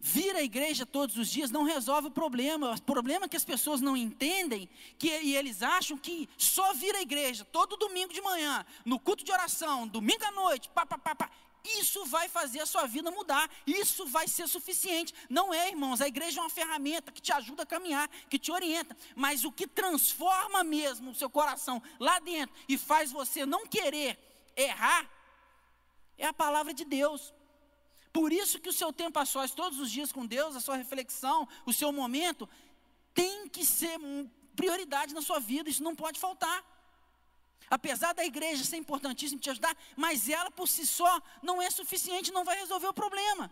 Vir 0.00 0.36
à 0.36 0.42
igreja 0.42 0.86
todos 0.86 1.16
os 1.16 1.28
dias 1.28 1.50
não 1.50 1.64
resolve 1.64 2.08
o 2.08 2.10
problema. 2.10 2.72
O 2.72 2.82
problema 2.82 3.26
é 3.26 3.28
que 3.28 3.36
as 3.36 3.44
pessoas 3.44 3.80
não 3.80 3.96
entendem 3.96 4.68
que, 4.96 5.08
e 5.08 5.34
eles 5.34 5.62
acham 5.62 5.98
que 5.98 6.28
só 6.36 6.72
vir 6.74 6.94
à 6.94 7.02
igreja 7.02 7.44
todo 7.44 7.76
domingo 7.76 8.12
de 8.12 8.20
manhã, 8.20 8.64
no 8.84 9.00
culto 9.00 9.24
de 9.24 9.32
oração, 9.32 9.88
domingo 9.88 10.24
à 10.24 10.30
noite, 10.30 10.68
pá, 10.68 10.86
pá, 10.86 10.96
pá, 10.96 11.14
pá, 11.16 11.30
isso 11.64 12.04
vai 12.06 12.28
fazer 12.28 12.60
a 12.60 12.66
sua 12.66 12.86
vida 12.86 13.10
mudar. 13.10 13.50
Isso 13.66 14.06
vai 14.06 14.26
ser 14.28 14.48
suficiente. 14.48 15.12
Não 15.28 15.52
é, 15.52 15.68
irmãos. 15.68 16.00
A 16.00 16.08
igreja 16.08 16.40
é 16.40 16.42
uma 16.42 16.50
ferramenta 16.50 17.12
que 17.12 17.20
te 17.20 17.32
ajuda 17.32 17.64
a 17.64 17.66
caminhar, 17.66 18.08
que 18.30 18.38
te 18.38 18.50
orienta. 18.50 18.96
Mas 19.14 19.44
o 19.44 19.52
que 19.52 19.66
transforma 19.66 20.64
mesmo 20.64 21.10
o 21.10 21.14
seu 21.14 21.28
coração 21.28 21.82
lá 21.98 22.18
dentro 22.20 22.54
e 22.68 22.78
faz 22.78 23.10
você 23.10 23.44
não 23.44 23.66
querer 23.66 24.18
errar 24.56 25.08
é 26.16 26.26
a 26.26 26.32
palavra 26.32 26.72
de 26.72 26.84
Deus. 26.84 27.32
Por 28.12 28.32
isso 28.32 28.60
que 28.60 28.68
o 28.68 28.72
seu 28.72 28.92
tempo 28.92 29.18
a 29.18 29.24
sós, 29.24 29.50
todos 29.52 29.78
os 29.78 29.90
dias 29.90 30.12
com 30.12 30.26
Deus, 30.26 30.56
a 30.56 30.60
sua 30.60 30.76
reflexão, 30.76 31.46
o 31.66 31.72
seu 31.72 31.92
momento, 31.92 32.48
tem 33.14 33.48
que 33.48 33.64
ser 33.64 33.98
prioridade 34.56 35.14
na 35.14 35.22
sua 35.22 35.38
vida, 35.38 35.68
isso 35.68 35.82
não 35.82 35.94
pode 35.94 36.18
faltar. 36.18 36.64
Apesar 37.70 38.14
da 38.14 38.24
igreja 38.24 38.64
ser 38.64 38.76
importantíssima 38.76 39.40
te 39.40 39.50
ajudar, 39.50 39.76
mas 39.96 40.28
ela 40.28 40.50
por 40.50 40.66
si 40.66 40.86
só 40.86 41.20
não 41.42 41.60
é 41.60 41.70
suficiente, 41.70 42.32
não 42.32 42.44
vai 42.44 42.58
resolver 42.58 42.86
o 42.86 42.94
problema. 42.94 43.50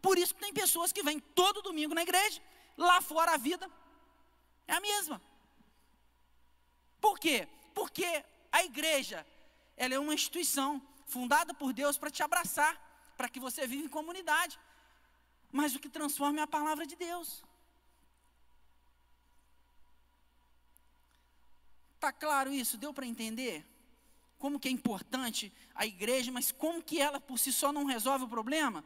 Por 0.00 0.18
isso 0.18 0.34
que 0.34 0.40
tem 0.40 0.52
pessoas 0.52 0.92
que 0.92 1.02
vêm 1.02 1.20
todo 1.20 1.62
domingo 1.62 1.94
na 1.94 2.02
igreja, 2.02 2.40
lá 2.76 3.02
fora 3.02 3.34
a 3.34 3.36
vida 3.36 3.70
é 4.66 4.74
a 4.74 4.80
mesma. 4.80 5.20
Por 7.00 7.18
quê? 7.18 7.46
Porque 7.74 8.24
a 8.50 8.64
igreja, 8.64 9.26
ela 9.76 9.94
é 9.94 9.98
uma 9.98 10.14
instituição 10.14 10.80
fundada 11.06 11.52
por 11.52 11.72
Deus 11.72 11.98
para 11.98 12.10
te 12.10 12.22
abraçar 12.22 12.89
para 13.20 13.28
que 13.28 13.38
você 13.38 13.66
viva 13.66 13.84
em 13.84 13.88
comunidade. 13.98 14.58
Mas 15.52 15.74
o 15.76 15.78
que 15.78 15.90
transforma 15.90 16.40
é 16.40 16.42
a 16.42 16.46
palavra 16.56 16.86
de 16.86 16.96
Deus. 16.96 17.44
Está 21.96 22.10
claro 22.10 22.50
isso? 22.50 22.78
Deu 22.78 22.94
para 22.94 23.04
entender? 23.04 23.62
Como 24.38 24.58
que 24.58 24.68
é 24.68 24.70
importante 24.70 25.52
a 25.74 25.84
igreja, 25.84 26.32
mas 26.32 26.50
como 26.50 26.82
que 26.82 26.98
ela 26.98 27.20
por 27.20 27.38
si 27.38 27.52
só 27.52 27.70
não 27.70 27.84
resolve 27.84 28.24
o 28.24 28.34
problema? 28.36 28.82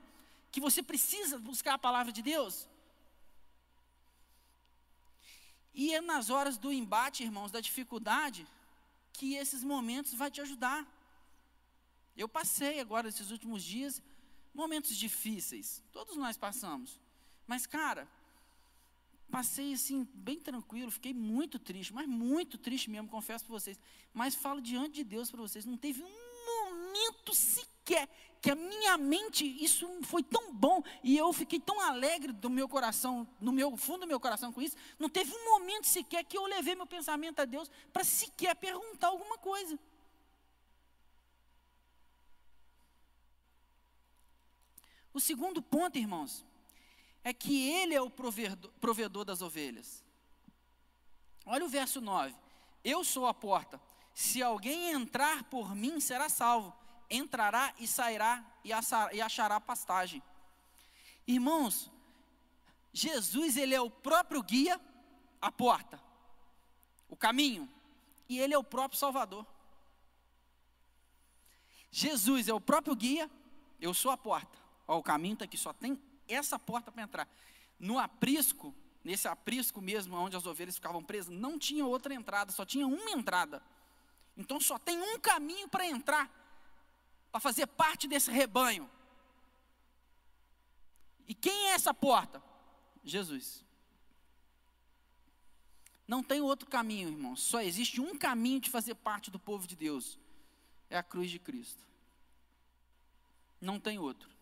Que 0.51 0.61
você 0.61 0.83
precisa 0.83 1.39
buscar 1.39 1.75
a 1.75 1.85
palavra 1.87 2.13
de 2.13 2.21
Deus? 2.21 2.67
E 5.73 5.95
é 5.95 6.01
nas 6.01 6.29
horas 6.29 6.59
do 6.59 6.73
embate, 6.73 7.23
irmãos, 7.23 7.53
da 7.53 7.61
dificuldade, 7.61 8.45
que 9.13 9.37
esses 9.37 9.63
momentos 9.63 10.13
vai 10.13 10.29
te 10.29 10.41
ajudar. 10.41 10.85
Eu 12.17 12.29
passei 12.29 12.81
agora 12.81 13.09
esses 13.09 13.31
últimos 13.31 13.63
dias 13.63 14.03
momentos 14.55 14.97
difíceis, 14.97 15.83
todos 15.93 16.17
nós 16.17 16.37
passamos. 16.37 17.01
Mas, 17.47 17.67
cara, 17.67 18.09
passei 19.31 19.75
assim, 19.75 20.09
bem 20.15 20.39
tranquilo, 20.39 20.91
fiquei 20.91 21.13
muito 21.13 21.59
triste, 21.59 21.93
mas 21.93 22.07
muito 22.07 22.57
triste 22.57 22.89
mesmo, 22.89 23.09
confesso 23.09 23.45
para 23.45 23.53
vocês. 23.53 23.79
Mas 24.13 24.35
falo 24.35 24.61
diante 24.61 24.95
de 24.95 25.05
Deus 25.05 25.31
para 25.31 25.41
vocês, 25.41 25.65
não 25.65 25.77
teve 25.77 26.03
um 26.03 26.25
momento 26.47 27.35
sequer 27.35 28.09
que 28.41 28.51
a 28.51 28.55
minha 28.55 28.99
mente, 28.99 29.45
isso 29.45 29.89
foi 30.03 30.23
tão 30.23 30.53
bom, 30.53 30.83
e 31.03 31.17
eu 31.17 31.33
fiquei 31.33 31.59
tão 31.59 31.81
alegre 31.81 32.31
do 32.33 32.51
meu 32.51 32.69
coração, 32.69 33.27
no 33.41 33.51
meu 33.51 33.77
fundo 33.77 34.01
do 34.01 34.07
meu 34.07 34.21
coração 34.21 34.53
com 34.53 34.61
isso, 34.61 34.77
não 34.99 35.09
teve 35.09 35.35
um 35.35 35.45
momento 35.47 35.87
sequer 35.87 36.23
que 36.25 36.37
eu 36.37 36.45
levei 36.45 36.75
meu 36.75 36.87
pensamento 36.87 37.41
a 37.41 37.45
Deus 37.45 37.71
para 37.93 38.05
sequer 38.05 38.55
perguntar 38.55 39.09
alguma 39.09 39.39
coisa. 39.39 39.79
O 45.15 45.21
segundo 45.21 45.63
ponto, 45.63 45.97
irmãos, 45.97 46.45
é 47.23 47.33
que 47.33 47.71
Ele 47.71 47.95
é 47.95 48.03
o 48.03 48.11
provedor, 48.11 48.71
provedor 48.81 49.25
das 49.25 49.41
ovelhas. 49.41 50.05
Olha 51.47 51.65
o 51.65 51.69
verso 51.69 52.01
9: 52.01 52.35
Eu 52.83 53.05
sou 53.05 53.27
a 53.27 53.33
porta. 53.33 53.81
Se 54.13 54.43
alguém 54.43 54.91
entrar 54.91 55.45
por 55.45 55.75
mim, 55.75 56.01
será 56.01 56.29
salvo. 56.29 56.75
Entrará 57.09 57.73
e 57.79 57.87
sairá 57.87 58.45
e 58.65 59.21
achará 59.23 59.61
pastagem. 59.61 60.21
Irmãos, 61.27 61.91
Jesus, 62.93 63.57
Ele 63.57 63.75
é 63.75 63.81
o 63.81 63.91
próprio 63.91 64.43
guia, 64.43 64.81
a 65.41 65.53
porta, 65.53 66.03
o 67.09 67.17
caminho, 67.17 67.69
e 68.29 68.39
Ele 68.39 68.55
é 68.55 68.59
o 68.59 68.65
próprio 68.65 68.99
Salvador. 68.99 69.47
Jesus 71.91 72.49
é 72.49 72.53
o 72.53 72.61
próprio 72.61 72.97
guia, 72.97 73.31
eu 73.81 73.95
sou 73.95 74.11
a 74.11 74.17
porta. 74.17 74.64
Ó, 74.87 74.99
o 74.99 75.03
caminho 75.03 75.35
está 75.35 75.45
aqui, 75.45 75.57
só 75.57 75.73
tem 75.73 76.01
essa 76.29 76.59
porta 76.59 76.93
para 76.93 77.03
entrar. 77.03 77.29
No 77.79 77.99
aprisco, 77.99 78.75
nesse 79.03 79.29
aprisco 79.29 79.81
mesmo, 79.81 80.17
onde 80.17 80.37
as 80.37 80.47
ovelhas 80.47 80.77
ficavam 80.77 81.03
presas, 81.03 81.35
não 81.35 81.59
tinha 81.59 81.85
outra 81.85 82.15
entrada, 82.15 82.53
só 82.53 82.65
tinha 82.65 82.87
uma 82.87 83.11
entrada. 83.11 83.63
Então 84.37 84.61
só 84.61 84.79
tem 84.79 85.01
um 85.01 85.19
caminho 85.19 85.69
para 85.69 85.87
entrar, 85.87 86.31
para 87.31 87.41
fazer 87.41 87.67
parte 87.67 88.09
desse 88.09 88.31
rebanho. 88.31 88.91
E 91.27 91.35
quem 91.35 91.69
é 91.69 91.73
essa 91.73 91.95
porta? 91.95 92.43
Jesus. 93.03 93.65
Não 96.07 96.23
tem 96.23 96.41
outro 96.41 96.69
caminho, 96.69 97.09
irmão. 97.09 97.35
Só 97.35 97.61
existe 97.61 98.01
um 98.01 98.17
caminho 98.17 98.61
de 98.61 98.69
fazer 98.69 98.95
parte 98.95 99.31
do 99.31 99.39
povo 99.39 99.67
de 99.67 99.75
Deus. 99.75 100.19
É 100.91 100.99
a 100.99 101.03
cruz 101.03 101.31
de 101.31 101.39
Cristo. 101.39 101.83
Não 103.61 103.81
tem 103.81 103.99
outro. 103.99 104.34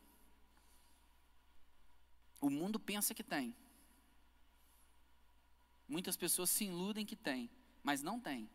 O 2.43 2.51
mundo 2.51 2.79
pensa 2.79 3.15
que 3.15 3.23
tem. 3.23 3.55
Muitas 5.89 6.17
pessoas 6.17 6.51
se 6.51 6.65
iludem 6.65 7.07
que 7.07 7.17
tem, 7.17 7.49
mas 7.83 8.03
não 8.03 8.21
tem. 8.21 8.51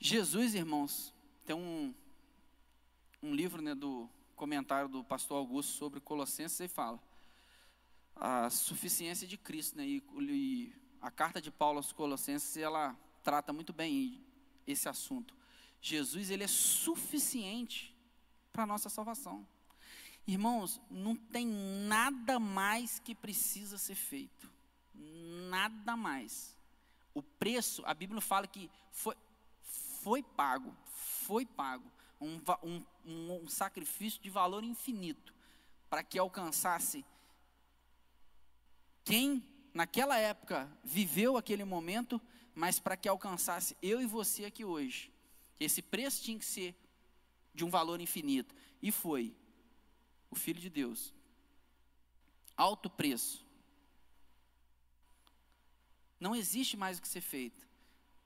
Jesus, 0.00 0.54
irmãos, 0.54 1.14
tem 1.46 1.56
um, 1.56 1.94
um 3.22 3.34
livro 3.34 3.62
né, 3.62 3.74
do 3.74 4.10
comentário 4.34 4.88
do 4.88 5.04
pastor 5.04 5.38
Augusto 5.38 5.72
sobre 5.72 6.00
Colossenses 6.00 6.60
e 6.60 6.68
fala 6.68 7.00
a 8.16 8.50
suficiência 8.50 9.26
de 9.26 9.38
Cristo, 9.38 9.76
né, 9.76 9.86
e, 9.86 10.02
e 10.20 10.74
a 11.00 11.10
carta 11.10 11.40
de 11.40 11.50
Paulo 11.50 11.78
aos 11.78 11.92
Colossenses 11.92 12.56
ela 12.56 12.98
trata 13.22 13.52
muito 13.52 13.72
bem 13.72 14.22
esse 14.66 14.88
assunto. 14.88 15.34
Jesus 15.86 16.30
ele 16.30 16.42
é 16.42 16.48
suficiente 16.48 17.94
para 18.50 18.62
a 18.62 18.66
nossa 18.66 18.88
salvação. 18.88 19.46
Irmãos, 20.26 20.80
não 20.90 21.14
tem 21.14 21.46
nada 21.46 22.40
mais 22.40 22.98
que 22.98 23.14
precisa 23.14 23.76
ser 23.76 23.94
feito. 23.94 24.50
Nada 24.94 25.94
mais. 25.94 26.56
O 27.12 27.22
preço, 27.22 27.82
a 27.84 27.92
Bíblia 27.92 28.22
fala 28.22 28.46
que 28.46 28.70
foi, 28.90 29.14
foi 29.62 30.22
pago, 30.22 30.74
foi 30.94 31.44
pago. 31.44 31.92
Um, 32.18 32.40
um, 32.62 33.42
um 33.42 33.48
sacrifício 33.48 34.22
de 34.22 34.30
valor 34.30 34.64
infinito 34.64 35.34
para 35.90 36.02
que 36.02 36.18
alcançasse 36.18 37.04
quem 39.04 39.46
naquela 39.74 40.16
época 40.16 40.66
viveu 40.82 41.36
aquele 41.36 41.62
momento, 41.62 42.18
mas 42.54 42.78
para 42.80 42.96
que 42.96 43.06
alcançasse 43.06 43.76
eu 43.82 44.00
e 44.00 44.06
você 44.06 44.46
aqui 44.46 44.64
hoje. 44.64 45.13
Esse 45.58 45.80
preço 45.80 46.22
tinha 46.22 46.38
que 46.38 46.44
ser 46.44 46.74
de 47.54 47.64
um 47.64 47.70
valor 47.70 48.00
infinito. 48.00 48.54
E 48.82 48.90
foi. 48.90 49.34
O 50.30 50.36
Filho 50.36 50.60
de 50.60 50.68
Deus. 50.68 51.14
Alto 52.56 52.90
preço. 52.90 53.44
Não 56.18 56.34
existe 56.34 56.76
mais 56.76 56.98
o 56.98 57.02
que 57.02 57.08
ser 57.08 57.20
feito. 57.20 57.66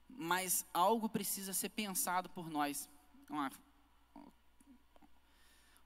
Mas 0.09 0.65
algo 0.73 1.09
precisa 1.09 1.53
ser 1.53 1.69
pensado 1.69 2.31
por 2.31 2.49
nós. 2.49 2.89
Uma, 3.29 3.53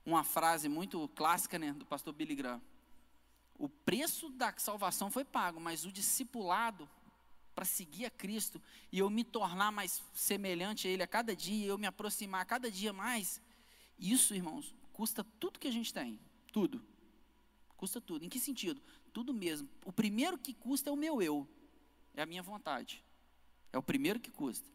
uma 0.05 0.23
frase 0.23 0.69
muito 0.69 1.07
clássica 1.09 1.59
né, 1.59 1.73
do 1.73 1.85
pastor 1.85 2.13
Billy 2.13 2.35
Graham. 2.35 2.61
O 3.55 3.69
preço 3.69 4.29
da 4.29 4.53
salvação 4.57 5.11
foi 5.11 5.23
pago, 5.23 5.59
mas 5.59 5.85
o 5.85 5.91
discipulado 5.91 6.89
para 7.53 7.65
seguir 7.65 8.05
a 8.05 8.09
Cristo 8.09 8.61
e 8.91 8.99
eu 8.99 9.09
me 9.09 9.23
tornar 9.23 9.71
mais 9.71 10.03
semelhante 10.13 10.87
a 10.87 10.91
Ele 10.91 11.03
a 11.03 11.07
cada 11.07 11.35
dia, 11.35 11.67
eu 11.67 11.77
me 11.77 11.87
aproximar 11.87 12.41
a 12.41 12.45
cada 12.45 12.71
dia 12.71 12.91
mais, 12.91 13.41
isso, 13.97 14.33
irmãos, 14.33 14.75
custa 14.91 15.23
tudo 15.39 15.59
que 15.59 15.67
a 15.67 15.71
gente 15.71 15.93
tem. 15.93 16.19
Tudo. 16.51 16.83
Custa 17.77 18.01
tudo. 18.01 18.25
Em 18.25 18.29
que 18.29 18.39
sentido? 18.39 18.81
Tudo 19.11 19.33
mesmo. 19.33 19.69
O 19.85 19.91
primeiro 19.91 20.37
que 20.37 20.53
custa 20.53 20.89
é 20.89 20.93
o 20.93 20.95
meu 20.95 21.21
eu. 21.21 21.47
É 22.15 22.21
a 22.21 22.25
minha 22.25 22.43
vontade. 22.43 23.03
É 23.71 23.77
o 23.77 23.83
primeiro 23.83 24.19
que 24.19 24.31
custa. 24.31 24.67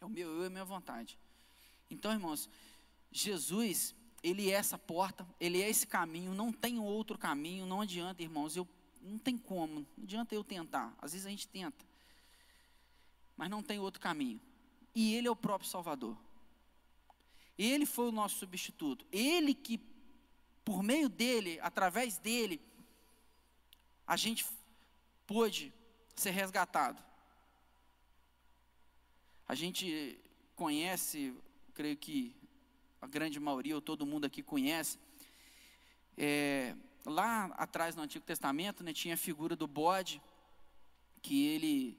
É 0.00 0.04
o 0.04 0.08
meu 0.08 0.28
eu 0.28 0.44
e 0.44 0.46
a 0.46 0.50
minha 0.50 0.64
vontade. 0.64 1.18
Então, 1.90 2.12
irmãos, 2.12 2.48
Jesus, 3.10 3.94
Ele 4.22 4.50
é 4.50 4.54
essa 4.54 4.78
porta, 4.78 5.26
Ele 5.40 5.60
é 5.62 5.68
esse 5.68 5.86
caminho, 5.86 6.34
não 6.34 6.52
tem 6.52 6.78
outro 6.78 7.16
caminho, 7.18 7.66
não 7.66 7.80
adianta, 7.80 8.22
irmãos, 8.22 8.56
eu 8.56 8.66
não 9.06 9.18
tem 9.18 9.38
como, 9.38 9.86
não 9.96 10.04
adianta 10.04 10.34
eu 10.34 10.42
tentar. 10.42 10.94
Às 11.00 11.12
vezes 11.12 11.26
a 11.26 11.30
gente 11.30 11.46
tenta, 11.48 11.84
mas 13.36 13.48
não 13.48 13.62
tem 13.62 13.78
outro 13.78 14.00
caminho. 14.00 14.40
E 14.94 15.14
Ele 15.14 15.28
é 15.28 15.30
o 15.30 15.36
próprio 15.36 15.70
Salvador. 15.70 16.16
Ele 17.58 17.86
foi 17.86 18.08
o 18.08 18.12
nosso 18.12 18.36
substituto. 18.38 19.06
Ele 19.12 19.54
que, 19.54 19.80
por 20.64 20.82
meio 20.82 21.08
dele, 21.08 21.58
através 21.60 22.18
dele, 22.18 22.60
a 24.06 24.16
gente 24.16 24.44
pôde 25.26 25.72
ser 26.14 26.30
resgatado. 26.30 27.02
A 29.48 29.54
gente 29.54 30.18
conhece, 30.54 31.34
creio 31.74 31.96
que 31.96 32.34
a 33.00 33.06
grande 33.06 33.38
maioria, 33.38 33.74
ou 33.74 33.80
todo 33.80 34.06
mundo 34.06 34.24
aqui 34.24 34.42
conhece, 34.42 34.98
é, 36.16 36.74
lá 37.06 37.46
atrás 37.56 37.94
no 37.94 38.02
Antigo 38.02 38.24
Testamento, 38.24 38.82
né, 38.82 38.92
tinha 38.92 39.14
a 39.14 39.16
figura 39.16 39.54
do 39.54 39.66
bode, 39.66 40.20
que 41.22 41.46
ele 41.46 41.98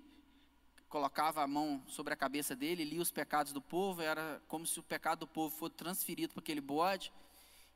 colocava 0.89 1.41
a 1.41 1.47
mão 1.47 1.81
sobre 1.87 2.13
a 2.13 2.17
cabeça 2.17 2.55
dele, 2.55 2.83
lia 2.83 3.01
os 3.01 3.11
pecados 3.11 3.53
do 3.53 3.61
povo, 3.61 4.01
era 4.01 4.41
como 4.47 4.65
se 4.65 4.79
o 4.79 4.83
pecado 4.83 5.19
do 5.19 5.27
povo 5.27 5.55
fosse 5.55 5.75
transferido 5.75 6.33
para 6.33 6.41
aquele 6.41 6.61
bode, 6.61 7.11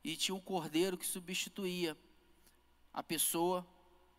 e 0.04 0.16
tinha 0.16 0.34
um 0.34 0.40
cordeiro 0.40 0.98
que 0.98 1.06
substituía 1.06 1.96
a 2.92 3.02
pessoa, 3.02 3.66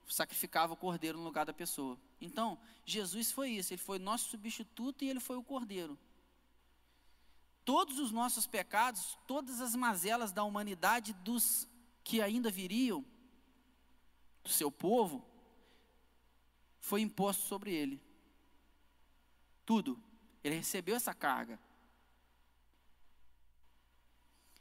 sacrificava 0.07 0.73
o 0.73 0.77
cordeiro 0.77 1.17
no 1.17 1.23
lugar 1.23 1.45
da 1.45 1.53
pessoa. 1.53 1.97
Então, 2.19 2.59
Jesus 2.85 3.31
foi 3.31 3.51
isso, 3.51 3.73
ele 3.73 3.81
foi 3.81 3.99
nosso 3.99 4.29
substituto 4.29 5.03
e 5.03 5.09
ele 5.09 5.19
foi 5.19 5.37
o 5.37 5.43
cordeiro. 5.43 5.97
Todos 7.65 7.99
os 7.99 8.11
nossos 8.11 8.45
pecados, 8.45 9.17
todas 9.25 9.61
as 9.61 9.75
mazelas 9.75 10.31
da 10.31 10.43
humanidade 10.43 11.13
dos 11.13 11.67
que 12.03 12.21
ainda 12.21 12.51
viriam 12.51 13.05
do 14.43 14.49
seu 14.49 14.69
povo, 14.69 15.25
foi 16.79 17.01
imposto 17.01 17.43
sobre 17.43 17.73
ele. 17.73 18.01
Tudo. 19.65 20.01
Ele 20.43 20.55
recebeu 20.55 20.95
essa 20.95 21.13
carga. 21.13 21.57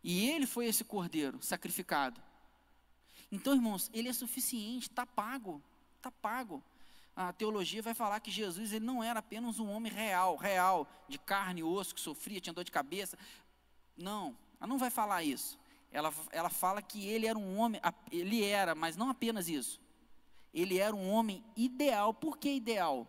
E 0.04 0.30
ele 0.30 0.46
foi 0.46 0.66
esse 0.66 0.84
cordeiro 0.84 1.42
sacrificado. 1.42 2.22
Então, 3.30 3.54
irmãos, 3.54 3.90
ele 3.92 4.08
é 4.08 4.12
suficiente, 4.12 4.88
está 4.88 5.04
pago, 5.04 5.60
está 5.96 6.10
pago. 6.10 6.62
A 7.14 7.32
teologia 7.32 7.82
vai 7.82 7.94
falar 7.94 8.20
que 8.20 8.30
Jesus 8.30 8.72
ele 8.72 8.84
não 8.84 9.02
era 9.02 9.18
apenas 9.18 9.58
um 9.58 9.68
homem 9.70 9.92
real, 9.92 10.36
real, 10.36 10.88
de 11.08 11.18
carne 11.18 11.60
e 11.60 11.64
osso, 11.64 11.94
que 11.94 12.00
sofria, 12.00 12.40
tinha 12.40 12.52
dor 12.52 12.64
de 12.64 12.70
cabeça. 12.70 13.18
Não, 13.96 14.36
ela 14.58 14.68
não 14.68 14.78
vai 14.78 14.90
falar 14.90 15.22
isso 15.24 15.58
ela, 15.92 16.12
ela 16.30 16.48
fala 16.48 16.80
que 16.80 17.06
ele 17.06 17.26
era 17.26 17.38
um 17.38 17.58
homem, 17.58 17.80
ele 18.10 18.42
era, 18.42 18.74
mas 18.74 18.96
não 18.96 19.10
apenas 19.10 19.48
isso. 19.48 19.80
Ele 20.52 20.78
era 20.78 20.94
um 20.94 21.10
homem 21.10 21.44
ideal. 21.56 22.12
Por 22.12 22.38
que 22.38 22.50
ideal? 22.50 23.06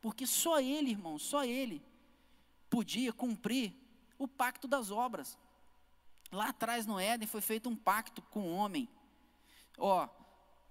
Porque 0.00 0.26
só 0.26 0.60
ele, 0.60 0.90
irmão, 0.90 1.18
só 1.18 1.44
ele 1.44 1.82
podia 2.68 3.12
cumprir 3.12 3.74
o 4.18 4.28
pacto 4.28 4.68
das 4.68 4.90
obras. 4.90 5.38
Lá 6.30 6.50
atrás 6.50 6.86
no 6.86 7.00
Éden 7.00 7.26
foi 7.26 7.40
feito 7.40 7.68
um 7.68 7.76
pacto 7.76 8.22
com 8.22 8.40
o 8.40 8.54
homem. 8.54 8.88
Ó, 9.76 10.08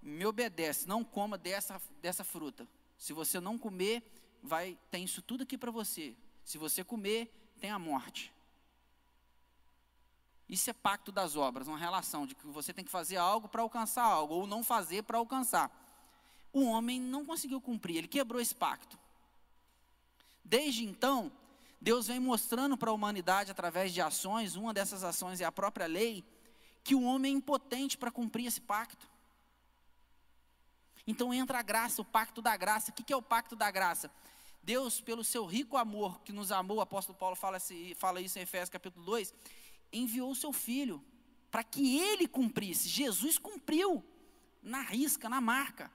me 0.00 0.24
obedece, 0.24 0.88
não 0.88 1.04
coma 1.04 1.36
dessa, 1.36 1.80
dessa 2.00 2.24
fruta. 2.24 2.66
Se 2.96 3.12
você 3.12 3.38
não 3.40 3.58
comer, 3.58 4.02
vai 4.42 4.78
tem 4.90 5.04
isso 5.04 5.20
tudo 5.20 5.42
aqui 5.42 5.58
para 5.58 5.70
você. 5.70 6.16
Se 6.44 6.56
você 6.58 6.82
comer, 6.82 7.30
tem 7.60 7.70
a 7.70 7.78
morte. 7.78 8.32
Isso 10.50 10.68
é 10.68 10.72
pacto 10.72 11.12
das 11.12 11.36
obras, 11.36 11.68
uma 11.68 11.78
relação 11.78 12.26
de 12.26 12.34
que 12.34 12.44
você 12.48 12.74
tem 12.74 12.84
que 12.84 12.90
fazer 12.90 13.16
algo 13.16 13.48
para 13.48 13.62
alcançar 13.62 14.02
algo, 14.02 14.34
ou 14.34 14.48
não 14.48 14.64
fazer 14.64 15.04
para 15.04 15.16
alcançar. 15.16 15.70
O 16.52 16.64
homem 16.64 17.00
não 17.00 17.24
conseguiu 17.24 17.60
cumprir, 17.60 17.98
ele 17.98 18.08
quebrou 18.08 18.42
esse 18.42 18.52
pacto. 18.52 18.98
Desde 20.44 20.84
então, 20.84 21.30
Deus 21.80 22.08
vem 22.08 22.18
mostrando 22.18 22.76
para 22.76 22.90
a 22.90 22.92
humanidade, 22.92 23.52
através 23.52 23.94
de 23.94 24.00
ações, 24.00 24.56
uma 24.56 24.74
dessas 24.74 25.04
ações 25.04 25.40
é 25.40 25.44
a 25.44 25.52
própria 25.52 25.86
lei, 25.86 26.24
que 26.82 26.96
o 26.96 27.04
homem 27.04 27.32
é 27.32 27.36
impotente 27.36 27.96
para 27.96 28.10
cumprir 28.10 28.46
esse 28.46 28.60
pacto. 28.60 29.08
Então 31.06 31.32
entra 31.32 31.60
a 31.60 31.62
graça, 31.62 32.02
o 32.02 32.04
pacto 32.04 32.42
da 32.42 32.56
graça. 32.56 32.90
O 32.90 32.94
que 32.94 33.12
é 33.12 33.16
o 33.16 33.22
pacto 33.22 33.54
da 33.54 33.70
graça? 33.70 34.10
Deus, 34.62 35.00
pelo 35.00 35.22
seu 35.22 35.46
rico 35.46 35.76
amor, 35.76 36.20
que 36.22 36.32
nos 36.32 36.50
amou, 36.50 36.78
o 36.78 36.80
apóstolo 36.80 37.16
Paulo 37.16 37.36
fala, 37.36 37.58
fala 37.96 38.20
isso 38.20 38.38
em 38.38 38.42
Efésios 38.42 38.68
capítulo 38.68 39.04
2, 39.06 39.32
enviou 39.92 40.30
o 40.30 40.34
seu 40.34 40.52
filho 40.52 41.02
para 41.50 41.64
que 41.64 41.98
ele 41.98 42.28
cumprisse. 42.28 42.88
Jesus 42.88 43.38
cumpriu 43.38 44.04
na 44.62 44.82
risca, 44.82 45.28
na 45.28 45.40
marca. 45.40 45.90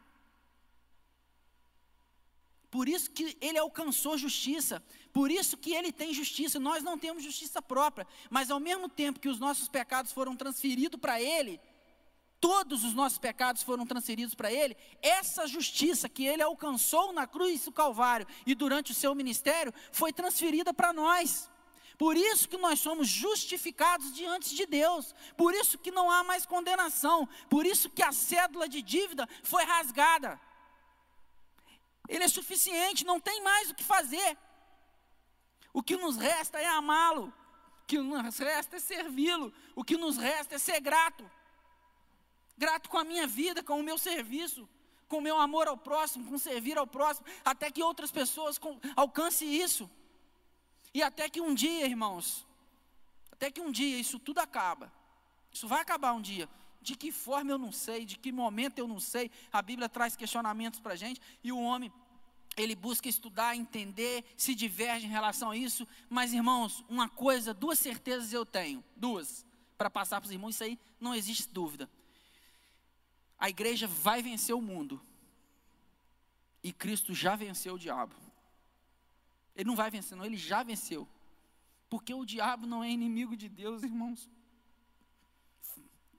Por 2.69 2.89
isso 2.89 3.09
que 3.09 3.37
ele 3.39 3.57
alcançou 3.57 4.17
justiça, 4.17 4.83
por 5.13 5.31
isso 5.31 5.55
que 5.55 5.73
ele 5.73 5.93
tem 5.93 6.13
justiça. 6.13 6.59
Nós 6.59 6.83
não 6.83 6.97
temos 6.97 7.23
justiça 7.23 7.61
própria, 7.61 8.05
mas 8.29 8.51
ao 8.51 8.59
mesmo 8.59 8.89
tempo 8.89 9.19
que 9.19 9.29
os 9.29 9.39
nossos 9.39 9.69
pecados 9.69 10.11
foram 10.11 10.35
transferidos 10.35 10.99
para 10.99 11.21
ele, 11.21 11.61
todos 12.41 12.83
os 12.83 12.93
nossos 12.93 13.17
pecados 13.17 13.63
foram 13.63 13.85
transferidos 13.85 14.35
para 14.35 14.51
ele, 14.51 14.75
essa 15.01 15.47
justiça 15.47 16.09
que 16.09 16.25
ele 16.25 16.41
alcançou 16.41 17.13
na 17.13 17.25
cruz 17.25 17.63
do 17.63 17.71
Calvário 17.71 18.27
e 18.45 18.53
durante 18.53 18.91
o 18.91 18.95
seu 18.95 19.15
ministério 19.15 19.73
foi 19.91 20.11
transferida 20.11 20.73
para 20.73 20.91
nós. 20.91 21.49
Por 21.97 22.17
isso 22.17 22.49
que 22.49 22.57
nós 22.57 22.79
somos 22.79 23.07
justificados 23.07 24.13
diante 24.13 24.53
de 24.55 24.65
Deus. 24.65 25.13
Por 25.37 25.53
isso 25.53 25.77
que 25.77 25.91
não 25.91 26.11
há 26.11 26.23
mais 26.23 26.45
condenação. 26.45 27.27
Por 27.49 27.65
isso 27.65 27.89
que 27.89 28.03
a 28.03 28.11
cédula 28.11 28.67
de 28.67 28.81
dívida 28.81 29.27
foi 29.43 29.63
rasgada. 29.63 30.39
Ele 32.07 32.23
é 32.23 32.27
suficiente, 32.27 33.05
não 33.05 33.19
tem 33.19 33.41
mais 33.41 33.69
o 33.69 33.75
que 33.75 33.83
fazer. 33.83 34.37
O 35.73 35.81
que 35.81 35.95
nos 35.95 36.17
resta 36.17 36.59
é 36.59 36.67
amá-lo. 36.67 37.33
O 37.83 37.85
que 37.87 37.97
nos 37.97 38.37
resta 38.37 38.77
é 38.77 38.79
servi-lo. 38.79 39.53
O 39.75 39.83
que 39.83 39.97
nos 39.97 40.17
resta 40.17 40.55
é 40.55 40.57
ser 40.57 40.79
grato. 40.79 41.29
Grato 42.57 42.89
com 42.89 42.97
a 42.97 43.03
minha 43.03 43.27
vida, 43.27 43.63
com 43.63 43.79
o 43.79 43.83
meu 43.83 43.97
serviço, 43.97 44.67
com 45.07 45.17
o 45.17 45.21
meu 45.21 45.37
amor 45.37 45.67
ao 45.67 45.77
próximo, 45.77 46.29
com 46.29 46.37
servir 46.37 46.77
ao 46.77 46.87
próximo, 46.87 47.25
até 47.43 47.69
que 47.69 47.83
outras 47.83 48.11
pessoas 48.11 48.59
alcancem 48.95 49.53
isso. 49.53 49.89
E 50.95 51.03
até 51.03 51.29
que 51.29 51.41
um 51.41 51.53
dia, 51.53 51.85
irmãos, 51.85 52.47
até 53.29 53.51
que 53.51 53.59
um 53.59 53.69
dia 53.69 53.99
isso 53.99 54.17
tudo 54.17 54.39
acaba. 54.39 54.89
Isso 55.51 55.67
vai 55.67 55.81
acabar 55.81 56.13
um 56.13 56.21
dia. 56.21 56.47
De 56.81 56.95
que 56.95 57.11
forma 57.11 57.51
eu 57.51 57.57
não 57.57 57.69
sei, 57.69 58.05
de 58.05 58.17
que 58.17 58.31
momento 58.31 58.79
eu 58.79 58.87
não 58.87 58.97
sei. 58.97 59.29
A 59.51 59.61
Bíblia 59.61 59.89
traz 59.89 60.15
questionamentos 60.15 60.79
para 60.79 60.93
a 60.93 60.95
gente 60.95 61.19
e 61.43 61.51
o 61.51 61.59
homem, 61.59 61.91
ele 62.55 62.77
busca 62.77 63.09
estudar, 63.09 63.57
entender, 63.57 64.23
se 64.37 64.55
diverge 64.55 65.05
em 65.05 65.09
relação 65.09 65.51
a 65.51 65.57
isso. 65.57 65.85
Mas, 66.09 66.31
irmãos, 66.31 66.85
uma 66.87 67.09
coisa, 67.09 67.53
duas 67.53 67.77
certezas 67.77 68.31
eu 68.31 68.45
tenho, 68.45 68.81
duas, 68.95 69.45
para 69.77 69.89
passar 69.89 70.21
para 70.21 70.27
os 70.27 70.31
irmãos, 70.31 70.55
isso 70.55 70.63
aí 70.63 70.79
não 70.97 71.13
existe 71.13 71.49
dúvida. 71.49 71.89
A 73.37 73.49
igreja 73.49 73.85
vai 73.85 74.21
vencer 74.21 74.55
o 74.55 74.61
mundo. 74.61 75.01
E 76.63 76.71
Cristo 76.71 77.13
já 77.13 77.35
venceu 77.35 77.73
o 77.73 77.79
diabo. 77.79 78.15
Ele 79.55 79.67
não 79.67 79.75
vai 79.75 79.89
vencer, 79.89 80.17
não, 80.17 80.25
ele 80.25 80.37
já 80.37 80.63
venceu. 80.63 81.07
Porque 81.89 82.13
o 82.13 82.25
diabo 82.25 82.67
não 82.67 82.83
é 82.83 82.89
inimigo 82.89 83.37
de 83.37 83.47
Deus, 83.47 83.83
irmãos. 83.83 84.29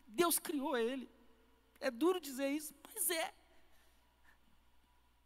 Deus 0.07 0.39
criou 0.39 0.77
ele. 0.77 1.09
É 1.81 1.91
duro 1.91 2.21
dizer 2.21 2.49
isso, 2.49 2.75
mas 2.95 3.11
é. 3.11 3.35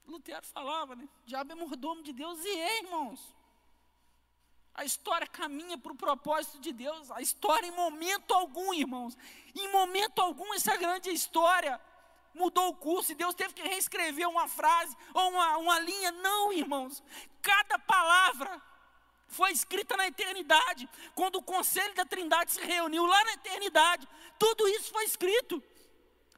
Lutero 0.06 0.44
falava, 0.46 0.96
né? 0.96 1.08
O 1.22 1.26
diabo 1.26 1.52
é 1.52 1.54
mordomo 1.54 2.02
de 2.02 2.12
Deus, 2.12 2.44
e 2.44 2.48
é, 2.48 2.82
irmãos. 2.82 3.32
A 4.74 4.84
história 4.84 5.26
caminha 5.26 5.78
para 5.78 5.92
o 5.92 5.96
propósito 5.96 6.58
de 6.58 6.72
Deus. 6.72 7.10
A 7.12 7.20
história, 7.20 7.66
em 7.66 7.70
momento 7.72 8.32
algum, 8.32 8.72
irmãos, 8.74 9.16
em 9.54 9.70
momento 9.70 10.20
algum, 10.20 10.52
essa 10.54 10.76
grande 10.76 11.10
história 11.10 11.80
mudou 12.34 12.68
o 12.68 12.76
curso 12.76 13.12
e 13.12 13.14
Deus 13.14 13.34
teve 13.34 13.54
que 13.54 13.62
reescrever 13.62 14.28
uma 14.28 14.48
frase 14.48 14.96
ou 15.12 15.30
uma, 15.30 15.58
uma 15.58 15.78
linha. 15.80 16.12
Não, 16.12 16.52
irmãos. 16.52 17.02
Cada 17.42 17.78
palavra 17.78 18.60
foi 19.28 19.52
escrita 19.52 19.96
na 19.96 20.06
eternidade. 20.06 20.88
Quando 21.14 21.36
o 21.36 21.42
conselho 21.42 21.94
da 21.94 22.04
Trindade 22.04 22.52
se 22.52 22.60
reuniu 22.60 23.06
lá 23.06 23.24
na 23.24 23.32
eternidade, 23.32 24.06
tudo 24.38 24.66
isso 24.68 24.90
foi 24.92 25.04
escrito. 25.04 25.62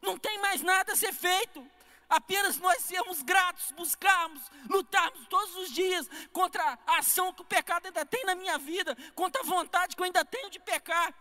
Não 0.00 0.18
tem 0.18 0.38
mais 0.40 0.62
nada 0.62 0.92
a 0.92 0.96
ser 0.96 1.12
feito. 1.12 1.66
Apenas 2.08 2.58
nós 2.58 2.82
sermos 2.82 3.22
gratos, 3.22 3.70
buscarmos, 3.72 4.42
lutarmos 4.68 5.26
todos 5.28 5.56
os 5.56 5.70
dias 5.70 6.06
contra 6.30 6.78
a 6.86 6.98
ação 6.98 7.32
que 7.32 7.40
o 7.40 7.44
pecado 7.44 7.86
ainda 7.86 8.04
tem 8.04 8.22
na 8.26 8.34
minha 8.34 8.58
vida, 8.58 8.94
contra 9.14 9.40
a 9.40 9.44
vontade 9.46 9.96
que 9.96 10.02
eu 10.02 10.04
ainda 10.04 10.22
tenho 10.22 10.50
de 10.50 10.60
pecar, 10.60 11.14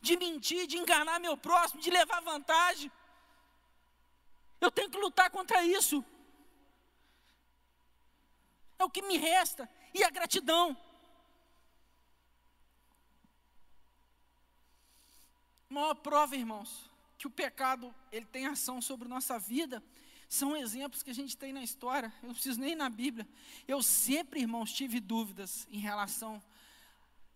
de 0.00 0.16
mentir, 0.16 0.66
de 0.66 0.78
enganar 0.78 1.20
meu 1.20 1.36
próximo, 1.36 1.82
de 1.82 1.90
levar 1.90 2.22
vantagem. 2.22 2.90
Eu 4.58 4.70
tenho 4.70 4.88
que 4.88 4.96
lutar 4.96 5.28
contra 5.30 5.62
isso. 5.62 6.02
É 8.78 8.84
o 8.84 8.90
que 8.90 9.02
me 9.02 9.16
resta. 9.16 9.68
E 9.92 10.02
a 10.02 10.10
gratidão. 10.10 10.76
Maior 15.68 15.94
prova, 15.94 16.36
irmãos, 16.36 16.90
que 17.18 17.26
o 17.26 17.30
pecado 17.30 17.92
ele 18.12 18.26
tem 18.26 18.46
ação 18.46 18.80
sobre 18.80 19.08
nossa 19.08 19.38
vida, 19.38 19.82
são 20.28 20.56
exemplos 20.56 21.02
que 21.02 21.10
a 21.10 21.14
gente 21.14 21.36
tem 21.36 21.52
na 21.52 21.62
história. 21.62 22.12
Eu 22.22 22.28
não 22.28 22.34
preciso 22.34 22.60
nem 22.60 22.74
na 22.74 22.88
Bíblia. 22.88 23.26
Eu 23.66 23.82
sempre, 23.82 24.40
irmãos, 24.40 24.72
tive 24.72 25.00
dúvidas 25.00 25.66
em 25.70 25.78
relação 25.78 26.42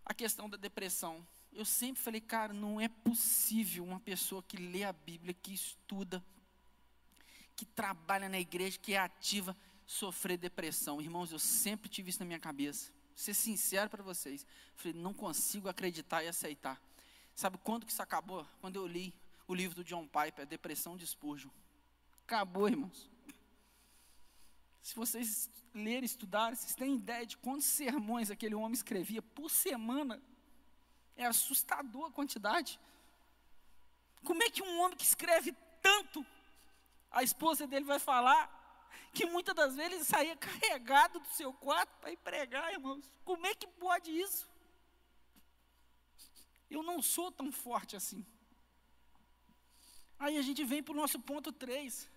à 0.04 0.14
questão 0.14 0.48
da 0.48 0.56
depressão. 0.56 1.26
Eu 1.52 1.64
sempre 1.64 2.02
falei, 2.02 2.20
cara, 2.20 2.52
não 2.52 2.80
é 2.80 2.88
possível 2.88 3.84
uma 3.84 4.00
pessoa 4.00 4.42
que 4.42 4.56
lê 4.56 4.84
a 4.84 4.92
Bíblia, 4.92 5.34
que 5.34 5.52
estuda, 5.52 6.24
que 7.56 7.64
trabalha 7.64 8.28
na 8.28 8.38
igreja, 8.38 8.78
que 8.78 8.94
é 8.94 8.98
ativa, 8.98 9.56
sofrer 9.88 10.36
depressão. 10.36 11.00
Irmãos, 11.00 11.32
eu 11.32 11.38
sempre 11.38 11.88
tive 11.88 12.10
isso 12.10 12.20
na 12.20 12.26
minha 12.26 12.38
cabeça. 12.38 12.92
Vou 13.08 13.16
ser 13.16 13.32
sincero 13.32 13.88
para 13.88 14.02
vocês. 14.02 14.46
Falei, 14.76 14.92
não 14.92 15.14
consigo 15.14 15.66
acreditar 15.66 16.22
e 16.22 16.28
aceitar. 16.28 16.80
Sabe 17.34 17.56
quando 17.64 17.86
que 17.86 17.92
isso 17.92 18.02
acabou? 18.02 18.46
Quando 18.60 18.76
eu 18.76 18.86
li 18.86 19.14
o 19.46 19.54
livro 19.54 19.76
do 19.76 19.82
John 19.82 20.06
Piper, 20.06 20.46
Depressão 20.46 20.94
de 20.94 21.06
Spurgeon. 21.06 21.50
Acabou, 22.24 22.68
irmãos. 22.68 23.10
Se 24.82 24.94
vocês 24.94 25.50
lerem, 25.74 26.04
estudarem, 26.04 26.54
vocês 26.54 26.74
têm 26.74 26.96
ideia 26.96 27.24
de 27.24 27.38
quantos 27.38 27.66
sermões 27.66 28.30
aquele 28.30 28.54
homem 28.54 28.74
escrevia 28.74 29.22
por 29.22 29.50
semana. 29.50 30.22
É 31.16 31.24
assustador 31.24 32.08
a 32.08 32.12
quantidade. 32.12 32.78
Como 34.22 34.42
é 34.42 34.50
que 34.50 34.62
um 34.62 34.80
homem 34.82 34.98
que 34.98 35.04
escreve 35.04 35.56
tanto 35.80 36.24
a 37.10 37.22
esposa 37.22 37.66
dele 37.66 37.86
vai 37.86 37.98
falar 37.98 38.57
que 39.12 39.26
muitas 39.26 39.54
das 39.54 39.74
vezes 39.74 40.06
saía 40.06 40.36
carregado 40.36 41.20
do 41.20 41.28
seu 41.28 41.52
quarto 41.52 41.90
para 42.00 42.12
ir 42.12 42.16
pregar, 42.18 42.72
irmãos. 42.72 43.10
Como 43.24 43.46
é 43.46 43.54
que 43.54 43.66
pode 43.66 44.10
isso? 44.10 44.48
Eu 46.70 46.82
não 46.82 47.00
sou 47.00 47.30
tão 47.32 47.50
forte 47.50 47.96
assim. 47.96 48.24
Aí 50.18 50.36
a 50.36 50.42
gente 50.42 50.64
vem 50.64 50.82
para 50.82 50.92
o 50.92 50.96
nosso 50.96 51.18
ponto 51.18 51.52
3. 51.52 52.08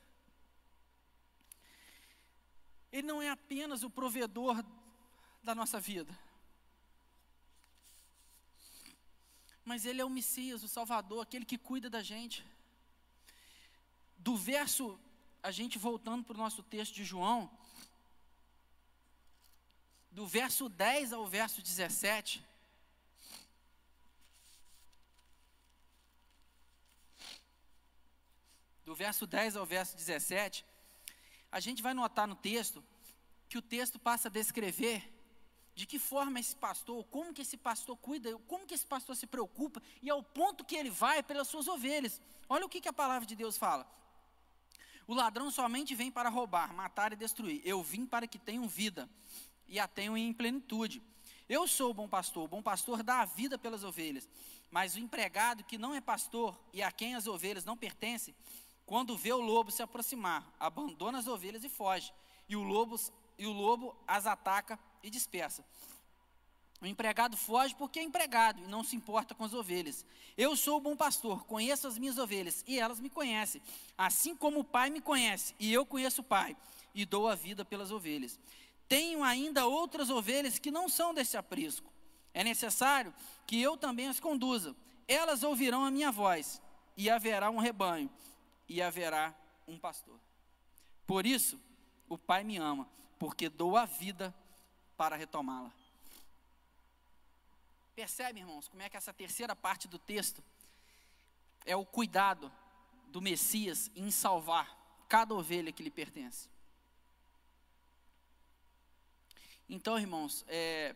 Ele 2.91 3.07
não 3.07 3.21
é 3.21 3.29
apenas 3.29 3.83
o 3.83 3.89
provedor 3.89 4.63
da 5.41 5.55
nossa 5.55 5.79
vida, 5.79 6.13
mas 9.63 9.85
Ele 9.85 10.01
é 10.01 10.05
o 10.05 10.09
Messias, 10.09 10.61
o 10.61 10.67
Salvador, 10.67 11.21
aquele 11.21 11.45
que 11.45 11.57
cuida 11.57 11.89
da 11.89 12.03
gente 12.03 12.45
do 14.17 14.35
verso, 14.35 14.99
a 15.43 15.51
gente 15.51 15.77
voltando 15.77 16.23
para 16.23 16.35
o 16.35 16.37
nosso 16.37 16.61
texto 16.61 16.93
de 16.93 17.03
João, 17.03 17.49
do 20.11 20.27
verso 20.27 20.67
10 20.69 21.13
ao 21.13 21.25
verso 21.25 21.61
17. 21.61 22.43
Do 28.85 28.93
verso 28.93 29.25
10 29.25 29.55
ao 29.55 29.65
verso 29.65 29.95
17, 29.95 30.65
a 31.51 31.59
gente 31.59 31.81
vai 31.81 31.93
notar 31.93 32.27
no 32.27 32.35
texto 32.35 32.83
que 33.47 33.57
o 33.57 33.61
texto 33.61 33.97
passa 33.97 34.27
a 34.27 34.31
descrever 34.31 35.09
de 35.73 35.85
que 35.85 35.97
forma 35.97 36.39
esse 36.39 36.55
pastor, 36.55 37.03
como 37.05 37.33
que 37.33 37.41
esse 37.41 37.57
pastor 37.57 37.95
cuida, 37.97 38.37
como 38.47 38.67
que 38.67 38.73
esse 38.73 38.85
pastor 38.85 39.15
se 39.15 39.25
preocupa 39.25 39.81
e 40.01 40.09
ao 40.09 40.21
ponto 40.21 40.65
que 40.65 40.75
ele 40.75 40.89
vai 40.89 41.23
pelas 41.23 41.47
suas 41.47 41.67
ovelhas. 41.67 42.21
Olha 42.49 42.65
o 42.65 42.69
que, 42.69 42.81
que 42.81 42.89
a 42.89 42.93
palavra 42.93 43.25
de 43.25 43.35
Deus 43.35 43.57
fala. 43.57 43.89
O 45.11 45.13
ladrão 45.13 45.51
somente 45.51 45.93
vem 45.93 46.09
para 46.09 46.29
roubar, 46.29 46.73
matar 46.73 47.11
e 47.11 47.17
destruir. 47.17 47.61
Eu 47.65 47.83
vim 47.83 48.05
para 48.05 48.25
que 48.25 48.39
tenham 48.39 48.65
vida 48.65 49.09
e 49.67 49.77
a 49.77 49.85
tenham 49.85 50.15
em 50.15 50.31
plenitude. 50.31 51.01
Eu 51.49 51.67
sou 51.67 51.91
o 51.91 51.93
bom 51.93 52.07
pastor, 52.07 52.45
o 52.45 52.47
bom 52.47 52.61
pastor 52.61 53.03
dá 53.03 53.19
a 53.19 53.25
vida 53.25 53.57
pelas 53.57 53.83
ovelhas. 53.83 54.25
Mas 54.69 54.95
o 54.95 54.99
empregado 54.99 55.65
que 55.65 55.77
não 55.77 55.93
é 55.93 55.99
pastor 55.99 56.57
e 56.71 56.81
a 56.81 56.93
quem 56.93 57.13
as 57.13 57.27
ovelhas 57.27 57.65
não 57.65 57.75
pertencem, 57.75 58.33
quando 58.85 59.17
vê 59.17 59.33
o 59.33 59.41
lobo 59.41 59.69
se 59.69 59.83
aproximar, 59.83 60.49
abandona 60.57 61.17
as 61.17 61.27
ovelhas 61.27 61.65
e 61.65 61.67
foge. 61.67 62.13
E 62.47 62.55
o 62.55 62.63
lobo, 62.63 62.97
e 63.37 63.45
o 63.45 63.51
lobo 63.51 63.93
as 64.07 64.25
ataca 64.25 64.79
e 65.03 65.09
dispersa. 65.09 65.65
O 66.81 66.85
empregado 66.87 67.37
foge 67.37 67.75
porque 67.75 67.99
é 67.99 68.03
empregado 68.03 68.59
e 68.63 68.67
não 68.67 68.83
se 68.83 68.95
importa 68.95 69.35
com 69.35 69.43
as 69.43 69.53
ovelhas. 69.53 70.03
Eu 70.35 70.55
sou 70.55 70.77
o 70.77 70.81
bom 70.81 70.95
pastor, 70.95 71.45
conheço 71.45 71.87
as 71.87 71.95
minhas 71.95 72.17
ovelhas 72.17 72.63
e 72.67 72.79
elas 72.79 72.99
me 72.99 73.07
conhecem, 73.07 73.61
assim 73.95 74.35
como 74.35 74.61
o 74.61 74.63
Pai 74.63 74.89
me 74.89 74.99
conhece 74.99 75.53
e 75.59 75.71
eu 75.71 75.85
conheço 75.85 76.21
o 76.21 76.23
Pai 76.23 76.57
e 76.95 77.05
dou 77.05 77.27
a 77.27 77.35
vida 77.35 77.63
pelas 77.63 77.91
ovelhas. 77.91 78.39
Tenho 78.87 79.23
ainda 79.23 79.67
outras 79.67 80.09
ovelhas 80.09 80.57
que 80.57 80.71
não 80.71 80.89
são 80.89 81.13
desse 81.13 81.37
aprisco. 81.37 81.93
É 82.33 82.43
necessário 82.43 83.13
que 83.45 83.61
eu 83.61 83.77
também 83.77 84.07
as 84.07 84.19
conduza. 84.19 84.75
Elas 85.07 85.43
ouvirão 85.43 85.85
a 85.85 85.91
minha 85.91 86.11
voz 86.11 86.59
e 86.97 87.09
haverá 87.09 87.51
um 87.51 87.59
rebanho 87.59 88.09
e 88.67 88.81
haverá 88.81 89.35
um 89.67 89.77
pastor. 89.77 90.19
Por 91.05 91.27
isso, 91.27 91.59
o 92.09 92.17
Pai 92.17 92.43
me 92.43 92.57
ama, 92.57 92.89
porque 93.19 93.49
dou 93.49 93.77
a 93.77 93.85
vida 93.85 94.33
para 94.97 95.15
retomá-la. 95.15 95.71
Percebe, 97.95 98.39
irmãos, 98.39 98.67
como 98.67 98.81
é 98.81 98.89
que 98.89 98.97
essa 98.97 99.13
terceira 99.13 99.55
parte 99.55 99.87
do 99.87 99.99
texto 99.99 100.43
é 101.65 101.75
o 101.75 101.85
cuidado 101.85 102.51
do 103.07 103.21
Messias 103.21 103.91
em 103.95 104.09
salvar 104.09 104.77
cada 105.09 105.35
ovelha 105.35 105.71
que 105.73 105.83
lhe 105.83 105.91
pertence. 105.91 106.49
Então, 109.67 109.99
irmãos, 109.99 110.45
é, 110.47 110.95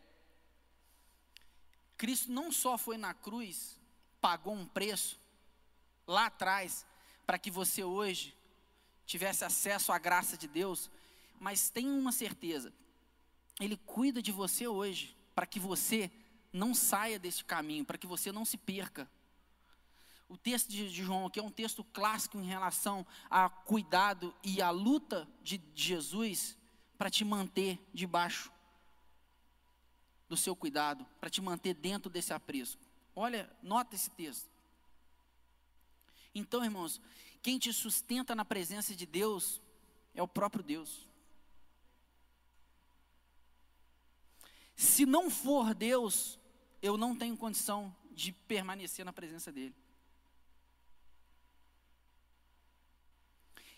Cristo 1.98 2.32
não 2.32 2.52
só 2.52 2.78
foi 2.78 2.98
na 2.98 3.14
cruz, 3.14 3.80
pagou 4.22 4.54
um 4.54 4.66
preço 4.66 5.20
lá 6.08 6.28
atrás, 6.28 6.86
para 7.26 7.38
que 7.38 7.52
você 7.52 7.84
hoje 7.84 8.36
tivesse 9.06 9.44
acesso 9.44 9.92
à 9.92 9.98
graça 9.98 10.38
de 10.38 10.48
Deus, 10.48 10.90
mas 11.40 11.70
tenha 11.70 11.92
uma 11.92 12.12
certeza, 12.12 12.74
Ele 13.60 13.78
cuida 13.78 14.22
de 14.22 14.32
você 14.32 14.68
hoje, 14.68 15.16
para 15.34 15.46
que 15.46 15.60
você 15.60 16.10
não 16.56 16.74
saia 16.74 17.20
desse 17.20 17.44
caminho, 17.44 17.86
para 17.86 17.98
que 17.98 18.08
você 18.08 18.32
não 18.32 18.46
se 18.46 18.58
perca. 18.58 19.10
O 20.28 20.38
texto 20.38 20.70
de 20.70 20.90
João 20.90 21.28
aqui 21.28 21.40
é 21.40 21.44
um 21.44 21.52
texto 21.52 21.84
clássico 21.84 22.40
em 22.40 22.46
relação 22.46 23.06
a 23.30 23.48
cuidado 23.48 24.34
e 24.44 24.62
a 24.62 24.72
luta 24.72 25.28
de 25.44 25.62
Jesus 25.76 26.58
para 26.98 27.10
te 27.10 27.24
manter 27.24 27.80
debaixo 27.94 28.52
do 30.28 30.36
seu 30.36 30.56
cuidado, 30.56 31.06
para 31.20 31.30
te 31.30 31.42
manter 31.42 31.76
dentro 31.76 32.10
desse 32.10 32.34
apreço. 32.34 32.80
Olha, 33.16 33.52
nota 33.62 33.96
esse 33.96 34.10
texto. 34.10 34.50
Então, 36.34 36.64
irmãos, 36.64 37.00
quem 37.42 37.60
te 37.60 37.72
sustenta 37.72 38.34
na 38.34 38.44
presença 38.44 38.96
de 38.96 39.06
Deus 39.06 39.62
é 40.14 40.24
o 40.24 40.28
próprio 40.28 40.64
Deus. 40.64 41.08
Se 44.76 45.06
não 45.06 45.30
for 45.30 45.74
Deus, 45.74 46.40
eu 46.86 46.98
não 46.98 47.16
tenho 47.16 47.36
condição 47.36 47.94
de 48.12 48.32
permanecer 48.32 49.04
na 49.04 49.12
presença 49.12 49.52
dEle. 49.52 49.76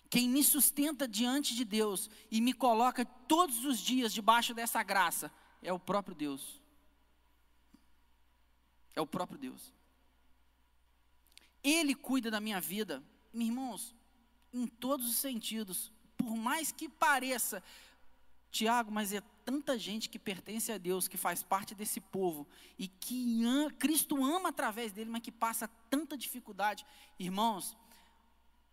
Quem 0.10 0.28
me 0.28 0.44
sustenta 0.44 1.08
diante 1.08 1.56
de 1.56 1.64
Deus 1.64 2.10
e 2.30 2.42
me 2.42 2.52
coloca 2.52 3.06
todos 3.06 3.64
os 3.64 3.80
dias 3.80 4.14
debaixo 4.14 4.54
dessa 4.54 4.84
graça 4.84 5.32
é 5.62 5.72
o 5.72 5.80
próprio 5.80 6.16
Deus. 6.16 6.62
É 8.94 9.00
o 9.00 9.08
próprio 9.08 9.40
Deus. 9.40 9.74
Ele 11.64 11.96
cuida 11.96 12.30
da 12.30 12.42
minha 12.42 12.60
vida, 12.60 13.02
meus 13.34 13.48
irmãos, 13.48 13.96
em 14.54 14.68
todos 14.68 15.10
os 15.10 15.16
sentidos. 15.16 15.94
Por 16.18 16.36
mais 16.36 16.74
que 16.74 16.90
pareça, 16.90 17.64
Tiago, 18.52 18.92
mas 18.92 19.14
é 19.14 19.22
tanta 19.48 19.80
gente 19.80 20.10
que 20.10 20.20
pertence 20.20 20.74
a 20.74 20.78
Deus, 20.78 21.08
que 21.08 21.16
faz 21.16 21.42
parte 21.42 21.74
desse 21.74 22.02
povo 22.02 22.46
e 22.78 22.86
que 22.86 23.42
Cristo 23.80 24.22
ama 24.22 24.50
através 24.50 24.92
dele, 24.92 25.10
mas 25.10 25.22
que 25.22 25.32
passa 25.32 25.70
tanta 25.90 26.18
dificuldade. 26.18 26.86
Irmãos, 27.18 27.78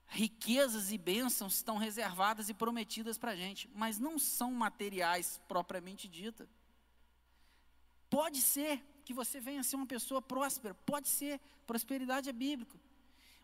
riquezas 0.09 0.91
e 0.91 0.99
bênçãos 0.99 1.55
estão 1.55 1.77
reservadas 1.77 2.49
e 2.49 2.55
prometidas 2.55 3.17
para 3.17 3.31
a 3.31 3.37
gente, 3.37 3.71
mas 3.73 4.01
não 4.01 4.19
são 4.19 4.51
materiais 4.51 5.41
propriamente 5.47 6.09
dita. 6.09 6.49
Pode 8.11 8.41
ser 8.41 8.83
que 9.05 9.15
você 9.15 9.39
venha 9.39 9.61
a 9.61 9.65
ser 9.65 9.77
uma 9.77 9.87
pessoa 9.87 10.21
próspera, 10.21 10.75
pode 10.75 11.09
ser, 11.09 11.41
prosperidade 11.69 12.29
é 12.29 12.33
bíblico, 12.33 12.77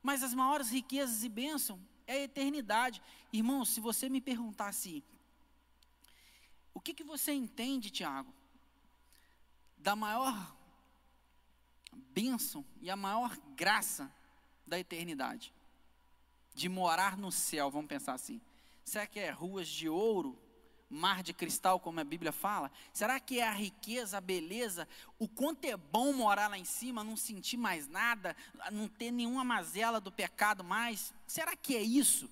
mas 0.02 0.24
as 0.24 0.34
maiores 0.34 0.68
riquezas 0.68 1.22
e 1.22 1.28
bênçãos 1.28 1.78
é 2.08 2.14
a 2.14 2.24
eternidade. 2.24 3.00
Irmãos, 3.32 3.68
se 3.68 3.80
você 3.80 4.08
me 4.08 4.20
perguntar 4.20 4.66
assim, 4.66 5.00
o 6.74 6.80
que, 6.80 6.94
que 6.94 7.04
você 7.04 7.32
entende, 7.32 7.90
Tiago, 7.90 8.32
da 9.76 9.96
maior 9.96 10.56
bênção 11.92 12.64
e 12.80 12.90
a 12.90 12.96
maior 12.96 13.36
graça 13.56 14.12
da 14.66 14.78
eternidade? 14.78 15.52
De 16.54 16.68
morar 16.68 17.16
no 17.16 17.30
céu, 17.30 17.70
vamos 17.70 17.88
pensar 17.88 18.14
assim. 18.14 18.40
Será 18.84 19.06
que 19.06 19.20
é 19.20 19.30
ruas 19.30 19.68
de 19.68 19.88
ouro, 19.88 20.38
mar 20.90 21.22
de 21.22 21.32
cristal, 21.32 21.78
como 21.78 22.00
a 22.00 22.04
Bíblia 22.04 22.32
fala? 22.32 22.70
Será 22.92 23.20
que 23.20 23.38
é 23.38 23.46
a 23.46 23.52
riqueza, 23.52 24.18
a 24.18 24.20
beleza, 24.20 24.88
o 25.18 25.28
quanto 25.28 25.64
é 25.64 25.76
bom 25.76 26.12
morar 26.12 26.48
lá 26.48 26.58
em 26.58 26.64
cima, 26.64 27.04
não 27.04 27.16
sentir 27.16 27.56
mais 27.56 27.86
nada, 27.86 28.36
não 28.72 28.88
ter 28.88 29.12
nenhuma 29.12 29.44
mazela 29.44 30.00
do 30.00 30.10
pecado 30.10 30.64
mais? 30.64 31.14
Será 31.26 31.54
que 31.54 31.76
é 31.76 31.82
isso? 31.82 32.28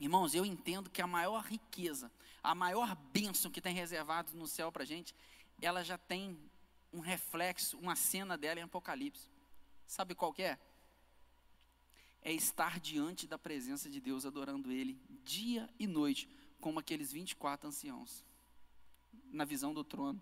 Irmãos, 0.00 0.34
eu 0.34 0.44
entendo 0.44 0.90
que 0.90 1.00
a 1.00 1.06
maior 1.06 1.44
riqueza, 1.44 2.10
a 2.48 2.54
maior 2.54 2.96
bênção 3.12 3.50
que 3.50 3.60
tem 3.60 3.74
reservado 3.74 4.34
no 4.34 4.46
céu 4.46 4.72
para 4.72 4.82
a 4.82 4.86
gente, 4.86 5.14
ela 5.60 5.84
já 5.84 5.98
tem 5.98 6.40
um 6.90 6.98
reflexo, 6.98 7.76
uma 7.76 7.94
cena 7.94 8.38
dela 8.38 8.58
em 8.58 8.62
Apocalipse. 8.62 9.28
Sabe 9.86 10.14
qual 10.14 10.34
é? 10.38 10.58
É 12.22 12.32
estar 12.32 12.80
diante 12.80 13.26
da 13.26 13.38
presença 13.38 13.90
de 13.90 14.00
Deus, 14.00 14.24
adorando 14.24 14.72
Ele 14.72 14.98
dia 15.22 15.68
e 15.78 15.86
noite, 15.86 16.26
como 16.58 16.78
aqueles 16.78 17.12
24 17.12 17.68
anciãos, 17.68 18.24
na 19.30 19.44
visão 19.44 19.74
do 19.74 19.84
trono. 19.84 20.18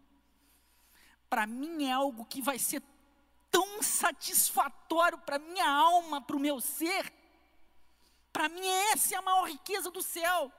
Para 1.31 1.47
mim 1.47 1.85
é 1.85 1.93
algo 1.93 2.25
que 2.25 2.43
vai 2.43 2.59
ser 2.59 2.83
tão 3.53 3.81
satisfatório 3.85 5.19
para 5.19 5.39
minha 5.39 5.71
alma, 5.71 6.21
para 6.21 6.37
o 6.37 6.41
meu 6.41 6.61
ser. 6.61 7.13
Para 8.33 8.49
mim, 8.49 8.67
essa 8.93 9.15
é 9.15 9.19
a 9.19 9.23
maior 9.23 9.49
riqueza 9.49 9.93
do 9.93 10.03
céu. 10.03 10.53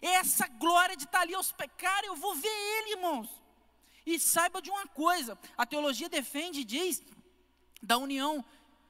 Essa 0.00 0.46
glória 0.46 0.96
de 0.96 1.04
estar 1.04 1.20
ali 1.20 1.34
aos 1.34 1.52
pecar, 1.52 2.04
eu 2.04 2.14
vou 2.16 2.34
ver 2.34 2.48
Ele, 2.48 2.92
irmãos. 2.92 3.28
E 4.06 4.18
saiba 4.18 4.62
de 4.62 4.70
uma 4.70 4.86
coisa: 4.86 5.38
a 5.56 5.66
teologia 5.66 6.08
defende 6.08 6.60
e 6.60 6.64
diz 6.64 7.02
da 7.82 7.98
união 7.98 8.44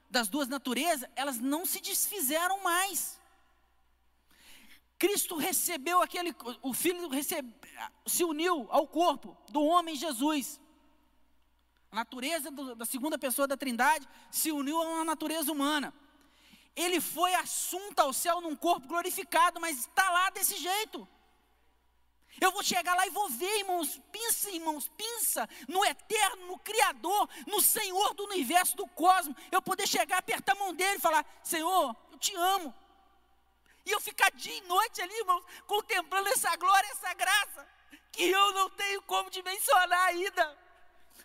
das 0.09 0.27
duas 0.27 0.47
naturezas, 0.47 1.09
elas 1.15 1.39
não 1.39 1.65
se 1.65 1.79
desfizeram 1.79 2.63
mais. 2.63 3.19
Cristo 4.97 5.37
recebeu 5.37 6.01
aquele, 6.01 6.35
o 6.61 6.73
Filho 6.73 7.07
recebe, 7.07 7.53
se 8.05 8.23
uniu 8.23 8.67
ao 8.69 8.87
corpo 8.87 9.37
do 9.49 9.63
homem 9.63 9.95
Jesus. 9.95 10.59
A 11.91 11.95
natureza 11.95 12.51
do, 12.51 12.75
da 12.75 12.85
segunda 12.85 13.17
pessoa 13.17 13.47
da 13.47 13.55
Trindade 13.55 14.07
se 14.29 14.51
uniu 14.51 14.77
a 14.77 14.87
uma 14.87 15.05
natureza 15.05 15.51
humana 15.51 15.93
ele 16.81 17.01
foi 17.01 17.33
assunto 17.35 17.99
ao 17.99 18.13
céu 18.13 18.39
num 18.39 18.55
corpo 18.55 18.87
glorificado, 18.87 19.59
mas 19.59 19.79
está 19.79 20.09
lá 20.09 20.29
desse 20.29 20.55
jeito. 20.57 21.07
Eu 22.39 22.51
vou 22.51 22.63
chegar 22.63 22.95
lá 22.95 23.05
e 23.05 23.09
vou 23.09 23.27
ver, 23.29 23.59
irmãos, 23.59 23.99
pensa, 24.11 24.49
irmãos, 24.49 24.87
pensa 24.95 25.49
no 25.67 25.83
eterno, 25.83 26.47
no 26.47 26.59
Criador, 26.59 27.27
no 27.47 27.59
Senhor 27.59 28.13
do 28.13 28.23
universo, 28.25 28.77
do 28.77 28.87
cosmos. 28.87 29.35
Eu 29.51 29.61
poder 29.61 29.87
chegar, 29.87 30.19
apertar 30.19 30.53
a 30.53 30.59
mão 30.59 30.73
dele 30.73 30.97
e 30.97 31.01
falar: 31.01 31.25
Senhor, 31.43 31.95
eu 32.11 32.17
te 32.17 32.33
amo. 32.35 32.73
E 33.85 33.91
eu 33.91 33.99
ficar 33.99 34.31
dia 34.31 34.55
e 34.55 34.61
noite 34.61 35.01
ali, 35.01 35.13
irmãos, 35.17 35.43
contemplando 35.67 36.29
essa 36.29 36.55
glória, 36.55 36.87
essa 36.91 37.13
graça, 37.13 37.67
que 38.11 38.23
eu 38.23 38.53
não 38.53 38.69
tenho 38.69 39.01
como 39.01 39.29
dimensionar 39.29 40.07
ainda, 40.07 40.57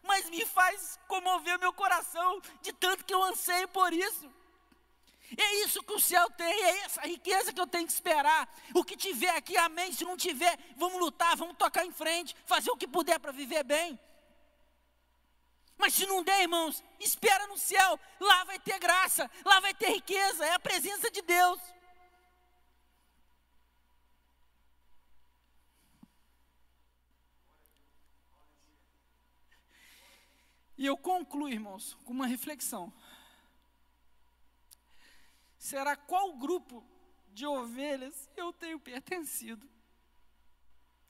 mas 0.03 0.29
me 0.31 0.45
faz 0.45 0.99
comover 1.07 1.59
meu 1.59 1.73
coração, 1.73 2.41
de 2.61 2.73
tanto 2.73 3.05
que 3.05 3.15
eu 3.15 3.23
anseio 3.23 3.69
por 3.69 3.93
isso. 3.93 4.33
É 5.37 5.65
isso 5.65 5.83
que 5.83 5.93
o 5.93 6.01
céu 6.01 6.29
tem, 6.31 6.65
é 6.65 6.79
essa 6.85 7.03
riqueza 7.03 7.53
que 7.53 7.61
eu 7.61 7.67
tenho 7.67 7.87
que 7.87 7.93
esperar. 7.93 8.49
O 8.75 8.85
que 8.85 8.97
tiver 8.97 9.31
aqui, 9.31 9.57
amém. 9.57 9.93
Se 9.93 10.05
não 10.05 10.17
tiver, 10.17 10.59
vamos 10.77 11.01
lutar, 11.01 11.37
vamos 11.37 11.57
tocar 11.57 11.85
em 11.85 11.93
frente, 11.93 12.37
fazer 12.47 12.71
o 12.71 12.77
que 12.77 12.87
puder 12.87 13.19
para 13.19 13.33
viver 13.33 13.65
bem. 13.65 13.99
Mas 15.77 15.95
se 15.95 16.07
não 16.07 16.23
der, 16.23 16.43
irmãos, 16.43 16.83
espera 17.01 17.47
no 17.47 17.59
céu, 17.59 17.99
lá 18.21 18.45
vai 18.45 18.59
ter 18.59 18.79
graça, 18.79 19.31
lá 19.45 19.61
vai 19.61 19.75
ter 19.75 19.91
riqueza, 19.91 20.45
é 20.45 20.53
a 20.53 20.59
presença 20.59 21.11
de 21.11 21.21
Deus. 21.21 21.61
E 30.77 30.87
eu 30.87 30.97
concluo, 30.97 31.49
irmãos, 31.49 31.97
com 32.05 32.13
uma 32.13 32.27
reflexão. 32.27 32.93
Será 35.65 35.97
qual 35.97 36.31
grupo 36.35 36.85
de 37.33 37.47
ovelhas 37.47 38.29
eu 38.37 38.53
tenho 38.53 38.79
pertencido? 38.79 39.67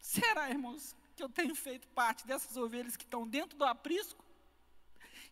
Será, 0.00 0.48
irmãos, 0.48 0.94
que 1.16 1.24
eu 1.24 1.28
tenho 1.28 1.56
feito 1.56 1.88
parte 1.88 2.24
dessas 2.24 2.56
ovelhas 2.56 2.96
que 2.96 3.02
estão 3.02 3.26
dentro 3.26 3.58
do 3.58 3.64
aprisco? 3.64 4.24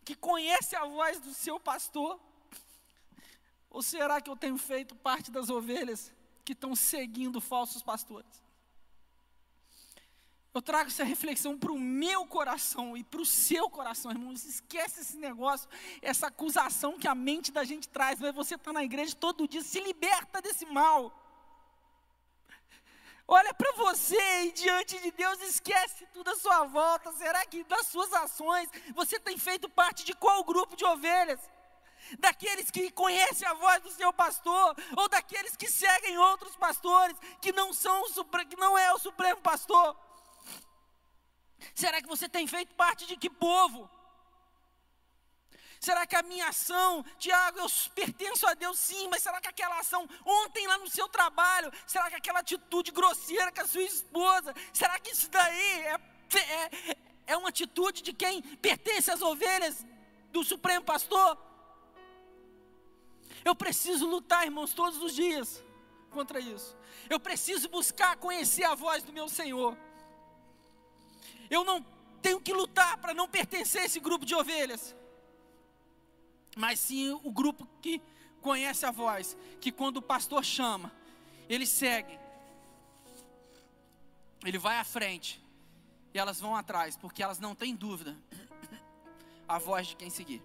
Que 0.05 0.17
conhece 0.17 0.75
a 0.75 0.85
voz 0.85 1.21
do 1.21 1.33
seu 1.33 1.61
pastor? 1.61 2.21
Ou 3.71 3.81
será 3.81 4.21
que 4.21 4.29
eu 4.29 4.37
tenho 4.37 4.59
feito 4.59 4.97
parte 4.97 5.31
das 5.31 5.49
ovelhas 5.49 6.13
que 6.45 6.53
estão 6.53 6.75
seguindo 6.75 7.41
falsos 7.41 7.81
pastores? 7.81 8.43
Eu 10.55 10.61
trago 10.61 10.91
essa 10.91 11.03
reflexão 11.03 11.59
para 11.59 11.73
o 11.73 11.79
meu 11.79 12.27
coração 12.27 12.95
e 12.95 13.03
para 13.03 13.23
o 13.23 13.25
seu 13.25 13.71
coração, 13.71 14.11
irmãos. 14.11 14.45
Esquece 14.45 15.01
esse 15.01 15.17
negócio, 15.17 15.67
essa 16.03 16.27
acusação 16.27 16.99
que 16.99 17.09
a 17.09 17.15
mente 17.15 17.51
da 17.51 17.65
gente 17.65 17.89
traz. 17.89 18.21
Mas 18.21 18.35
você 18.35 18.57
está 18.57 18.71
na 18.71 18.85
igreja 18.85 19.17
todo 19.17 19.49
dia, 19.49 19.63
se 19.63 19.81
liberta 19.81 20.43
desse 20.43 20.67
mal. 20.67 21.11
Olha 23.27 23.55
para 23.55 23.73
você 23.73 24.43
e 24.43 24.53
diante 24.53 24.99
de 24.99 25.11
Deus, 25.13 25.41
esquece 25.41 26.07
tudo 26.13 26.31
à 26.31 26.37
sua 26.37 26.65
volta. 26.65 27.11
Será 27.13 27.47
que 27.47 27.65
das 27.65 27.87
suas 27.87 28.13
ações 28.13 28.69
você 28.95 29.19
tem 29.19 29.39
feito 29.39 29.71
parte 29.71 30.05
de 30.05 30.13
qual 30.13 30.45
grupo 30.45 30.77
de 30.77 30.85
ovelhas? 30.85 31.41
Daqueles 32.19 32.71
que 32.71 32.91
conhecem 32.91 33.49
a 33.49 33.55
voz 33.55 33.81
do 33.81 33.91
seu 33.91 34.13
pastor, 34.13 34.77
ou 34.99 35.09
daqueles 35.09 35.57
que 35.57 35.71
seguem 35.71 36.19
outros 36.19 36.55
pastores 36.57 37.17
que 37.41 37.53
não 37.53 37.73
são 37.73 38.05
que 38.51 38.57
não 38.57 38.77
é 38.77 38.93
o 38.93 38.99
supremo 38.99 39.41
pastor? 39.41 39.97
Será 41.75 42.01
que 42.01 42.09
você 42.09 42.29
tem 42.29 42.47
feito 42.47 42.75
parte 42.75 43.07
de 43.07 43.17
que 43.17 43.31
povo? 43.31 43.89
Será 45.83 46.07
que 46.07 46.15
a 46.15 46.23
minha 46.23 46.49
ação, 46.49 47.05
Tiago, 47.19 47.59
eu 47.59 47.67
pertenço 47.93 48.47
a 48.47 48.55
Deus 48.55 48.79
sim, 48.79 49.09
mas 49.09 49.21
será 49.21 49.41
que 49.41 49.49
aquela 49.49 49.81
ação 49.81 50.09
ontem 50.25 50.65
lá 50.69 50.79
no 50.79 50.89
seu 50.89 51.09
trabalho, 51.09 51.73
será 51.89 52.09
que 52.09 52.15
aquela 52.15 52.39
atitude 52.39 52.93
grosseira 52.93 53.51
com 53.51 53.63
a 53.63 53.67
sua 53.67 53.83
esposa, 53.83 54.55
será 54.73 54.97
que 55.01 55.11
isso 55.11 55.29
daí 55.29 55.81
é, 55.81 55.99
é, 56.39 56.97
é 57.27 57.37
uma 57.37 57.49
atitude 57.49 58.01
de 58.01 58.13
quem 58.13 58.41
pertence 58.59 59.11
às 59.11 59.23
ovelhas 59.23 59.85
do 60.31 60.45
Supremo 60.45 60.85
Pastor? 60.85 61.37
Eu 63.45 63.57
preciso 63.57 64.07
lutar, 64.07 64.45
irmãos, 64.45 64.73
todos 64.73 65.03
os 65.03 65.13
dias 65.13 65.65
contra 66.13 66.39
isso. 66.39 66.77
Eu 67.11 67.19
preciso 67.19 67.69
buscar 67.69 68.17
conhecer 68.19 68.63
a 68.63 68.77
voz 68.77 69.03
do 69.03 69.13
meu 69.13 69.29
Senhor. 69.29 69.77
Eu 71.53 71.65
não 71.65 71.85
tenho 72.23 72.41
que 72.41 72.51
lutar 72.51 72.97
para 72.97 73.13
não 73.13 73.29
pertencer 73.29 73.83
a 73.83 73.85
esse 73.85 74.01
grupo 74.01 74.25
de 74.25 74.35
ovelhas. 74.35 74.97
Mas 76.57 76.79
sim 76.79 77.11
o 77.23 77.31
grupo 77.31 77.69
que 77.83 78.01
conhece 78.41 78.87
a 78.87 78.91
voz, 78.91 79.37
que 79.61 79.71
quando 79.71 79.99
o 79.99 80.03
pastor 80.03 80.43
chama, 80.43 80.91
ele 81.51 81.67
segue. 81.67 82.19
Ele 84.43 84.57
vai 84.57 84.79
à 84.79 84.85
frente. 84.85 85.45
E 86.15 86.19
elas 86.19 86.41
vão 86.41 86.57
atrás, 86.57 86.97
porque 86.97 87.23
elas 87.23 87.39
não 87.39 87.55
têm 87.55 87.77
dúvida 87.77 88.17
a 89.47 89.59
voz 89.59 89.89
de 89.89 89.97
quem 89.97 90.09
seguir. 90.09 90.43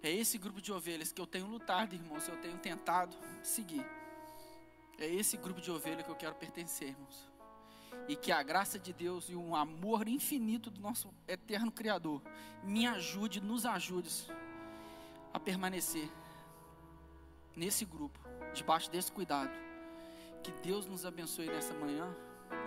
É 0.00 0.10
esse 0.12 0.38
grupo 0.38 0.60
de 0.60 0.72
ovelhas 0.72 1.10
que 1.10 1.20
eu 1.20 1.26
tenho 1.26 1.48
lutado, 1.48 1.94
irmãos, 1.94 2.28
eu 2.28 2.40
tenho 2.40 2.58
tentado 2.58 3.16
seguir. 3.42 3.84
É 4.98 5.06
esse 5.06 5.36
grupo 5.36 5.60
de 5.60 5.70
ovelhas 5.72 6.04
que 6.04 6.10
eu 6.12 6.16
quero 6.16 6.36
pertencer, 6.36 6.90
irmãos 6.90 7.27
e 8.08 8.16
que 8.16 8.32
a 8.32 8.42
graça 8.42 8.78
de 8.78 8.92
Deus 8.92 9.28
e 9.28 9.34
o 9.34 9.54
amor 9.54 10.08
infinito 10.08 10.70
do 10.70 10.80
nosso 10.80 11.12
eterno 11.26 11.70
Criador 11.70 12.22
me 12.62 12.86
ajude, 12.86 13.40
nos 13.40 13.66
ajude 13.66 14.10
a 15.32 15.38
permanecer 15.38 16.10
nesse 17.54 17.84
grupo, 17.84 18.18
debaixo 18.54 18.90
desse 18.90 19.12
cuidado. 19.12 19.52
Que 20.42 20.52
Deus 20.62 20.86
nos 20.86 21.04
abençoe 21.04 21.46
nessa 21.46 21.74
manhã. 21.74 22.08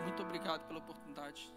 Muito 0.04 0.22
obrigado 0.22 0.68
pela 0.68 0.80
oportunidade. 0.80 1.52